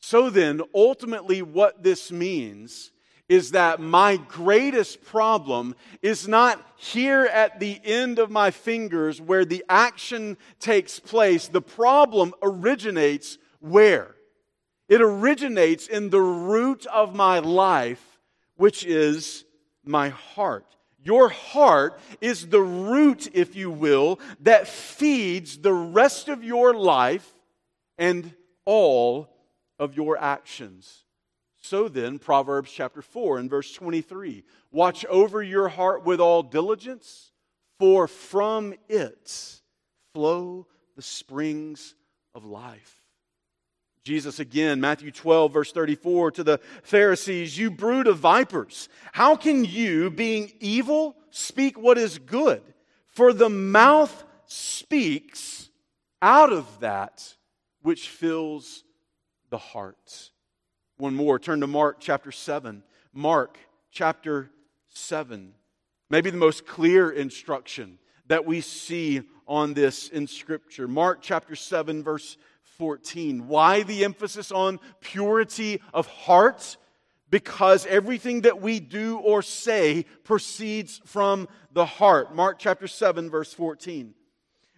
So 0.00 0.30
then, 0.30 0.60
ultimately, 0.74 1.42
what 1.42 1.82
this 1.82 2.12
means 2.12 2.92
is 3.28 3.52
that 3.52 3.80
my 3.80 4.16
greatest 4.16 5.04
problem 5.04 5.74
is 6.00 6.28
not 6.28 6.64
here 6.76 7.24
at 7.24 7.58
the 7.58 7.80
end 7.82 8.18
of 8.18 8.30
my 8.30 8.50
fingers 8.52 9.20
where 9.20 9.44
the 9.44 9.64
action 9.68 10.36
takes 10.60 11.00
place. 11.00 11.48
The 11.48 11.62
problem 11.62 12.34
originates 12.40 13.38
where? 13.58 14.14
It 14.88 15.00
originates 15.00 15.88
in 15.88 16.10
the 16.10 16.20
root 16.20 16.86
of 16.86 17.16
my 17.16 17.40
life, 17.40 18.20
which 18.56 18.84
is 18.84 19.44
my 19.86 20.10
heart. 20.10 20.66
Your 21.02 21.28
heart 21.28 22.00
is 22.20 22.48
the 22.48 22.60
root, 22.60 23.28
if 23.32 23.54
you 23.54 23.70
will, 23.70 24.18
that 24.40 24.66
feeds 24.66 25.58
the 25.58 25.72
rest 25.72 26.28
of 26.28 26.42
your 26.42 26.74
life 26.74 27.32
and 27.96 28.34
all 28.64 29.28
of 29.78 29.96
your 29.96 30.18
actions. 30.18 31.04
So 31.60 31.88
then, 31.88 32.18
Proverbs 32.18 32.70
chapter 32.72 33.02
4 33.02 33.38
and 33.38 33.50
verse 33.50 33.72
23 33.72 34.44
Watch 34.72 35.04
over 35.06 35.42
your 35.42 35.68
heart 35.68 36.04
with 36.04 36.20
all 36.20 36.42
diligence, 36.42 37.32
for 37.78 38.08
from 38.08 38.74
it 38.88 39.60
flow 40.12 40.66
the 40.96 41.02
springs 41.02 41.94
of 42.34 42.44
life. 42.44 43.05
Jesus 44.06 44.38
again, 44.38 44.80
Matthew 44.80 45.10
12, 45.10 45.52
verse 45.52 45.72
34, 45.72 46.30
to 46.30 46.44
the 46.44 46.60
Pharisees, 46.84 47.58
You 47.58 47.72
brood 47.72 48.06
of 48.06 48.18
vipers, 48.18 48.88
how 49.10 49.34
can 49.34 49.64
you, 49.64 50.12
being 50.12 50.52
evil, 50.60 51.16
speak 51.30 51.76
what 51.76 51.98
is 51.98 52.20
good? 52.20 52.62
For 53.08 53.32
the 53.32 53.48
mouth 53.48 54.22
speaks 54.46 55.70
out 56.22 56.52
of 56.52 56.78
that 56.78 57.34
which 57.82 58.08
fills 58.08 58.84
the 59.50 59.58
heart. 59.58 60.30
One 60.98 61.16
more, 61.16 61.40
turn 61.40 61.58
to 61.58 61.66
Mark 61.66 61.96
chapter 61.98 62.30
7. 62.30 62.84
Mark 63.12 63.58
chapter 63.90 64.52
7. 64.90 65.52
Maybe 66.10 66.30
the 66.30 66.36
most 66.36 66.64
clear 66.64 67.10
instruction 67.10 67.98
that 68.28 68.46
we 68.46 68.60
see 68.60 69.22
on 69.48 69.74
this 69.74 70.08
in 70.10 70.28
Scripture. 70.28 70.86
Mark 70.86 71.22
chapter 71.22 71.56
7, 71.56 72.04
verse 72.04 72.36
14. 72.78 73.48
Why 73.48 73.82
the 73.82 74.04
emphasis 74.04 74.52
on 74.52 74.80
purity 75.00 75.80
of 75.92 76.06
heart? 76.06 76.76
Because 77.30 77.86
everything 77.86 78.42
that 78.42 78.60
we 78.60 78.80
do 78.80 79.18
or 79.18 79.42
say 79.42 80.04
proceeds 80.24 81.00
from 81.04 81.48
the 81.72 81.86
heart. 81.86 82.34
Mark 82.34 82.58
chapter 82.58 82.86
7, 82.86 83.30
verse 83.30 83.52
14. 83.52 84.14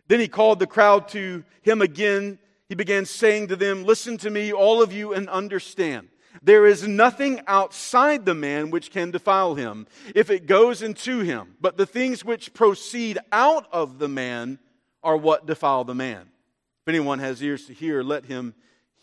Then 0.09 0.21
he 0.21 0.29
called 0.29 0.59
the 0.59 0.67
crowd 0.67 1.09
to 1.09 1.45
him 1.63 1.83
again. 1.83 2.39
He 2.69 2.75
began 2.75 3.05
saying 3.05 3.49
to 3.49 3.57
them, 3.57 3.85
Listen 3.85 4.17
to 4.19 4.31
me, 4.31 4.53
all 4.53 4.83
of 4.83 4.93
you, 4.93 5.13
and 5.13 5.29
understand. 5.29 6.09
There 6.43 6.67
is 6.67 6.87
nothing 6.87 7.41
outside 7.47 8.25
the 8.25 8.35
man 8.35 8.71
which 8.71 8.91
can 8.91 9.11
defile 9.11 9.55
him 9.55 9.87
if 10.15 10.31
it 10.31 10.47
goes 10.47 10.83
into 10.83 11.21
him, 11.21 11.57
but 11.61 11.77
the 11.77 11.87
things 11.87 12.25
which 12.25 12.55
proceed 12.55 13.19
out 13.33 13.67
of 13.73 13.99
the 13.99 14.09
man 14.09 14.59
are 15.03 15.17
what 15.17 15.47
defile 15.47 15.85
the 15.85 15.95
man. 15.95 16.29
If 16.89 16.95
anyone 16.95 17.19
has 17.19 17.43
ears 17.43 17.67
to 17.67 17.75
hear, 17.75 18.03
let 18.03 18.25
him 18.25 18.55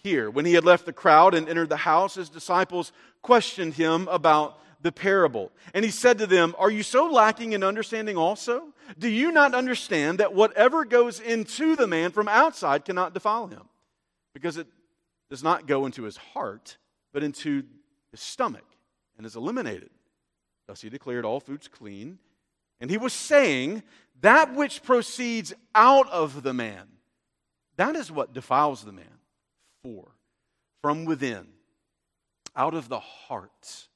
hear. 0.02 0.32
When 0.32 0.44
he 0.44 0.56
had 0.56 0.66
left 0.66 0.88
the 0.88 0.92
crowd 0.92 1.36
and 1.36 1.48
entered 1.48 1.70
the 1.70 1.78
house, 1.78 2.16
his 2.16 2.30
disciples 2.30 2.92
questioned 3.22 3.76
him 3.76 4.08
about 4.08 4.60
the 4.82 4.92
parable. 4.92 5.52
And 5.72 5.86
he 5.86 5.92
said 5.92 6.18
to 6.18 6.26
them, 6.26 6.56
Are 6.58 6.72
you 6.72 6.82
so 6.82 7.06
lacking 7.06 7.52
in 7.52 7.64
understanding 7.64 8.18
also? 8.18 8.74
Do 8.98 9.08
you 9.08 9.32
not 9.32 9.54
understand 9.54 10.18
that 10.18 10.34
whatever 10.34 10.84
goes 10.84 11.20
into 11.20 11.76
the 11.76 11.86
man 11.86 12.10
from 12.10 12.28
outside 12.28 12.86
cannot 12.86 13.14
defile 13.14 13.46
him? 13.46 13.70
Because 14.34 14.58
it 14.58 14.66
does 15.30 15.44
not 15.44 15.68
go 15.68 15.86
into 15.86 16.06
his 16.06 16.18
heart, 16.18 16.78
but 17.14 17.22
into 17.22 17.66
his 18.10 18.20
stomach 18.20 18.66
and 19.16 19.28
is 19.28 19.36
eliminated. 19.36 19.92
Thus 20.66 20.82
he 20.82 20.90
declared 20.90 21.24
all 21.24 21.40
foods 21.40 21.68
clean. 21.68 22.18
And 22.82 22.90
he 22.90 22.98
was 22.98 23.14
saying, 23.14 23.84
That 24.22 24.56
which 24.56 24.82
proceeds 24.82 25.54
out 25.76 26.10
of 26.10 26.42
the 26.42 26.52
man 26.52 26.88
that 27.78 27.96
is 27.96 28.12
what 28.12 28.34
defiles 28.34 28.84
the 28.84 28.92
man. 28.92 29.06
For 29.84 30.12
from 30.82 31.06
within, 31.06 31.48
out 32.56 32.74
of 32.74 32.90
the 32.90 33.00
heart, 33.00 33.88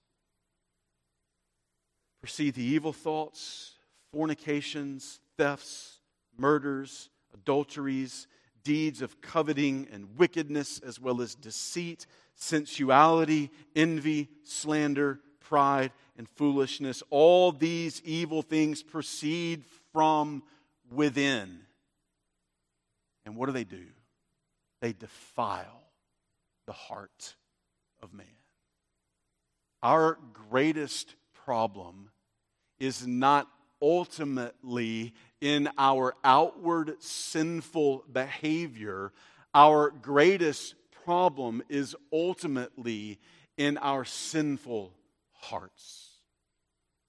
proceed 2.21 2.55
the 2.55 2.63
evil 2.63 2.93
thoughts, 2.93 3.73
fornications, 4.11 5.19
thefts, 5.37 5.99
murders, 6.37 7.09
adulteries, 7.33 8.27
deeds 8.63 9.01
of 9.01 9.21
coveting 9.21 9.87
and 9.91 10.17
wickedness, 10.17 10.79
as 10.79 10.99
well 10.99 11.21
as 11.21 11.35
deceit, 11.35 12.05
sensuality, 12.35 13.51
envy, 13.75 14.29
slander, 14.43 15.19
pride, 15.39 15.91
and 16.17 16.27
foolishness. 16.29 17.01
All 17.09 17.51
these 17.51 18.01
evil 18.03 18.41
things 18.41 18.83
proceed 18.83 19.63
from 19.93 20.43
within 20.91 21.61
and 23.29 23.37
what 23.37 23.45
do 23.45 23.51
they 23.51 23.63
do? 23.63 23.85
They 24.81 24.91
defile 24.91 25.83
the 26.65 26.73
heart 26.73 27.35
of 28.01 28.11
man. 28.11 28.25
Our 29.83 30.17
greatest 30.33 31.13
problem 31.45 32.09
is 32.79 33.05
not 33.05 33.47
ultimately 33.81 35.13
in 35.41 35.69
our 35.77 36.15
outward 36.23 37.01
sinful 37.03 38.05
behavior. 38.11 39.13
Our 39.53 39.91
greatest 39.91 40.73
problem 41.05 41.61
is 41.69 41.95
ultimately 42.11 43.19
in 43.57 43.77
our 43.77 44.05
sinful 44.05 44.91
hearts. 45.33 46.07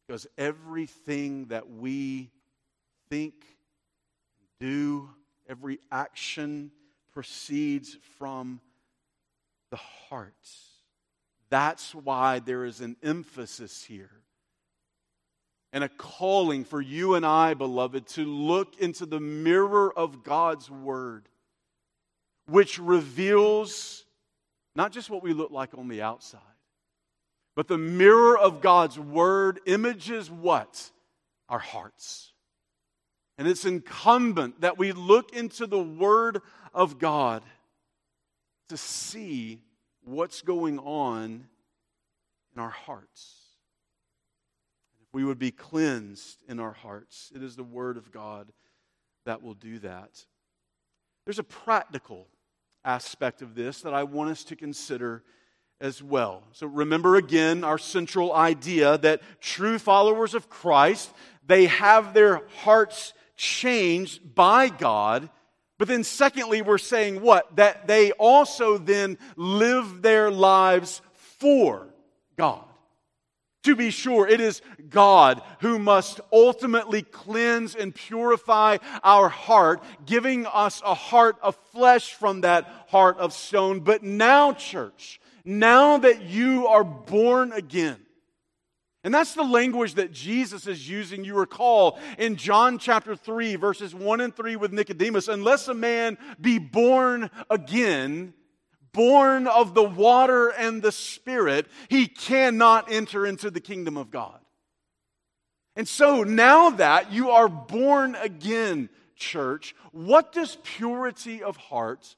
Because 0.06 0.26
everything 0.36 1.46
that 1.46 1.70
we 1.70 2.30
think, 3.08 3.34
do, 4.60 5.08
Every 5.51 5.80
action 5.90 6.70
proceeds 7.12 7.98
from 8.18 8.61
the 9.70 9.76
heart. 9.76 10.32
That's 11.51 11.92
why 11.92 12.38
there 12.38 12.64
is 12.64 12.80
an 12.80 12.96
emphasis 13.03 13.82
here 13.82 14.20
and 15.72 15.82
a 15.82 15.88
calling 15.88 16.64
for 16.64 16.80
you 16.80 17.14
and 17.14 17.24
I, 17.26 17.55
beloved, 17.55 18.07
to 18.09 18.24
look 18.24 18.78
into 18.80 19.07
the 19.07 19.20
mirror 19.20 19.92
of 19.96 20.22
God's 20.22 20.70
Word, 20.70 21.28
which 22.46 22.78
reveals 22.78 24.05
not 24.74 24.92
just 24.92 25.11
what 25.11 25.22
we 25.22 25.32
look 25.32 25.51
like 25.51 25.76
on 25.76 25.88
the 25.88 26.03
outside, 26.03 26.40
but 27.55 27.68
the 27.68 27.78
mirror 27.78 28.38
of 28.38 28.61
God's 28.61 28.98
Word 28.98 29.61
images 29.66 30.30
what? 30.30 30.90
Our 31.48 31.59
hearts. 31.59 32.30
And 33.41 33.49
it's 33.49 33.64
incumbent 33.64 34.61
that 34.61 34.76
we 34.76 34.93
look 34.93 35.34
into 35.34 35.66
the 35.66 35.82
Word 35.82 36.43
of 36.74 36.99
God 36.99 37.43
to 38.68 38.76
see 38.76 39.62
what's 40.05 40.43
going 40.43 40.78
on 40.78 41.47
in 42.55 42.61
our 42.61 42.68
hearts. 42.68 43.36
If 45.01 45.14
we 45.14 45.24
would 45.24 45.38
be 45.38 45.53
cleansed 45.53 46.43
in 46.51 46.61
our 46.61 46.74
hearts, 46.74 47.32
it 47.34 47.43
is 47.43 47.57
the 47.57 47.64
Word 47.64 47.97
of 47.97 48.12
God 48.12 48.53
that 49.24 49.43
will 49.43 49.55
do 49.55 49.78
that. 49.78 50.22
There's 51.24 51.38
a 51.38 51.43
practical 51.43 52.26
aspect 52.84 53.41
of 53.41 53.55
this 53.55 53.80
that 53.80 53.95
I 53.95 54.03
want 54.03 54.32
us 54.32 54.45
to 54.45 54.55
consider 54.55 55.22
as 55.80 56.03
well. 56.03 56.43
So 56.53 56.66
remember 56.66 57.16
again 57.16 57.64
our 57.64 57.78
central 57.78 58.34
idea 58.34 58.99
that 58.99 59.22
true 59.41 59.78
followers 59.78 60.34
of 60.34 60.51
Christ, 60.51 61.11
they 61.47 61.64
have 61.64 62.12
their 62.12 62.43
hearts 62.59 63.14
changed 63.41 64.34
by 64.34 64.68
God. 64.68 65.30
But 65.78 65.88
then, 65.88 66.05
secondly, 66.05 66.61
we're 66.61 66.76
saying 66.76 67.22
what? 67.22 67.57
That 67.57 67.88
they 67.88 68.12
also 68.12 68.76
then 68.76 69.16
live 69.34 70.03
their 70.03 70.30
lives 70.30 71.01
for 71.38 71.88
God. 72.36 72.64
To 73.64 73.74
be 73.74 73.91
sure, 73.91 74.28
it 74.28 74.41
is 74.41 74.61
God 74.91 75.41
who 75.61 75.78
must 75.78 76.20
ultimately 76.30 77.03
cleanse 77.03 77.74
and 77.74 77.95
purify 77.95 78.76
our 79.03 79.30
heart, 79.30 79.82
giving 80.05 80.45
us 80.47 80.82
a 80.84 80.95
heart 80.95 81.36
of 81.43 81.57
flesh 81.72 82.12
from 82.12 82.43
that 82.43 82.86
heart 82.88 83.18
of 83.18 83.32
stone. 83.32 83.80
But 83.80 84.03
now, 84.03 84.53
church, 84.53 85.18
now 85.47 85.97
that 85.99 86.22
you 86.22 86.66
are 86.66 86.84
born 86.84 87.53
again, 87.53 87.99
and 89.03 89.14
that's 89.14 89.34
the 89.34 89.42
language 89.42 89.94
that 89.94 90.12
Jesus 90.12 90.66
is 90.66 90.88
using. 90.88 91.24
You 91.24 91.34
recall 91.34 91.98
in 92.18 92.36
John 92.36 92.78
chapter 92.78 93.16
3, 93.16 93.57
verses 93.57 93.94
1 93.94 94.20
and 94.20 94.36
3 94.36 94.57
with 94.57 94.72
Nicodemus 94.72 95.28
unless 95.28 95.68
a 95.68 95.74
man 95.74 96.18
be 96.38 96.59
born 96.59 97.30
again, 97.48 98.34
born 98.92 99.46
of 99.46 99.72
the 99.72 99.82
water 99.82 100.48
and 100.48 100.82
the 100.82 100.92
Spirit, 100.92 101.66
he 101.88 102.07
cannot 102.07 102.92
enter 102.92 103.26
into 103.26 103.51
the 103.51 103.61
kingdom 103.61 103.96
of 103.96 104.11
God. 104.11 104.38
And 105.76 105.88
so 105.88 106.22
now 106.22 106.70
that 106.70 107.11
you 107.11 107.30
are 107.30 107.48
born 107.48 108.16
again, 108.16 108.90
church, 109.16 109.74
what 109.92 110.32
does 110.32 110.59
purity 110.62 111.42
of 111.42 111.57
heart 111.57 112.16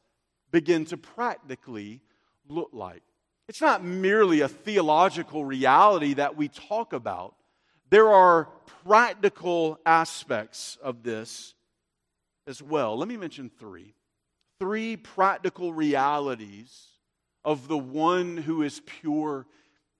begin 0.50 0.84
to 0.86 0.96
practically 0.96 2.00
look 2.48 2.70
like? 2.72 3.02
It's 3.48 3.60
not 3.60 3.84
merely 3.84 4.40
a 4.40 4.48
theological 4.48 5.44
reality 5.44 6.14
that 6.14 6.36
we 6.36 6.48
talk 6.48 6.92
about. 6.92 7.34
There 7.90 8.08
are 8.08 8.48
practical 8.84 9.78
aspects 9.84 10.78
of 10.82 11.02
this 11.02 11.54
as 12.46 12.62
well. 12.62 12.96
Let 12.96 13.08
me 13.08 13.16
mention 13.16 13.50
three. 13.58 13.94
Three 14.58 14.96
practical 14.96 15.72
realities 15.72 16.86
of 17.44 17.68
the 17.68 17.76
one 17.76 18.36
who 18.36 18.62
is 18.62 18.80
pure 18.86 19.46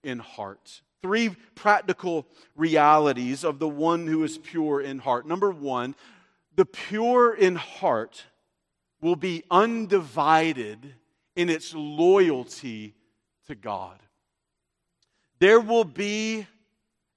in 0.03 0.20
heart. 0.20 0.82
three 1.03 1.30
practical 1.57 2.26
realities 2.57 3.45
of 3.45 3.59
the 3.59 3.68
one 3.68 4.07
who 4.07 4.22
is 4.22 4.38
pure 4.38 4.80
in 4.80 4.99
heart. 5.01 5.26
Number 5.26 5.51
one, 5.51 5.95
the 6.55 6.64
pure 6.64 7.34
in 7.34 7.57
heart 7.57 8.24
will 9.01 9.16
be 9.16 9.43
undivided 9.51 10.95
in 11.34 11.51
its 11.51 11.74
loyalty 11.74 12.95
to 13.53 13.61
God. 13.61 13.98
There 15.38 15.61
will 15.61 15.84
be 15.84 16.46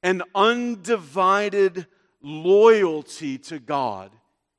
an 0.03 0.21
undivided 0.33 1.87
loyalty 2.21 3.37
to 3.37 3.59
God 3.59 4.11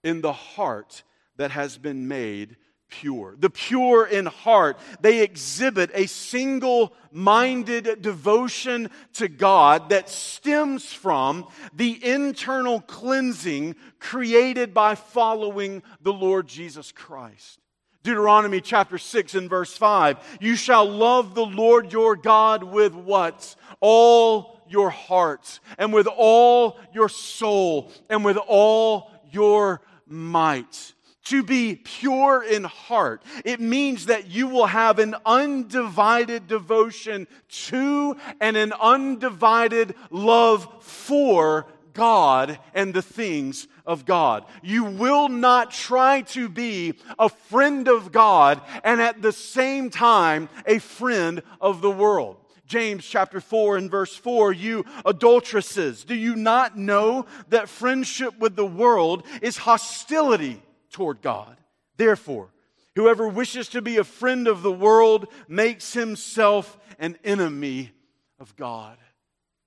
in 0.03 0.23
the 0.23 0.33
heart 0.33 1.03
that 1.37 1.51
has 1.51 1.77
been 1.77 2.09
made 2.09 2.57
pure. 2.89 3.37
The 3.39 3.51
pure 3.51 4.07
in 4.07 4.27
heart, 4.27 4.79
they 5.01 5.23
exhibit 5.23 5.91
a 5.93 6.07
single 6.07 6.95
minded 7.13 8.01
devotion 8.01 8.91
to 9.15 9.29
God 9.29 9.91
that 9.91 10.09
stems 10.09 10.93
from 10.93 11.47
the 11.75 12.03
internal 12.03 12.81
cleansing 12.81 13.77
created 13.99 14.73
by 14.73 14.95
following 14.95 15.83
the 16.01 16.13
Lord 16.13 16.47
Jesus 16.47 16.91
Christ. 16.93 17.61
Deuteronomy 18.07 18.61
chapter 18.61 18.99
6 18.99 19.35
and 19.35 19.51
verse 19.51 19.77
5 19.77 20.39
You 20.41 20.55
shall 20.55 20.89
love 20.89 21.35
the 21.35 21.45
Lord 21.45 21.93
your 21.93 22.15
God 22.15 22.63
with 22.63 22.95
what? 22.95 23.57
All 23.81 24.61
your 24.69 24.91
heart, 24.91 25.59
and 25.77 25.93
with 25.93 26.07
all 26.07 26.79
your 26.95 27.09
soul, 27.09 27.91
and 28.09 28.25
with 28.25 28.37
all 28.47 29.11
your 29.33 29.81
might 30.07 30.95
to 31.25 31.43
be 31.43 31.75
pure 31.75 32.45
in 32.45 32.63
heart. 32.63 33.23
It 33.45 33.59
means 33.59 34.07
that 34.07 34.29
you 34.29 34.47
will 34.47 34.67
have 34.67 35.01
an 35.01 35.17
undivided 35.27 36.47
devotion 36.47 37.27
to 37.49 38.17
and 38.41 38.57
an 38.57 38.73
undivided 38.73 39.97
love 40.11 40.85
for 40.85 41.67
God 41.97 42.59
and 42.75 42.95
the 42.95 43.03
things 43.03 43.67
of 43.87 44.05
God. 44.05 44.45
You 44.63 44.85
will 44.85 45.29
not 45.29 45.71
try 45.71 46.21
to 46.23 46.49
be 46.49 46.95
a 47.19 47.29
friend 47.29 47.89
of 47.89 48.13
God 48.13 48.61
and 48.85 49.01
at 49.01 49.23
the 49.23 49.33
same 49.33 49.91
time 49.91 50.49
a 50.67 50.79
friend 50.79 51.43
of 51.61 51.81
the 51.81 51.91
world. 51.91 52.37
James 52.67 53.07
chapter 53.07 53.41
4 53.41 53.77
and 53.77 53.91
verse 53.91 54.15
4, 54.15 54.53
you 54.53 54.85
adulteresses, 55.05 56.05
do 56.05 56.15
you 56.15 56.35
not 56.37 56.77
know 56.77 57.27
that 57.49 57.69
friendship 57.69 58.39
with 58.39 58.57
the 58.57 58.67
world 58.67 59.25
is 59.41 59.57
hostility 59.57 60.61
toward 60.91 61.23
God. 61.23 61.57
Therefore, 61.97 62.51
whoever 62.95 63.29
wishes 63.29 63.69
to 63.69 63.83
be 63.83 63.99
a 63.99 64.05
friend 64.05 64.49
of 64.49 64.63
the 64.63 64.73
world 64.73 65.29
makes 65.47 65.93
himself 65.93 66.79
an 66.99 67.19
enemy 67.23 67.93
of 68.41 68.57
God. 68.57 68.97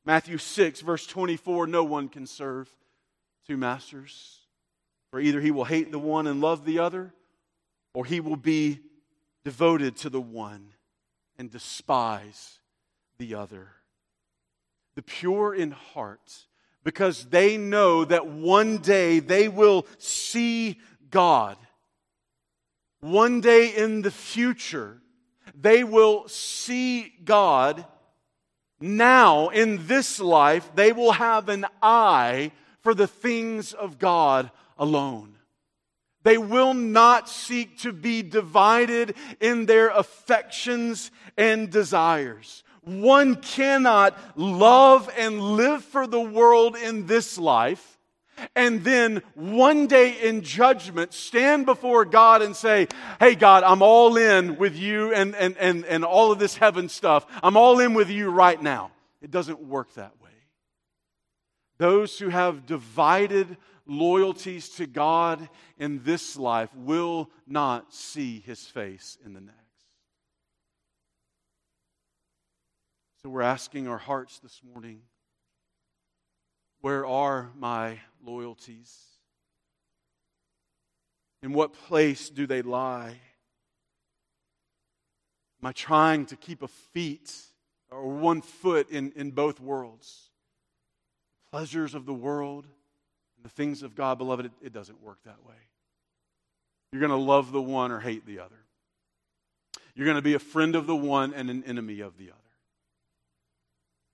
Matthew 0.09 0.39
6, 0.39 0.81
verse 0.81 1.05
24 1.05 1.67
No 1.67 1.83
one 1.83 2.09
can 2.09 2.25
serve 2.25 2.67
two 3.45 3.57
masters, 3.57 4.39
for 5.11 5.19
either 5.19 5.39
he 5.39 5.51
will 5.51 5.65
hate 5.65 5.91
the 5.91 5.99
one 5.99 6.25
and 6.25 6.41
love 6.41 6.65
the 6.65 6.79
other, 6.79 7.13
or 7.93 8.05
he 8.05 8.19
will 8.19 8.35
be 8.35 8.79
devoted 9.45 9.95
to 9.97 10.09
the 10.09 10.19
one 10.19 10.73
and 11.37 11.51
despise 11.51 12.57
the 13.19 13.35
other. 13.35 13.67
The 14.95 15.03
pure 15.03 15.53
in 15.53 15.69
heart, 15.69 16.47
because 16.83 17.25
they 17.25 17.57
know 17.57 18.03
that 18.03 18.25
one 18.25 18.79
day 18.79 19.19
they 19.19 19.47
will 19.47 19.85
see 19.99 20.79
God. 21.11 21.55
One 22.99 23.41
day 23.41 23.75
in 23.75 24.01
the 24.01 24.09
future, 24.09 25.03
they 25.53 25.83
will 25.83 26.27
see 26.27 27.13
God. 27.23 27.85
Now, 28.79 29.49
in 29.49 29.87
this 29.87 30.19
life, 30.19 30.71
they 30.75 30.93
will 30.93 31.11
have 31.11 31.49
an 31.49 31.65
eye 31.81 32.51
for 32.81 32.93
the 32.93 33.07
things 33.07 33.73
of 33.73 33.99
God 33.99 34.51
alone. 34.77 35.35
They 36.23 36.37
will 36.37 36.73
not 36.73 37.29
seek 37.29 37.79
to 37.79 37.93
be 37.93 38.21
divided 38.21 39.15
in 39.39 39.65
their 39.65 39.89
affections 39.89 41.11
and 41.37 41.69
desires. 41.69 42.63
One 42.81 43.35
cannot 43.35 44.17
love 44.37 45.09
and 45.17 45.41
live 45.41 45.83
for 45.83 46.07
the 46.07 46.21
world 46.21 46.75
in 46.75 47.05
this 47.05 47.37
life 47.37 47.98
and 48.55 48.83
then 48.83 49.21
one 49.35 49.87
day 49.87 50.11
in 50.21 50.41
judgment 50.41 51.13
stand 51.13 51.65
before 51.65 52.05
God 52.05 52.41
and 52.41 52.55
say, 52.55 52.87
Hey, 53.19 53.35
God, 53.35 53.63
I'm 53.63 53.81
all 53.81 54.17
in 54.17 54.57
with 54.57 54.75
you 54.75 55.13
and, 55.13 55.35
and, 55.35 55.57
and, 55.57 55.85
and 55.85 56.05
all 56.05 56.31
of 56.31 56.39
this 56.39 56.55
heaven 56.55 56.89
stuff. 56.89 57.25
I'm 57.43 57.57
all 57.57 57.79
in 57.79 57.93
with 57.93 58.09
you 58.09 58.29
right 58.29 58.61
now. 58.61 58.91
It 59.21 59.31
doesn't 59.31 59.59
work 59.59 59.93
that 59.95 60.13
way. 60.21 60.29
Those 61.77 62.17
who 62.19 62.29
have 62.29 62.65
divided 62.65 63.57
loyalties 63.85 64.69
to 64.69 64.85
God 64.85 65.49
in 65.77 66.03
this 66.03 66.37
life 66.37 66.69
will 66.75 67.29
not 67.47 67.93
see 67.93 68.41
his 68.41 68.65
face 68.65 69.17
in 69.25 69.33
the 69.33 69.41
next. 69.41 69.59
So 73.21 73.29
we're 73.29 73.41
asking 73.41 73.87
our 73.87 73.97
hearts 73.97 74.39
this 74.39 74.61
morning 74.63 75.01
where 76.81 77.05
are 77.05 77.51
my 77.57 77.99
loyalties? 78.25 78.95
In 81.41 81.53
what 81.53 81.73
place 81.73 82.29
do 82.29 82.47
they 82.47 82.61
lie? 82.61 83.19
Am 85.61 85.67
I 85.67 85.71
trying 85.71 86.25
to 86.27 86.35
keep 86.35 86.61
a 86.61 86.67
feet 86.67 87.33
or 87.91 88.07
one 88.07 88.41
foot 88.41 88.89
in, 88.89 89.11
in 89.15 89.31
both 89.31 89.59
worlds? 89.59 90.29
The 91.45 91.57
pleasures 91.57 91.95
of 91.95 92.05
the 92.05 92.13
world 92.13 92.65
and 93.35 93.45
the 93.45 93.49
things 93.49 93.83
of 93.83 93.95
God, 93.95 94.17
beloved, 94.17 94.45
it, 94.45 94.51
it 94.61 94.73
doesn't 94.73 95.01
work 95.01 95.19
that 95.25 95.45
way. 95.45 95.55
You're 96.91 97.01
going 97.01 97.11
to 97.11 97.17
love 97.17 97.51
the 97.51 97.61
one 97.61 97.91
or 97.91 97.99
hate 97.99 98.25
the 98.25 98.39
other. 98.39 98.55
You're 99.95 100.05
going 100.05 100.15
to 100.15 100.21
be 100.21 100.33
a 100.33 100.39
friend 100.39 100.75
of 100.75 100.87
the 100.87 100.95
one 100.95 101.33
and 101.33 101.49
an 101.49 101.63
enemy 101.65 101.99
of 101.99 102.17
the 102.17 102.29
other. 102.29 102.37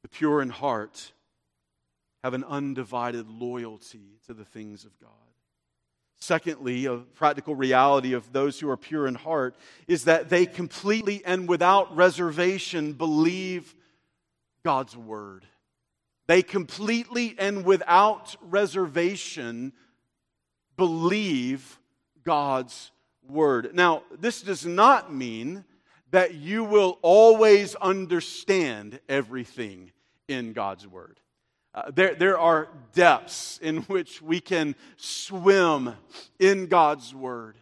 The 0.01 0.09
pure 0.09 0.41
in 0.41 0.49
heart 0.49 1.11
have 2.25 2.33
an 2.33 2.43
undivided 2.45 3.29
loyalty 3.29 4.17
to 4.25 4.33
the 4.33 4.43
things 4.43 4.83
of 4.83 4.99
God. 4.99 5.11
Secondly, 6.19 6.87
a 6.87 6.97
practical 6.97 7.53
reality 7.53 8.13
of 8.13 8.33
those 8.33 8.59
who 8.59 8.67
are 8.67 8.77
pure 8.77 9.05
in 9.05 9.13
heart 9.13 9.55
is 9.87 10.05
that 10.05 10.27
they 10.27 10.47
completely 10.47 11.21
and 11.23 11.47
without 11.47 11.95
reservation 11.95 12.93
believe 12.93 13.75
God's 14.63 14.97
word. 14.97 15.45
They 16.25 16.41
completely 16.41 17.35
and 17.37 17.63
without 17.63 18.35
reservation 18.41 19.71
believe 20.77 21.77
God's 22.23 22.89
word. 23.29 23.75
Now, 23.75 24.01
this 24.19 24.41
does 24.41 24.65
not 24.65 25.13
mean 25.13 25.63
that 26.09 26.33
you 26.33 26.63
will 26.63 26.97
always 27.03 27.75
understand 27.75 28.99
everything 29.07 29.91
in 30.27 30.53
God's 30.53 30.87
word. 30.87 31.19
Uh, 31.75 31.91
there, 31.93 32.15
there 32.15 32.39
are 32.39 32.69
depths 32.93 33.59
in 33.61 33.81
which 33.83 34.21
we 34.21 34.39
can 34.39 34.75
swim 34.95 35.93
in 36.39 36.67
God's 36.67 37.13
Word. 37.13 37.57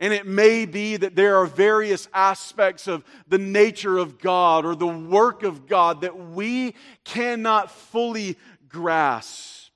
And 0.00 0.12
it 0.12 0.26
may 0.26 0.66
be 0.66 0.96
that 0.96 1.14
there 1.14 1.36
are 1.36 1.46
various 1.46 2.08
aspects 2.12 2.88
of 2.88 3.04
the 3.28 3.38
nature 3.38 3.96
of 3.96 4.18
God 4.18 4.66
or 4.66 4.74
the 4.74 4.86
work 4.86 5.44
of 5.44 5.68
God 5.68 6.00
that 6.00 6.18
we 6.18 6.74
cannot 7.04 7.70
fully 7.70 8.36
grasp. 8.68 9.70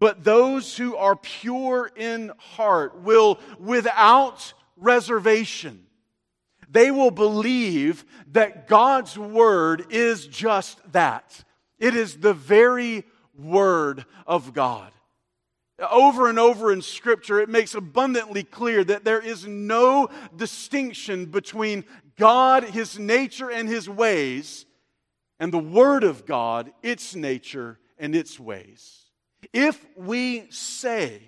But 0.00 0.24
those 0.24 0.76
who 0.76 0.96
are 0.96 1.14
pure 1.14 1.92
in 1.94 2.32
heart 2.38 3.02
will, 3.02 3.38
without 3.60 4.52
reservation, 4.76 5.86
they 6.68 6.90
will 6.90 7.10
believe 7.12 8.04
that 8.32 8.66
God's 8.66 9.16
Word 9.16 9.86
is 9.90 10.26
just 10.26 10.80
that 10.92 11.44
it 11.80 11.96
is 11.96 12.18
the 12.18 12.34
very 12.34 13.04
Word 13.36 14.04
of 14.26 14.52
God. 14.52 14.92
Over 15.90 16.28
and 16.28 16.38
over 16.38 16.72
in 16.72 16.82
Scripture, 16.82 17.40
it 17.40 17.48
makes 17.48 17.74
abundantly 17.74 18.44
clear 18.44 18.84
that 18.84 19.04
there 19.04 19.20
is 19.20 19.46
no 19.46 20.10
distinction 20.36 21.24
between 21.24 21.84
God, 22.16 22.64
His 22.64 22.98
nature, 22.98 23.50
and 23.50 23.66
His 23.66 23.88
ways, 23.88 24.66
and 25.38 25.50
the 25.50 25.58
Word 25.58 26.04
of 26.04 26.26
God, 26.26 26.70
its 26.82 27.14
nature 27.14 27.78
and 27.98 28.14
its 28.14 28.38
ways. 28.38 29.06
If 29.54 29.84
we 29.96 30.50
say 30.50 31.22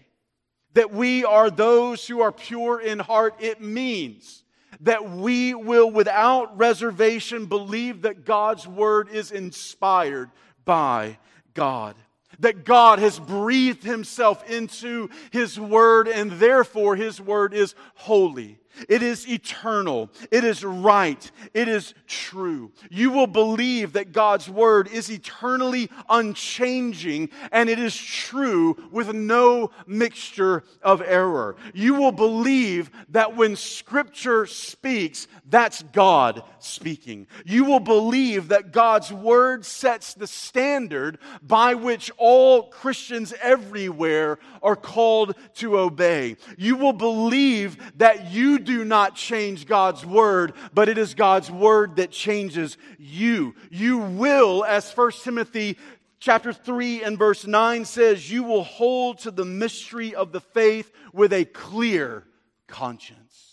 that 0.74 0.92
we 0.92 1.24
are 1.24 1.50
those 1.50 2.06
who 2.06 2.20
are 2.20 2.32
pure 2.32 2.78
in 2.78 2.98
heart, 2.98 3.36
it 3.40 3.62
means 3.62 4.41
that 4.82 5.10
we 5.10 5.54
will, 5.54 5.90
without 5.90 6.56
reservation, 6.58 7.46
believe 7.46 8.02
that 8.02 8.24
God's 8.24 8.66
word 8.66 9.08
is 9.08 9.30
inspired 9.30 10.30
by 10.64 11.18
God. 11.54 11.96
That 12.40 12.64
God 12.64 12.98
has 12.98 13.18
breathed 13.18 13.84
himself 13.84 14.48
into 14.50 15.08
his 15.30 15.58
word, 15.58 16.08
and 16.08 16.32
therefore 16.32 16.96
his 16.96 17.20
word 17.20 17.54
is 17.54 17.74
holy. 17.94 18.58
It 18.88 19.02
is 19.02 19.28
eternal. 19.28 20.10
It 20.30 20.44
is 20.44 20.64
right. 20.64 21.30
It 21.54 21.68
is 21.68 21.94
true. 22.06 22.72
You 22.90 23.10
will 23.10 23.26
believe 23.26 23.92
that 23.94 24.12
God's 24.12 24.48
word 24.48 24.88
is 24.88 25.10
eternally 25.10 25.90
unchanging 26.08 27.30
and 27.50 27.68
it 27.68 27.78
is 27.78 27.96
true 27.96 28.76
with 28.90 29.12
no 29.12 29.70
mixture 29.86 30.64
of 30.82 31.02
error. 31.02 31.56
You 31.74 31.94
will 31.94 32.12
believe 32.12 32.90
that 33.10 33.36
when 33.36 33.56
scripture 33.56 34.46
speaks, 34.46 35.28
that's 35.48 35.82
God 35.82 36.42
speaking. 36.58 37.26
You 37.44 37.64
will 37.64 37.80
believe 37.80 38.48
that 38.48 38.72
God's 38.72 39.12
word 39.12 39.64
sets 39.64 40.14
the 40.14 40.26
standard 40.26 41.18
by 41.42 41.74
which 41.74 42.10
all 42.16 42.64
Christians 42.64 43.34
everywhere 43.42 44.38
are 44.62 44.76
called 44.76 45.34
to 45.54 45.78
obey. 45.78 46.36
You 46.56 46.76
will 46.76 46.92
believe 46.92 47.98
that 47.98 48.30
you 48.30 48.58
do 48.62 48.84
not 48.84 49.14
change 49.14 49.66
God's 49.66 50.06
word, 50.06 50.54
but 50.72 50.88
it 50.88 50.96
is 50.96 51.14
God's 51.14 51.50
word 51.50 51.96
that 51.96 52.10
changes 52.10 52.78
you. 52.98 53.54
You 53.70 53.98
will, 53.98 54.64
as 54.64 54.90
1 54.90 55.12
Timothy 55.22 55.76
chapter 56.18 56.52
3 56.52 57.02
and 57.02 57.18
verse 57.18 57.46
9 57.46 57.84
says, 57.84 58.30
you 58.30 58.44
will 58.44 58.64
hold 58.64 59.18
to 59.18 59.30
the 59.30 59.44
mystery 59.44 60.14
of 60.14 60.32
the 60.32 60.40
faith 60.40 60.90
with 61.12 61.32
a 61.32 61.44
clear 61.44 62.24
conscience. 62.68 63.52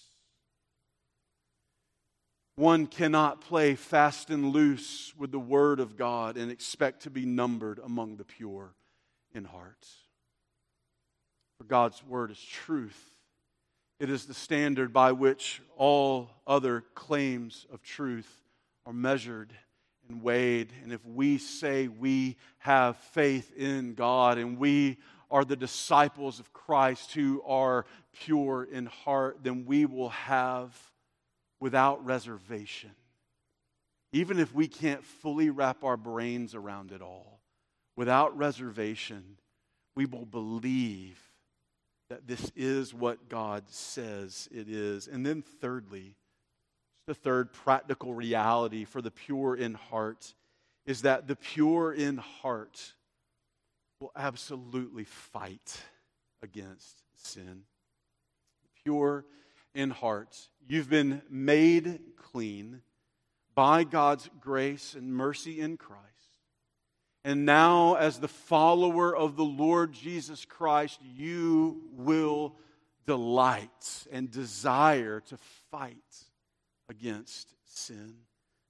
One 2.56 2.88
cannot 2.88 3.42
play 3.42 3.76
fast 3.76 4.30
and 4.30 4.52
loose 4.52 5.14
with 5.18 5.32
the 5.32 5.40
Word 5.40 5.80
of 5.80 5.96
God 5.96 6.36
and 6.36 6.52
expect 6.52 7.04
to 7.04 7.10
be 7.10 7.26
numbered 7.26 7.80
among 7.80 8.18
the 8.18 8.26
pure 8.26 8.74
in 9.34 9.46
heart. 9.46 9.88
For 11.58 11.64
God's 11.64 12.04
Word 12.06 12.32
is 12.32 12.42
truth. 12.42 13.02
It 14.00 14.10
is 14.10 14.26
the 14.26 14.34
standard 14.34 14.94
by 14.94 15.12
which 15.12 15.62
all 15.76 16.30
other 16.48 16.86
claims 16.96 17.66
of 17.72 17.82
truth 17.82 18.32
are 18.86 18.94
measured 18.94 19.54
and 20.08 20.22
weighed. 20.22 20.72
And 20.84 20.94
if 20.94 21.06
we 21.06 21.38
say 21.38 21.90
we 21.90 22.38
have 22.60 22.96
faith 22.98 23.52
in 23.58 23.96
God 23.96 24.38
and 24.38 24.58
we 24.58 24.98
are 25.30 25.44
the 25.44 25.58
disciples 25.58 26.40
of 26.40 26.54
Christ 26.54 27.14
who 27.14 27.42
are 27.46 27.86
pure 28.14 28.64
in 28.64 28.86
heart, 28.86 29.40
then 29.44 29.66
we 29.66 29.86
will 29.86 30.10
have 30.10 30.76
without 31.60 32.04
reservation. 32.06 32.92
Even 34.14 34.40
if 34.40 34.54
we 34.54 34.68
can't 34.68 35.04
fully 35.04 35.50
wrap 35.50 35.84
our 35.84 35.98
brains 35.98 36.56
around 36.56 36.94
it 36.94 37.02
all, 37.02 37.42
without 37.98 38.36
reservation, 38.38 39.38
we 39.94 40.06
will 40.06 40.26
believe 40.26 41.20
that 42.10 42.28
this 42.28 42.52
is 42.56 42.94
what 42.94 43.30
God 43.30 43.64
says 43.70 44.50
it 44.52 44.68
is. 44.68 45.08
And 45.08 45.26
then, 45.26 45.42
thirdly, 45.42 46.16
the 47.08 47.14
third 47.14 47.54
practical 47.54 48.14
reality 48.14 48.86
for 48.86 49.02
the 49.02 49.12
pure 49.12 49.56
in 49.56 49.76
heart 49.76 50.34
is 50.86 51.04
that 51.04 51.28
the 51.28 51.36
pure 51.36 51.94
in 51.94 52.18
heart 52.18 52.94
will 54.00 54.12
absolutely 54.16 55.04
fight 55.04 55.82
against 56.42 57.04
sin. 57.16 57.64
Pure 58.84 59.26
in 59.76 59.90
heart. 59.92 60.38
You've 60.68 60.90
been 60.90 61.22
made 61.30 62.00
clean 62.16 62.82
by 63.54 63.84
God's 63.84 64.30
grace 64.40 64.94
and 64.94 65.14
mercy 65.14 65.60
in 65.60 65.78
Christ. 65.78 66.09
And 67.26 67.46
now, 67.46 67.96
as 67.96 68.20
the 68.20 68.28
follower 68.28 69.16
of 69.16 69.36
the 69.36 69.44
Lord 69.44 69.92
Jesus 69.92 70.46
Christ, 70.46 71.00
you 71.04 71.82
will 71.92 72.56
delight 73.06 74.08
and 74.12 74.32
desire 74.32 75.20
to 75.20 75.38
fight 75.72 75.98
against 76.90 77.54
sin. 77.66 78.16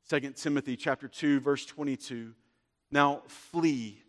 2 0.10 0.20
Timothy 0.32 0.76
chapter 0.76 1.08
2 1.08 1.40
verse 1.40 1.66
22 1.66 2.34
Now 2.90 3.22
flee 3.28 4.02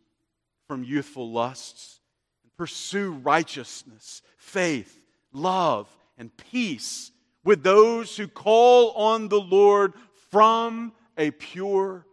from 0.67 0.85
youthful 0.85 1.31
lusts 1.31 2.01
and 2.43 2.57
pursue 2.57 3.13
righteousness, 3.13 4.23
faith, 4.39 5.03
love, 5.33 5.89
and 6.17 6.35
peace 6.37 7.11
with 7.45 7.63
those 7.63 8.17
who 8.17 8.29
call 8.29 8.93
on 8.93 9.29
the 9.29 9.41
Lord 9.41 9.95
from 10.31 10.93
a 11.19 11.31
pure. 11.33 12.07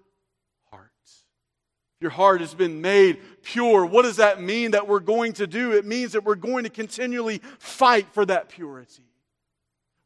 Your 1.99 2.11
heart 2.11 2.41
has 2.41 2.53
been 2.53 2.81
made 2.81 3.19
pure. 3.41 3.85
What 3.85 4.03
does 4.03 4.17
that 4.17 4.41
mean 4.41 4.71
that 4.71 4.87
we're 4.87 4.99
going 4.99 5.33
to 5.33 5.47
do? 5.47 5.71
It 5.71 5.85
means 5.85 6.11
that 6.11 6.23
we're 6.23 6.35
going 6.35 6.63
to 6.65 6.69
continually 6.69 7.41
fight 7.57 8.07
for 8.11 8.25
that 8.25 8.49
purity. 8.49 9.03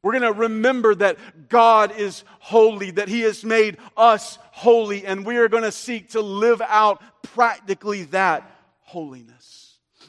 We're 0.03 0.13
going 0.13 0.33
to 0.33 0.39
remember 0.39 0.95
that 0.95 1.49
God 1.49 1.95
is 1.95 2.23
holy, 2.39 2.91
that 2.91 3.07
He 3.07 3.21
has 3.21 3.43
made 3.43 3.77
us 3.95 4.39
holy, 4.51 5.05
and 5.05 5.25
we 5.25 5.37
are 5.37 5.47
going 5.47 5.63
to 5.63 5.71
seek 5.71 6.11
to 6.11 6.21
live 6.21 6.61
out 6.61 7.01
practically 7.21 8.03
that 8.05 8.49
holiness. 8.81 9.60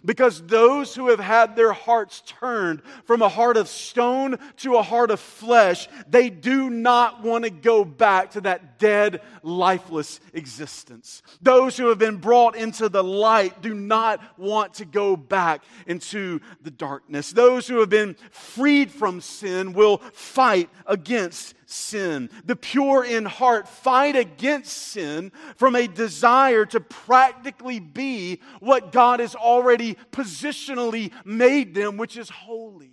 Because 0.04 0.42
those 0.42 0.94
who 0.94 1.08
have 1.08 1.20
had 1.20 1.54
their 1.54 1.72
hearts 1.72 2.22
turned 2.26 2.82
from 3.04 3.22
a 3.22 3.28
heart 3.28 3.56
of 3.56 3.68
stone 3.68 4.38
to 4.58 4.76
a 4.76 4.82
heart 4.82 5.10
of 5.10 5.20
flesh, 5.20 5.88
they 6.08 6.28
do 6.28 6.70
not 6.70 7.22
want 7.22 7.44
to 7.44 7.50
go 7.50 7.84
back 7.84 8.32
to 8.32 8.40
that 8.42 8.78
dead, 8.78 9.20
lifeless 9.42 10.18
existence. 10.32 11.22
Those 11.40 11.76
who 11.76 11.88
have 11.88 11.98
been 11.98 12.16
brought 12.16 12.56
into 12.56 12.88
the 12.88 13.04
light 13.04 13.62
do 13.62 13.74
not 13.74 14.20
want 14.38 14.74
to 14.74 14.84
go 14.84 15.16
back 15.16 15.62
into 15.86 16.40
the 16.60 16.70
darkness. 16.70 17.30
Those 17.30 17.68
who 17.68 17.80
have 17.80 17.90
been 17.90 18.16
freed 18.30 18.90
from 18.90 19.20
sin 19.20 19.72
will 19.72 19.98
fight 20.12 20.68
against 20.86 21.54
sin. 21.72 22.30
The 22.44 22.56
pure 22.56 23.04
in 23.04 23.24
heart 23.24 23.68
fight 23.68 24.16
against 24.16 24.72
sin 24.72 25.32
from 25.56 25.74
a 25.74 25.86
desire 25.86 26.64
to 26.66 26.80
practically 26.80 27.80
be 27.80 28.40
what 28.60 28.92
God 28.92 29.20
has 29.20 29.34
already 29.34 29.96
positionally 30.10 31.12
made 31.24 31.74
them, 31.74 31.96
which 31.96 32.16
is 32.16 32.28
holy. 32.28 32.92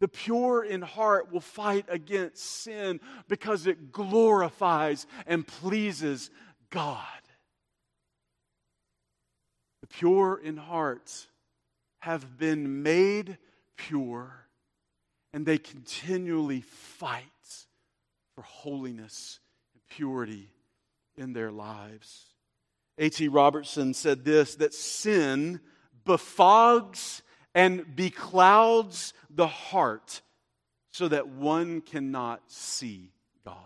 The 0.00 0.08
pure 0.08 0.62
in 0.62 0.82
heart 0.82 1.32
will 1.32 1.40
fight 1.40 1.86
against 1.88 2.44
sin 2.44 3.00
because 3.28 3.66
it 3.66 3.92
glorifies 3.92 5.06
and 5.26 5.46
pleases 5.46 6.30
God. 6.70 7.00
The 9.80 9.86
pure 9.86 10.38
in 10.42 10.56
heart 10.56 11.26
have 12.00 12.36
been 12.36 12.82
made 12.82 13.38
pure 13.76 14.46
and 15.32 15.46
they 15.46 15.58
continually 15.58 16.62
fight 16.62 17.24
for 18.36 18.42
holiness 18.42 19.40
and 19.74 19.82
purity 19.88 20.50
in 21.16 21.32
their 21.32 21.50
lives. 21.50 22.26
A.T. 22.98 23.28
Robertson 23.28 23.94
said 23.94 24.24
this 24.24 24.54
that 24.56 24.74
sin 24.74 25.60
befogs 26.04 27.22
and 27.54 27.84
beclouds 27.96 29.14
the 29.30 29.46
heart 29.46 30.20
so 30.92 31.08
that 31.08 31.28
one 31.28 31.80
cannot 31.80 32.42
see 32.46 33.10
God. 33.44 33.56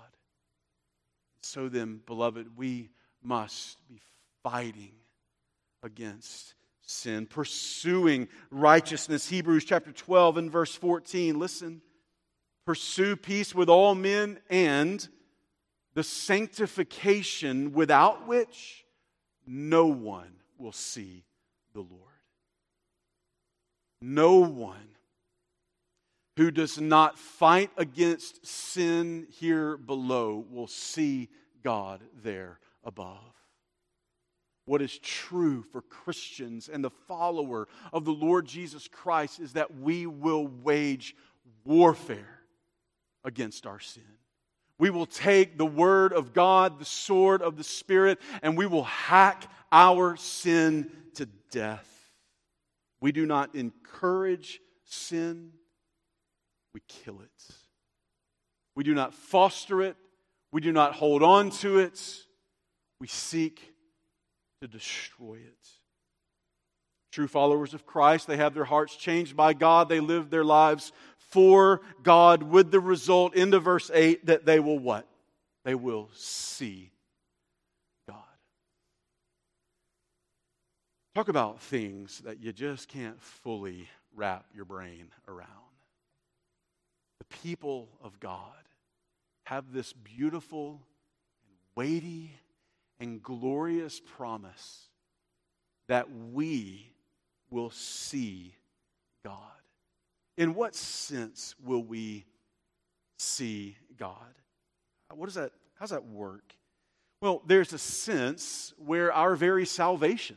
So 1.43 1.69
then, 1.69 2.01
beloved, 2.07 2.57
we 2.57 2.91
must 3.23 3.77
be 3.89 4.01
fighting 4.43 4.93
against 5.83 6.55
sin, 6.83 7.27
pursuing 7.27 8.29
righteousness. 8.51 9.29
Hebrews 9.29 9.65
chapter 9.65 9.93
12 9.93 10.37
and 10.37 10.51
verse 10.51 10.75
14. 10.75 11.39
Listen. 11.39 11.83
Pursue 12.71 13.17
peace 13.17 13.53
with 13.53 13.69
all 13.69 13.97
men 13.97 14.39
and 14.49 15.09
the 15.95 16.05
sanctification 16.05 17.73
without 17.73 18.29
which 18.29 18.85
no 19.45 19.87
one 19.87 20.31
will 20.57 20.71
see 20.71 21.25
the 21.73 21.81
Lord. 21.81 22.13
No 24.01 24.37
one 24.37 24.95
who 26.37 26.53
does 26.53 26.81
not 26.81 27.19
fight 27.19 27.73
against 27.77 28.47
sin 28.47 29.27
here 29.33 29.77
below 29.77 30.47
will 30.49 30.69
see 30.69 31.29
God 31.65 32.01
there 32.23 32.61
above. 32.85 33.35
What 34.65 34.81
is 34.81 34.97
true 35.01 35.65
for 35.73 35.83
Christians 35.83 36.69
and 36.69 36.85
the 36.85 36.91
follower 37.09 37.67
of 37.93 38.05
the 38.05 38.13
Lord 38.13 38.47
Jesus 38.47 38.87
Christ 38.87 39.41
is 39.41 39.55
that 39.55 39.77
we 39.77 40.07
will 40.07 40.47
wage 40.47 41.17
warfare 41.65 42.40
against 43.25 43.67
our 43.67 43.81
sin. 43.81 44.03
We 44.79 44.91
will 44.91 45.07
take 45.07 45.59
the 45.59 45.67
word 45.67 46.13
of 46.13 46.33
God, 46.33 46.79
the 46.79 46.87
sword 46.87 47.43
of 47.43 47.57
the 47.57 47.65
Spirit, 47.65 48.19
and 48.43 48.57
we 48.57 48.67
will 48.67 48.85
hack 48.85 49.47
our 49.71 50.17
sin 50.17 50.91
to 51.15 51.27
death. 51.51 51.87
We 53.01 53.13
do 53.13 53.27
not 53.27 53.55
encourage 53.55 54.61
sin, 54.85 55.53
we 56.75 56.81
kill 56.89 57.21
it. 57.21 57.55
We 58.75 58.85
do 58.85 58.95
not 58.95 59.13
foster 59.13 59.83
it, 59.83 59.97
we 60.53 60.61
do 60.61 60.73
not 60.73 60.95
hold 60.95 61.23
on 61.23 61.51
to 61.51 61.79
it, 61.79 62.01
we 63.01 63.07
seek 63.07 63.75
to 64.63 64.69
destroy 64.69 65.35
it. 65.35 65.69
True 67.13 67.27
followers 67.27 67.75
of 67.75 67.87
Christ, 67.87 68.29
they 68.29 68.37
have 68.37 68.55
their 68.55 68.65
hearts 68.65 68.95
changed 68.95 69.37
by 69.37 69.53
God. 69.53 69.89
They 69.89 69.99
live 69.99 70.31
their 70.31 70.45
lives 70.45 70.93
for 71.31 71.81
God 72.03 72.43
with 72.43 72.71
the 72.71 72.81
result 72.81 73.35
into 73.35 73.61
verse 73.61 73.91
8 73.93 74.27
that 74.27 74.45
they 74.45 74.61
will 74.61 74.79
what? 74.79 75.07
They 75.65 75.75
will 75.75 76.09
see 76.15 76.91
God. 78.09 78.17
Talk 81.15 81.29
about 81.29 81.61
things 81.61 82.21
that 82.25 82.41
you 82.41 82.53
just 82.53 82.89
can't 82.89 83.21
fully 83.23 83.89
wrap 84.15 84.47
your 84.55 84.65
brain 84.65 85.09
around. 85.29 85.49
The 87.19 87.37
people 87.43 87.89
of 88.03 88.19
God 88.19 88.41
have 89.45 89.73
this 89.73 89.93
beautiful 89.93 90.81
and 91.45 91.57
weighty 91.77 92.33
and 92.99 93.23
glorious 93.23 94.01
promise 94.17 94.89
that 95.89 96.09
we 96.33 96.93
will 97.51 97.71
see 97.71 98.55
God. 99.25 99.60
In 100.41 100.55
what 100.55 100.75
sense 100.75 101.55
will 101.63 101.83
we 101.83 102.25
see 103.19 103.77
God? 103.99 104.15
What 105.13 105.27
does 105.27 105.35
that, 105.35 105.53
how 105.75 105.83
does 105.83 105.91
that 105.91 106.07
work? 106.07 106.55
Well, 107.21 107.43
there's 107.45 107.75
a 107.75 107.79
sense 107.79 108.73
where 108.79 109.13
our 109.13 109.37
very 109.37 109.67
salvation 109.67 110.37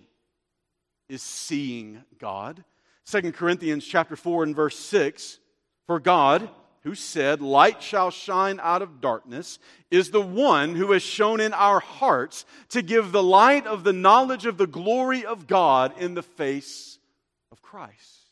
is 1.08 1.22
seeing 1.22 2.04
God. 2.20 2.66
2 3.06 3.32
Corinthians 3.32 3.86
chapter 3.86 4.18
4 4.18 4.44
and 4.44 4.54
verse 4.54 4.78
6, 4.78 5.40
for 5.88 6.02
God, 6.02 6.50
who 6.82 6.96
said, 6.96 7.40
Light 7.40 7.82
shall 7.82 8.12
shine 8.12 8.60
out 8.62 8.82
of 8.82 9.00
darkness, 9.00 9.58
is 9.90 10.12
the 10.12 10.20
one 10.20 10.76
who 10.76 10.92
has 10.92 11.02
shown 11.02 11.40
in 11.40 11.54
our 11.54 11.80
hearts 11.80 12.44
to 12.72 12.82
give 12.82 13.14
the 13.14 13.24
light 13.24 13.66
of 13.66 13.86
the 13.86 13.94
knowledge 13.94 14.46
of 14.46 14.58
the 14.58 14.68
glory 14.68 15.24
of 15.24 15.48
God 15.48 15.94
in 15.98 16.14
the 16.14 16.22
face 16.22 17.00
of 17.54 17.62
Christ. 17.62 18.23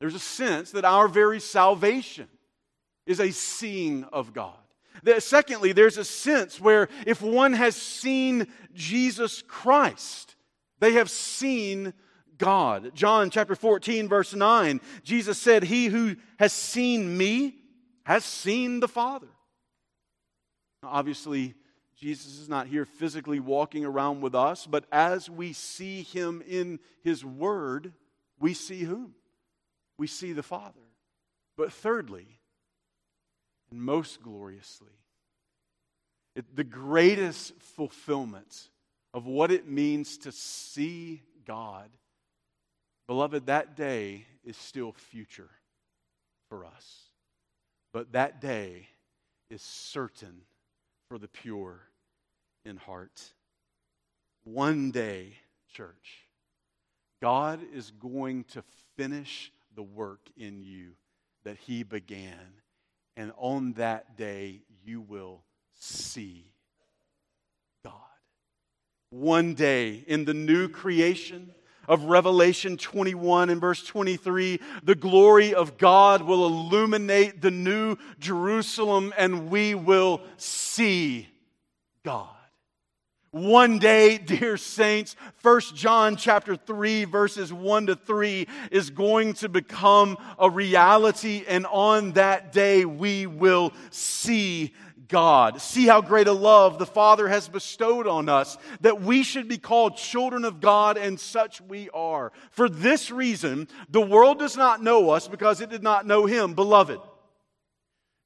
There's 0.00 0.14
a 0.14 0.20
sense 0.20 0.72
that 0.72 0.84
our 0.84 1.08
very 1.08 1.40
salvation 1.40 2.28
is 3.06 3.20
a 3.20 3.30
seeing 3.30 4.04
of 4.04 4.32
God. 4.32 4.54
secondly, 5.18 5.72
there's 5.72 5.96
a 5.96 6.04
sense 6.04 6.60
where 6.60 6.88
if 7.06 7.22
one 7.22 7.52
has 7.52 7.76
seen 7.76 8.48
Jesus 8.74 9.42
Christ, 9.42 10.36
they 10.80 10.92
have 10.92 11.10
seen 11.10 11.94
God. 12.36 12.92
John 12.94 13.30
chapter 13.30 13.54
14, 13.54 14.08
verse 14.08 14.34
9, 14.34 14.80
Jesus 15.02 15.38
said, 15.38 15.64
He 15.64 15.86
who 15.86 16.16
has 16.38 16.52
seen 16.52 17.16
me 17.16 17.56
has 18.04 18.24
seen 18.24 18.80
the 18.80 18.88
Father. 18.88 19.28
Now, 20.82 20.90
obviously, 20.92 21.54
Jesus 21.96 22.38
is 22.38 22.48
not 22.48 22.66
here 22.66 22.84
physically 22.84 23.40
walking 23.40 23.84
around 23.84 24.20
with 24.20 24.34
us, 24.34 24.66
but 24.66 24.84
as 24.92 25.30
we 25.30 25.54
see 25.54 26.02
him 26.02 26.42
in 26.46 26.78
his 27.02 27.24
word, 27.24 27.94
we 28.38 28.52
see 28.52 28.82
whom? 28.82 29.14
We 29.98 30.06
see 30.06 30.32
the 30.32 30.42
Father. 30.42 30.80
But 31.56 31.72
thirdly, 31.72 32.26
and 33.70 33.80
most 33.80 34.22
gloriously, 34.22 34.92
it, 36.34 36.54
the 36.54 36.64
greatest 36.64 37.54
fulfillment 37.60 38.68
of 39.14 39.26
what 39.26 39.50
it 39.50 39.66
means 39.66 40.18
to 40.18 40.32
see 40.32 41.22
God 41.46 41.88
Beloved, 43.06 43.46
that 43.46 43.76
day 43.76 44.26
is 44.44 44.56
still 44.56 44.92
future 44.92 45.50
for 46.48 46.64
us. 46.64 47.10
But 47.92 48.12
that 48.12 48.40
day 48.40 48.88
is 49.48 49.62
certain 49.62 50.42
for 51.08 51.18
the 51.18 51.28
pure 51.28 51.82
in 52.64 52.76
heart. 52.76 53.22
One 54.44 54.90
day, 54.90 55.34
church, 55.72 56.26
God 57.22 57.60
is 57.72 57.92
going 57.92 58.44
to 58.44 58.64
finish 58.96 59.52
the 59.76 59.82
work 59.82 60.20
in 60.36 60.62
you 60.62 60.92
that 61.44 61.56
He 61.58 61.84
began. 61.84 62.34
And 63.16 63.32
on 63.36 63.74
that 63.74 64.16
day, 64.16 64.62
you 64.84 65.00
will 65.00 65.42
see 65.78 66.46
God. 67.84 67.92
One 69.10 69.54
day 69.54 70.04
in 70.06 70.24
the 70.24 70.34
new 70.34 70.68
creation, 70.68 71.52
of 71.88 72.04
Revelation 72.04 72.76
21 72.76 73.50
and 73.50 73.60
verse 73.60 73.84
23, 73.84 74.60
the 74.82 74.94
glory 74.94 75.54
of 75.54 75.78
God 75.78 76.22
will 76.22 76.46
illuminate 76.46 77.40
the 77.40 77.50
new 77.50 77.96
Jerusalem 78.18 79.14
and 79.16 79.50
we 79.50 79.74
will 79.74 80.20
see 80.36 81.28
God. 82.02 82.35
One 83.36 83.78
day, 83.78 84.16
dear 84.24 84.56
saints, 84.56 85.14
1 85.42 85.60
John 85.74 86.16
chapter 86.16 86.56
3 86.56 87.04
verses 87.04 87.52
1 87.52 87.86
to 87.88 87.94
3 87.94 88.48
is 88.70 88.88
going 88.88 89.34
to 89.34 89.50
become 89.50 90.16
a 90.38 90.48
reality 90.48 91.44
and 91.46 91.66
on 91.66 92.12
that 92.12 92.50
day 92.54 92.86
we 92.86 93.26
will 93.26 93.74
see 93.90 94.72
God. 95.08 95.60
See 95.60 95.86
how 95.86 96.00
great 96.00 96.28
a 96.28 96.32
love 96.32 96.78
the 96.78 96.86
Father 96.86 97.28
has 97.28 97.46
bestowed 97.46 98.06
on 98.06 98.30
us 98.30 98.56
that 98.80 99.02
we 99.02 99.22
should 99.22 99.48
be 99.48 99.58
called 99.58 99.98
children 99.98 100.46
of 100.46 100.60
God, 100.60 100.96
and 100.96 101.20
such 101.20 101.60
we 101.60 101.90
are. 101.90 102.32
For 102.50 102.70
this 102.70 103.10
reason, 103.10 103.68
the 103.90 104.00
world 104.00 104.38
does 104.38 104.56
not 104.56 104.82
know 104.82 105.10
us 105.10 105.28
because 105.28 105.60
it 105.60 105.68
did 105.68 105.82
not 105.82 106.06
know 106.06 106.24
Him, 106.26 106.54
beloved. 106.54 107.00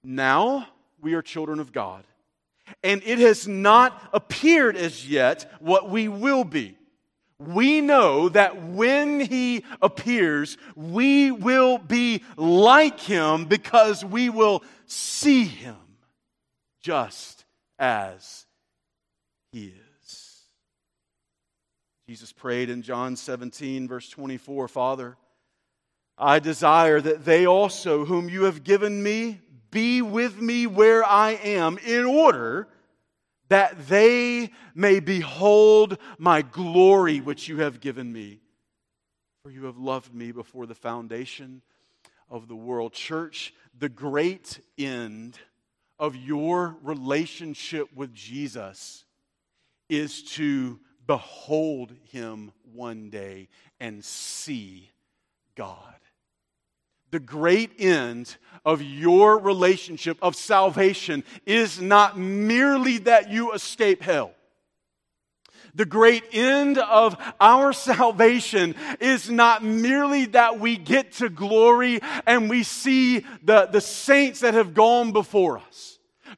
Now 0.05 0.69
we 1.01 1.15
are 1.15 1.23
children 1.23 1.59
of 1.59 1.73
God, 1.73 2.05
and 2.83 3.03
it 3.05 3.19
has 3.19 3.47
not 3.47 4.01
appeared 4.13 4.77
as 4.77 5.09
yet 5.09 5.53
what 5.61 5.91
we 5.91 6.09
will 6.09 6.45
be. 6.45 6.77
We 7.39 7.81
know 7.81 8.29
that 8.29 8.63
when 8.63 9.21
He 9.21 9.65
appears, 9.81 10.59
we 10.77 11.31
will 11.31 11.79
be 11.79 12.23
like 12.37 13.01
Him 13.01 13.47
because 13.47 14.05
we 14.05 14.29
will 14.29 14.63
see 14.87 15.45
Him 15.45 15.77
just 16.83 17.45
as 17.79 18.47
he 19.53 19.67
is. 19.67 20.45
Jesus 22.09 22.33
prayed 22.33 22.71
in 22.71 22.83
John 22.83 23.17
17, 23.17 23.89
verse 23.89 24.09
24 24.09 24.69
Father, 24.69 25.17
I 26.19 26.39
desire 26.39 27.01
that 27.01 27.25
they 27.25 27.47
also, 27.47 28.05
whom 28.05 28.29
you 28.29 28.45
have 28.45 28.63
given 28.63 29.03
me, 29.03 29.41
be 29.71 30.03
with 30.03 30.41
me 30.41 30.67
where 30.67 31.05
I 31.05 31.31
am, 31.31 31.79
in 31.79 32.05
order 32.05 32.69
that 33.49 33.89
they 33.89 34.51
may 34.75 35.01
behold 35.01 35.99
my 36.19 36.43
glory 36.43 37.21
which 37.21 37.49
you 37.49 37.59
have 37.59 37.81
given 37.81 38.13
me. 38.13 38.41
For 39.43 39.51
you 39.51 39.65
have 39.65 39.79
loved 39.79 40.15
me 40.15 40.33
before 40.33 40.67
the 40.67 40.75
foundation 40.75 41.63
of 42.29 42.47
the 42.47 42.55
world. 42.55 42.93
Church, 42.93 43.53
the 43.79 43.89
great 43.89 44.61
end 44.79 45.39
of 45.99 46.15
your 46.15 46.77
relationship 46.83 47.89
with 47.95 48.15
Jesus 48.15 49.05
is 49.89 50.23
to 50.23 50.79
behold 51.07 51.93
him 52.13 52.53
one 52.73 53.11
day 53.11 53.49
and 53.81 54.05
see 54.05 54.89
God. 55.57 56.00
The 57.11 57.21
great 57.21 57.73
end 57.81 58.37
of 58.65 58.83
your 58.83 59.39
relationship 59.39 60.19
of 60.23 60.37
salvation 60.37 61.25
is 61.47 61.81
not 61.81 62.19
merely 62.19 62.99
that 62.99 63.31
you 63.31 63.53
escape 63.53 64.03
hell. 64.03 64.33
The 65.75 65.87
great 65.87 66.25
end 66.33 66.79
of 66.79 67.17
our 67.41 67.73
salvation 67.75 68.75
is 69.01 69.31
not 69.31 69.65
merely 69.65 70.27
that 70.27 70.59
we 70.61 70.77
get 70.77 71.13
to 71.15 71.29
glory 71.29 72.01
and 72.27 72.51
we 72.51 72.63
see 72.63 73.25
the, 73.43 73.67
the 73.67 73.81
saints 73.81 74.41
that 74.41 74.55
have 74.55 74.75
gone 74.75 75.13
before 75.13 75.59
us. 75.59 75.90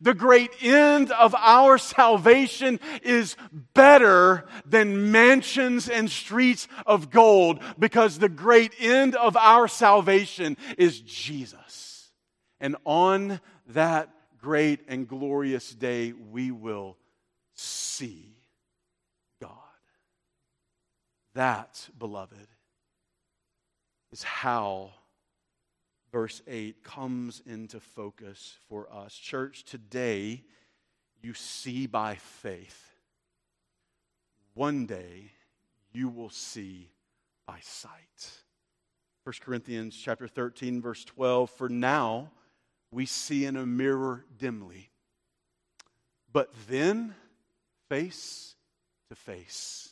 The 0.03 0.15
great 0.15 0.51
end 0.61 1.13
of 1.13 1.33
our 1.37 1.79
salvation 1.79 2.81
is 3.05 3.37
better 3.73 4.47
than 4.67 5.13
mansions 5.13 5.89
and 5.89 6.11
streets 6.11 6.67
of 6.85 7.11
gold 7.11 7.61
because 7.79 8.19
the 8.19 8.29
great 8.29 8.75
end 8.81 9.15
of 9.15 9.37
our 9.37 9.69
salvation 9.69 10.57
is 10.77 11.01
Jesus. 11.01 12.11
And 12.59 12.75
on 12.85 13.41
that 13.69 14.11
great 14.41 14.81
and 14.89 15.07
glorious 15.07 15.73
day, 15.73 16.13
we 16.13 16.51
will 16.51 16.99
see 17.55 18.35
God. 19.41 19.51
That, 21.35 21.89
beloved, 21.97 22.49
is 24.11 24.25
how 24.25 24.95
verse 26.13 26.43
8 26.47 26.85
comes 26.85 27.43
into 27.47 27.81
focus 27.81 28.59
for 28.69 28.87
us. 28.93 29.15
Church, 29.15 29.65
today 29.65 30.45
you 31.23 31.35
see 31.35 31.87
by 31.87 32.15
faith. 32.15 32.95
One 34.55 34.87
day 34.87 35.33
you 35.93 36.09
will 36.09 36.31
see 36.31 36.91
by 37.47 37.59
sight. 37.63 38.43
1 39.25 39.35
Corinthians 39.41 39.97
chapter 39.97 40.27
13 40.27 40.83
verse 40.83 41.05
12 41.05 41.49
for 41.49 41.69
now 41.69 42.31
we 42.91 43.07
see 43.07 43.45
in 43.45 43.57
a 43.57 43.65
mirror 43.65 44.25
dimly 44.37 44.91
but 46.33 46.53
then 46.69 47.15
face 47.89 48.57
to 49.09 49.15
face 49.15 49.92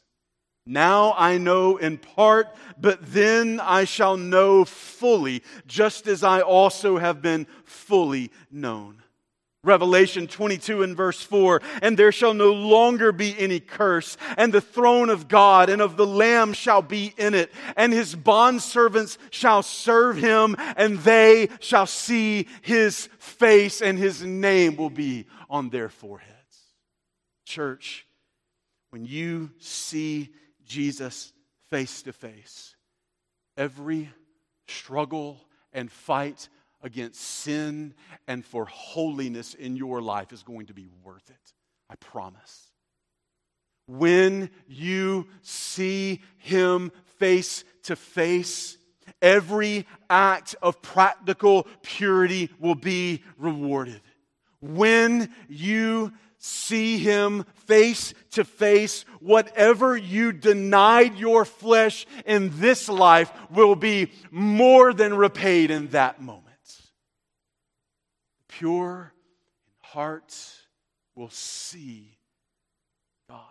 Now 0.70 1.14
I 1.18 1.36
know 1.36 1.78
in 1.78 1.98
part, 1.98 2.46
but 2.80 3.00
then 3.12 3.58
I 3.58 3.82
shall 3.82 4.16
know 4.16 4.64
fully, 4.64 5.42
just 5.66 6.06
as 6.06 6.22
I 6.22 6.42
also 6.42 6.96
have 6.96 7.20
been 7.20 7.48
fully 7.64 8.30
known. 8.52 9.02
Revelation 9.64 10.28
22 10.28 10.84
and 10.84 10.96
verse 10.96 11.20
4 11.22 11.60
And 11.82 11.98
there 11.98 12.12
shall 12.12 12.34
no 12.34 12.52
longer 12.52 13.10
be 13.10 13.36
any 13.36 13.58
curse, 13.58 14.16
and 14.38 14.52
the 14.52 14.60
throne 14.60 15.10
of 15.10 15.26
God 15.26 15.70
and 15.70 15.82
of 15.82 15.96
the 15.96 16.06
Lamb 16.06 16.52
shall 16.52 16.82
be 16.82 17.14
in 17.18 17.34
it, 17.34 17.50
and 17.76 17.92
his 17.92 18.14
bondservants 18.14 19.18
shall 19.30 19.64
serve 19.64 20.18
him, 20.18 20.54
and 20.76 21.00
they 21.00 21.48
shall 21.58 21.86
see 21.86 22.46
his 22.62 23.08
face, 23.18 23.82
and 23.82 23.98
his 23.98 24.22
name 24.22 24.76
will 24.76 24.88
be 24.88 25.26
on 25.50 25.70
their 25.70 25.88
foreheads. 25.88 26.30
Church, 27.44 28.06
when 28.90 29.04
you 29.04 29.50
see 29.58 30.30
Jesus 30.70 31.32
face 31.68 32.02
to 32.02 32.12
face, 32.12 32.76
every 33.56 34.08
struggle 34.68 35.40
and 35.72 35.90
fight 35.90 36.48
against 36.80 37.20
sin 37.20 37.92
and 38.28 38.44
for 38.44 38.66
holiness 38.66 39.54
in 39.54 39.76
your 39.76 40.00
life 40.00 40.32
is 40.32 40.44
going 40.44 40.66
to 40.66 40.72
be 40.72 40.86
worth 41.02 41.28
it. 41.28 41.52
I 41.90 41.96
promise. 41.96 42.70
When 43.88 44.48
you 44.68 45.26
see 45.42 46.20
Him 46.38 46.92
face 47.18 47.64
to 47.82 47.96
face, 47.96 48.78
every 49.20 49.88
act 50.08 50.54
of 50.62 50.80
practical 50.82 51.66
purity 51.82 52.48
will 52.60 52.76
be 52.76 53.24
rewarded. 53.38 54.00
When 54.60 55.34
you 55.48 56.12
see 56.40 56.98
him 56.98 57.44
face 57.66 58.14
to 58.30 58.44
face, 58.44 59.04
whatever 59.20 59.94
you 59.96 60.32
denied 60.32 61.16
your 61.16 61.44
flesh 61.44 62.06
in 62.24 62.50
this 62.58 62.88
life 62.88 63.30
will 63.50 63.76
be 63.76 64.10
more 64.30 64.94
than 64.94 65.14
repaid 65.14 65.70
in 65.70 65.88
that 65.88 66.20
moment. 66.20 66.46
Pure 68.48 69.12
in 69.66 69.88
heart 69.90 70.34
will 71.14 71.30
see 71.30 72.16
God. 73.28 73.44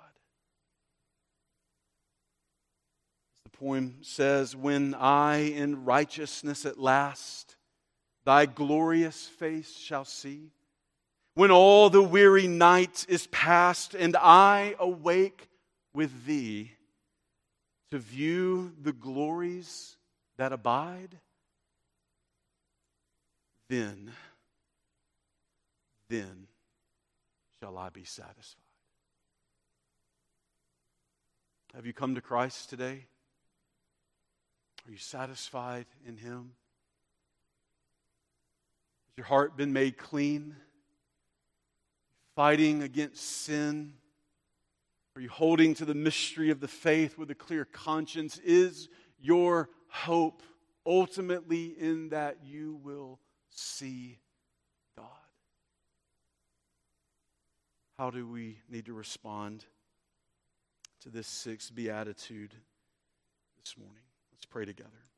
As 3.36 3.42
the 3.44 3.50
poem 3.52 3.98
says, 4.02 4.56
When 4.56 4.96
I 4.96 5.38
in 5.38 5.86
righteousness 5.86 6.66
at 6.66 6.80
last 6.80 7.56
thy 8.26 8.48
glorious 8.48 9.28
face 9.28 9.78
shall 9.78 10.06
see, 10.06 10.52
when 11.36 11.52
all 11.52 11.90
the 11.90 12.04
weary 12.04 12.48
night 12.48 13.06
is 13.08 13.28
past 13.28 13.96
and 13.96 14.16
I 14.16 14.76
awake 14.80 15.50
with 15.94 16.26
thee 16.26 16.72
to 17.92 17.98
view 17.98 18.74
the 18.82 18.94
glories 18.94 19.98
that 20.38 20.54
abide, 20.54 21.18
then, 23.70 24.12
then 26.10 26.48
shall 27.60 27.78
I 27.78 27.90
be 27.90 28.04
satisfied. 28.04 28.64
Have 31.76 31.86
you 31.86 31.94
come 31.94 32.16
to 32.16 32.22
Christ 32.22 32.70
today? 32.70 33.06
Are 34.88 34.92
you 34.92 34.98
satisfied 34.98 35.86
in 36.08 36.18
Him? 36.18 36.54
Has 39.08 39.18
your 39.18 39.28
heart 39.28 39.56
been 39.56 39.72
made 39.72 39.98
clean? 39.98 40.56
Fighting 42.40 42.84
against 42.84 43.22
sin? 43.42 43.92
Are 45.14 45.22
you 45.22 45.28
holding 45.28 45.74
to 45.74 45.84
the 45.84 45.94
mystery 45.94 46.52
of 46.52 46.62
the 46.62 46.70
faith 46.70 47.18
with 47.18 47.30
a 47.30 47.36
clear 47.36 47.66
conscience? 47.66 48.38
Is 48.46 48.88
your 49.20 49.68
hope 49.90 50.42
ultimately 50.86 51.76
in 51.78 52.08
that 52.12 52.38
you 52.46 52.80
will 52.82 53.20
see 53.50 54.20
God? 54.96 55.06
How 57.98 58.10
do 58.10 58.26
we 58.26 58.60
need 58.70 58.86
to 58.86 58.94
respond 58.94 59.66
to 61.02 61.10
this 61.10 61.28
sixth 61.28 61.76
beatitude 61.76 62.56
this 63.62 63.76
morning? 63.78 64.04
Let's 64.32 64.46
pray 64.46 64.64
together. 64.64 65.09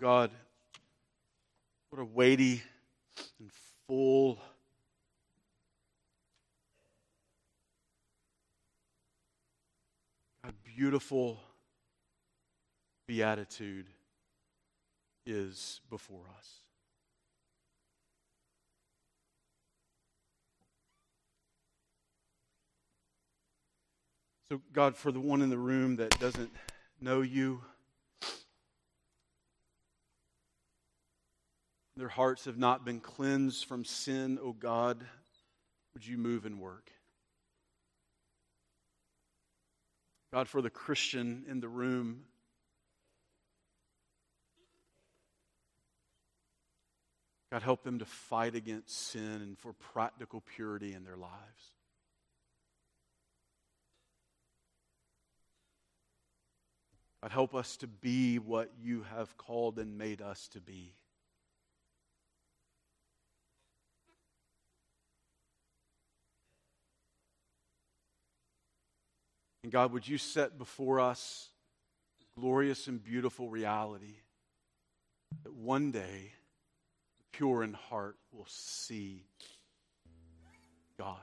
God, 0.00 0.30
what 1.90 2.00
a 2.00 2.04
weighty 2.06 2.62
and 3.38 3.50
full 3.86 4.38
God, 10.42 10.54
beautiful 10.64 11.38
beatitude 13.06 13.84
is 15.26 15.82
before 15.90 16.24
us. 16.38 16.48
So, 24.48 24.62
God, 24.72 24.96
for 24.96 25.12
the 25.12 25.20
one 25.20 25.42
in 25.42 25.50
the 25.50 25.58
room 25.58 25.96
that 25.96 26.18
doesn't 26.18 26.50
know 27.02 27.20
you, 27.20 27.60
Their 32.00 32.08
hearts 32.08 32.46
have 32.46 32.56
not 32.56 32.82
been 32.82 32.98
cleansed 32.98 33.66
from 33.66 33.84
sin, 33.84 34.38
O 34.40 34.46
oh 34.46 34.52
God. 34.54 35.04
Would 35.92 36.06
you 36.06 36.16
move 36.16 36.46
and 36.46 36.58
work? 36.58 36.90
God, 40.32 40.48
for 40.48 40.62
the 40.62 40.70
Christian 40.70 41.44
in 41.46 41.60
the 41.60 41.68
room, 41.68 42.22
God, 47.52 47.60
help 47.60 47.82
them 47.82 47.98
to 47.98 48.06
fight 48.06 48.54
against 48.54 49.08
sin 49.08 49.42
and 49.42 49.58
for 49.58 49.74
practical 49.74 50.42
purity 50.56 50.94
in 50.94 51.04
their 51.04 51.18
lives. 51.18 51.74
God, 57.22 57.30
help 57.30 57.54
us 57.54 57.76
to 57.76 57.86
be 57.86 58.38
what 58.38 58.72
you 58.82 59.04
have 59.14 59.36
called 59.36 59.78
and 59.78 59.98
made 59.98 60.22
us 60.22 60.48
to 60.54 60.62
be. 60.62 60.94
And 69.70 69.72
God, 69.72 69.92
would 69.92 70.08
you 70.08 70.18
set 70.18 70.58
before 70.58 70.98
us 70.98 71.48
glorious 72.34 72.88
and 72.88 73.00
beautiful 73.00 73.48
reality 73.48 74.16
that 75.44 75.54
one 75.54 75.92
day 75.92 76.32
the 77.18 77.24
pure 77.30 77.62
in 77.62 77.74
heart 77.74 78.16
will 78.32 78.48
see 78.48 79.22
God. 80.98 81.18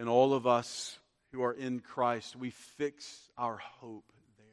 And 0.00 0.08
all 0.08 0.34
of 0.34 0.48
us 0.48 0.98
who 1.30 1.40
are 1.44 1.52
in 1.52 1.78
Christ, 1.78 2.34
we 2.34 2.50
fix 2.50 3.30
our 3.38 3.58
hope 3.58 4.10
there. 4.36 4.46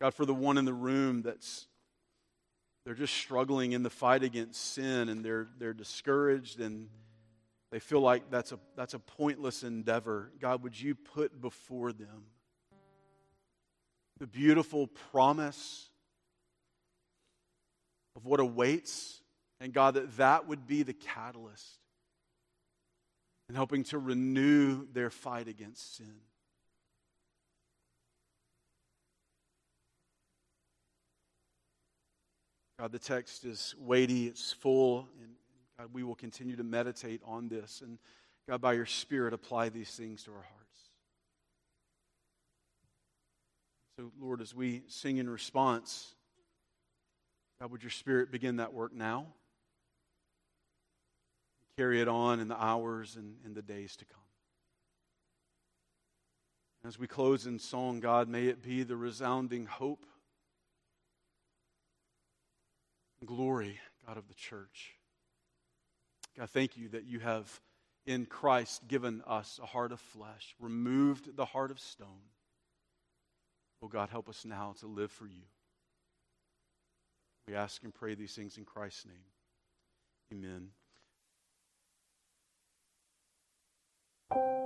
God, 0.00 0.12
for 0.12 0.26
the 0.26 0.34
one 0.34 0.58
in 0.58 0.66
the 0.66 0.74
room 0.74 1.22
that's 1.22 1.66
they're 2.84 2.92
just 2.92 3.14
struggling 3.14 3.72
in 3.72 3.82
the 3.82 3.88
fight 3.88 4.22
against 4.22 4.74
sin 4.74 5.08
and 5.08 5.24
they're 5.24 5.48
they're 5.58 5.72
discouraged 5.72 6.60
and 6.60 6.90
they 7.70 7.78
feel 7.78 8.00
like 8.00 8.30
that's 8.30 8.52
a, 8.52 8.58
that's 8.76 8.94
a 8.94 8.98
pointless 8.98 9.62
endeavor. 9.62 10.32
God, 10.40 10.62
would 10.62 10.78
you 10.80 10.94
put 10.94 11.40
before 11.40 11.92
them 11.92 12.24
the 14.18 14.26
beautiful 14.26 14.88
promise 15.12 15.88
of 18.16 18.26
what 18.26 18.40
awaits? 18.40 19.20
And 19.60 19.72
God, 19.72 19.94
that 19.94 20.16
that 20.16 20.48
would 20.48 20.66
be 20.66 20.82
the 20.82 20.94
catalyst 20.94 21.78
in 23.48 23.54
helping 23.54 23.84
to 23.84 23.98
renew 23.98 24.86
their 24.92 25.10
fight 25.10 25.46
against 25.46 25.96
sin. 25.96 26.14
God, 32.80 32.92
the 32.92 32.98
text 32.98 33.44
is 33.44 33.74
weighty, 33.78 34.26
it's 34.26 34.52
full, 34.52 35.06
and 35.20 35.34
God, 35.80 35.88
we 35.94 36.02
will 36.02 36.14
continue 36.14 36.56
to 36.56 36.64
meditate 36.64 37.22
on 37.24 37.48
this. 37.48 37.80
And 37.82 37.98
God, 38.46 38.60
by 38.60 38.74
your 38.74 38.86
Spirit, 38.86 39.32
apply 39.32 39.70
these 39.70 39.90
things 39.90 40.22
to 40.24 40.30
our 40.30 40.36
hearts. 40.36 40.80
So, 43.96 44.12
Lord, 44.20 44.42
as 44.42 44.54
we 44.54 44.82
sing 44.88 45.16
in 45.16 45.28
response, 45.28 46.14
God, 47.60 47.70
would 47.70 47.82
your 47.82 47.90
Spirit 47.90 48.30
begin 48.30 48.56
that 48.56 48.74
work 48.74 48.92
now? 48.92 49.26
Carry 51.78 52.02
it 52.02 52.08
on 52.08 52.40
in 52.40 52.48
the 52.48 52.62
hours 52.62 53.16
and 53.16 53.36
in 53.46 53.54
the 53.54 53.62
days 53.62 53.96
to 53.96 54.04
come. 54.04 54.20
As 56.84 56.98
we 56.98 57.06
close 57.06 57.46
in 57.46 57.58
song, 57.58 58.00
God, 58.00 58.28
may 58.28 58.46
it 58.46 58.62
be 58.62 58.82
the 58.82 58.96
resounding 58.96 59.64
hope 59.64 60.04
and 63.20 63.28
glory, 63.28 63.78
God, 64.06 64.18
of 64.18 64.28
the 64.28 64.34
church. 64.34 64.99
God, 66.40 66.48
thank 66.48 66.76
you 66.78 66.88
that 66.88 67.04
you 67.04 67.18
have 67.18 67.60
in 68.06 68.24
Christ 68.24 68.88
given 68.88 69.22
us 69.26 69.60
a 69.62 69.66
heart 69.66 69.92
of 69.92 70.00
flesh, 70.00 70.54
removed 70.58 71.36
the 71.36 71.44
heart 71.44 71.70
of 71.70 71.78
stone. 71.78 72.30
Oh 73.82 73.88
God, 73.88 74.08
help 74.08 74.26
us 74.26 74.46
now 74.46 74.74
to 74.80 74.86
live 74.86 75.12
for 75.12 75.26
you. 75.26 75.42
We 77.46 77.54
ask 77.54 77.84
and 77.84 77.92
pray 77.92 78.14
these 78.14 78.34
things 78.34 78.56
in 78.56 78.64
Christ's 78.64 79.04
name. 80.32 80.40
Amen. 84.32 84.59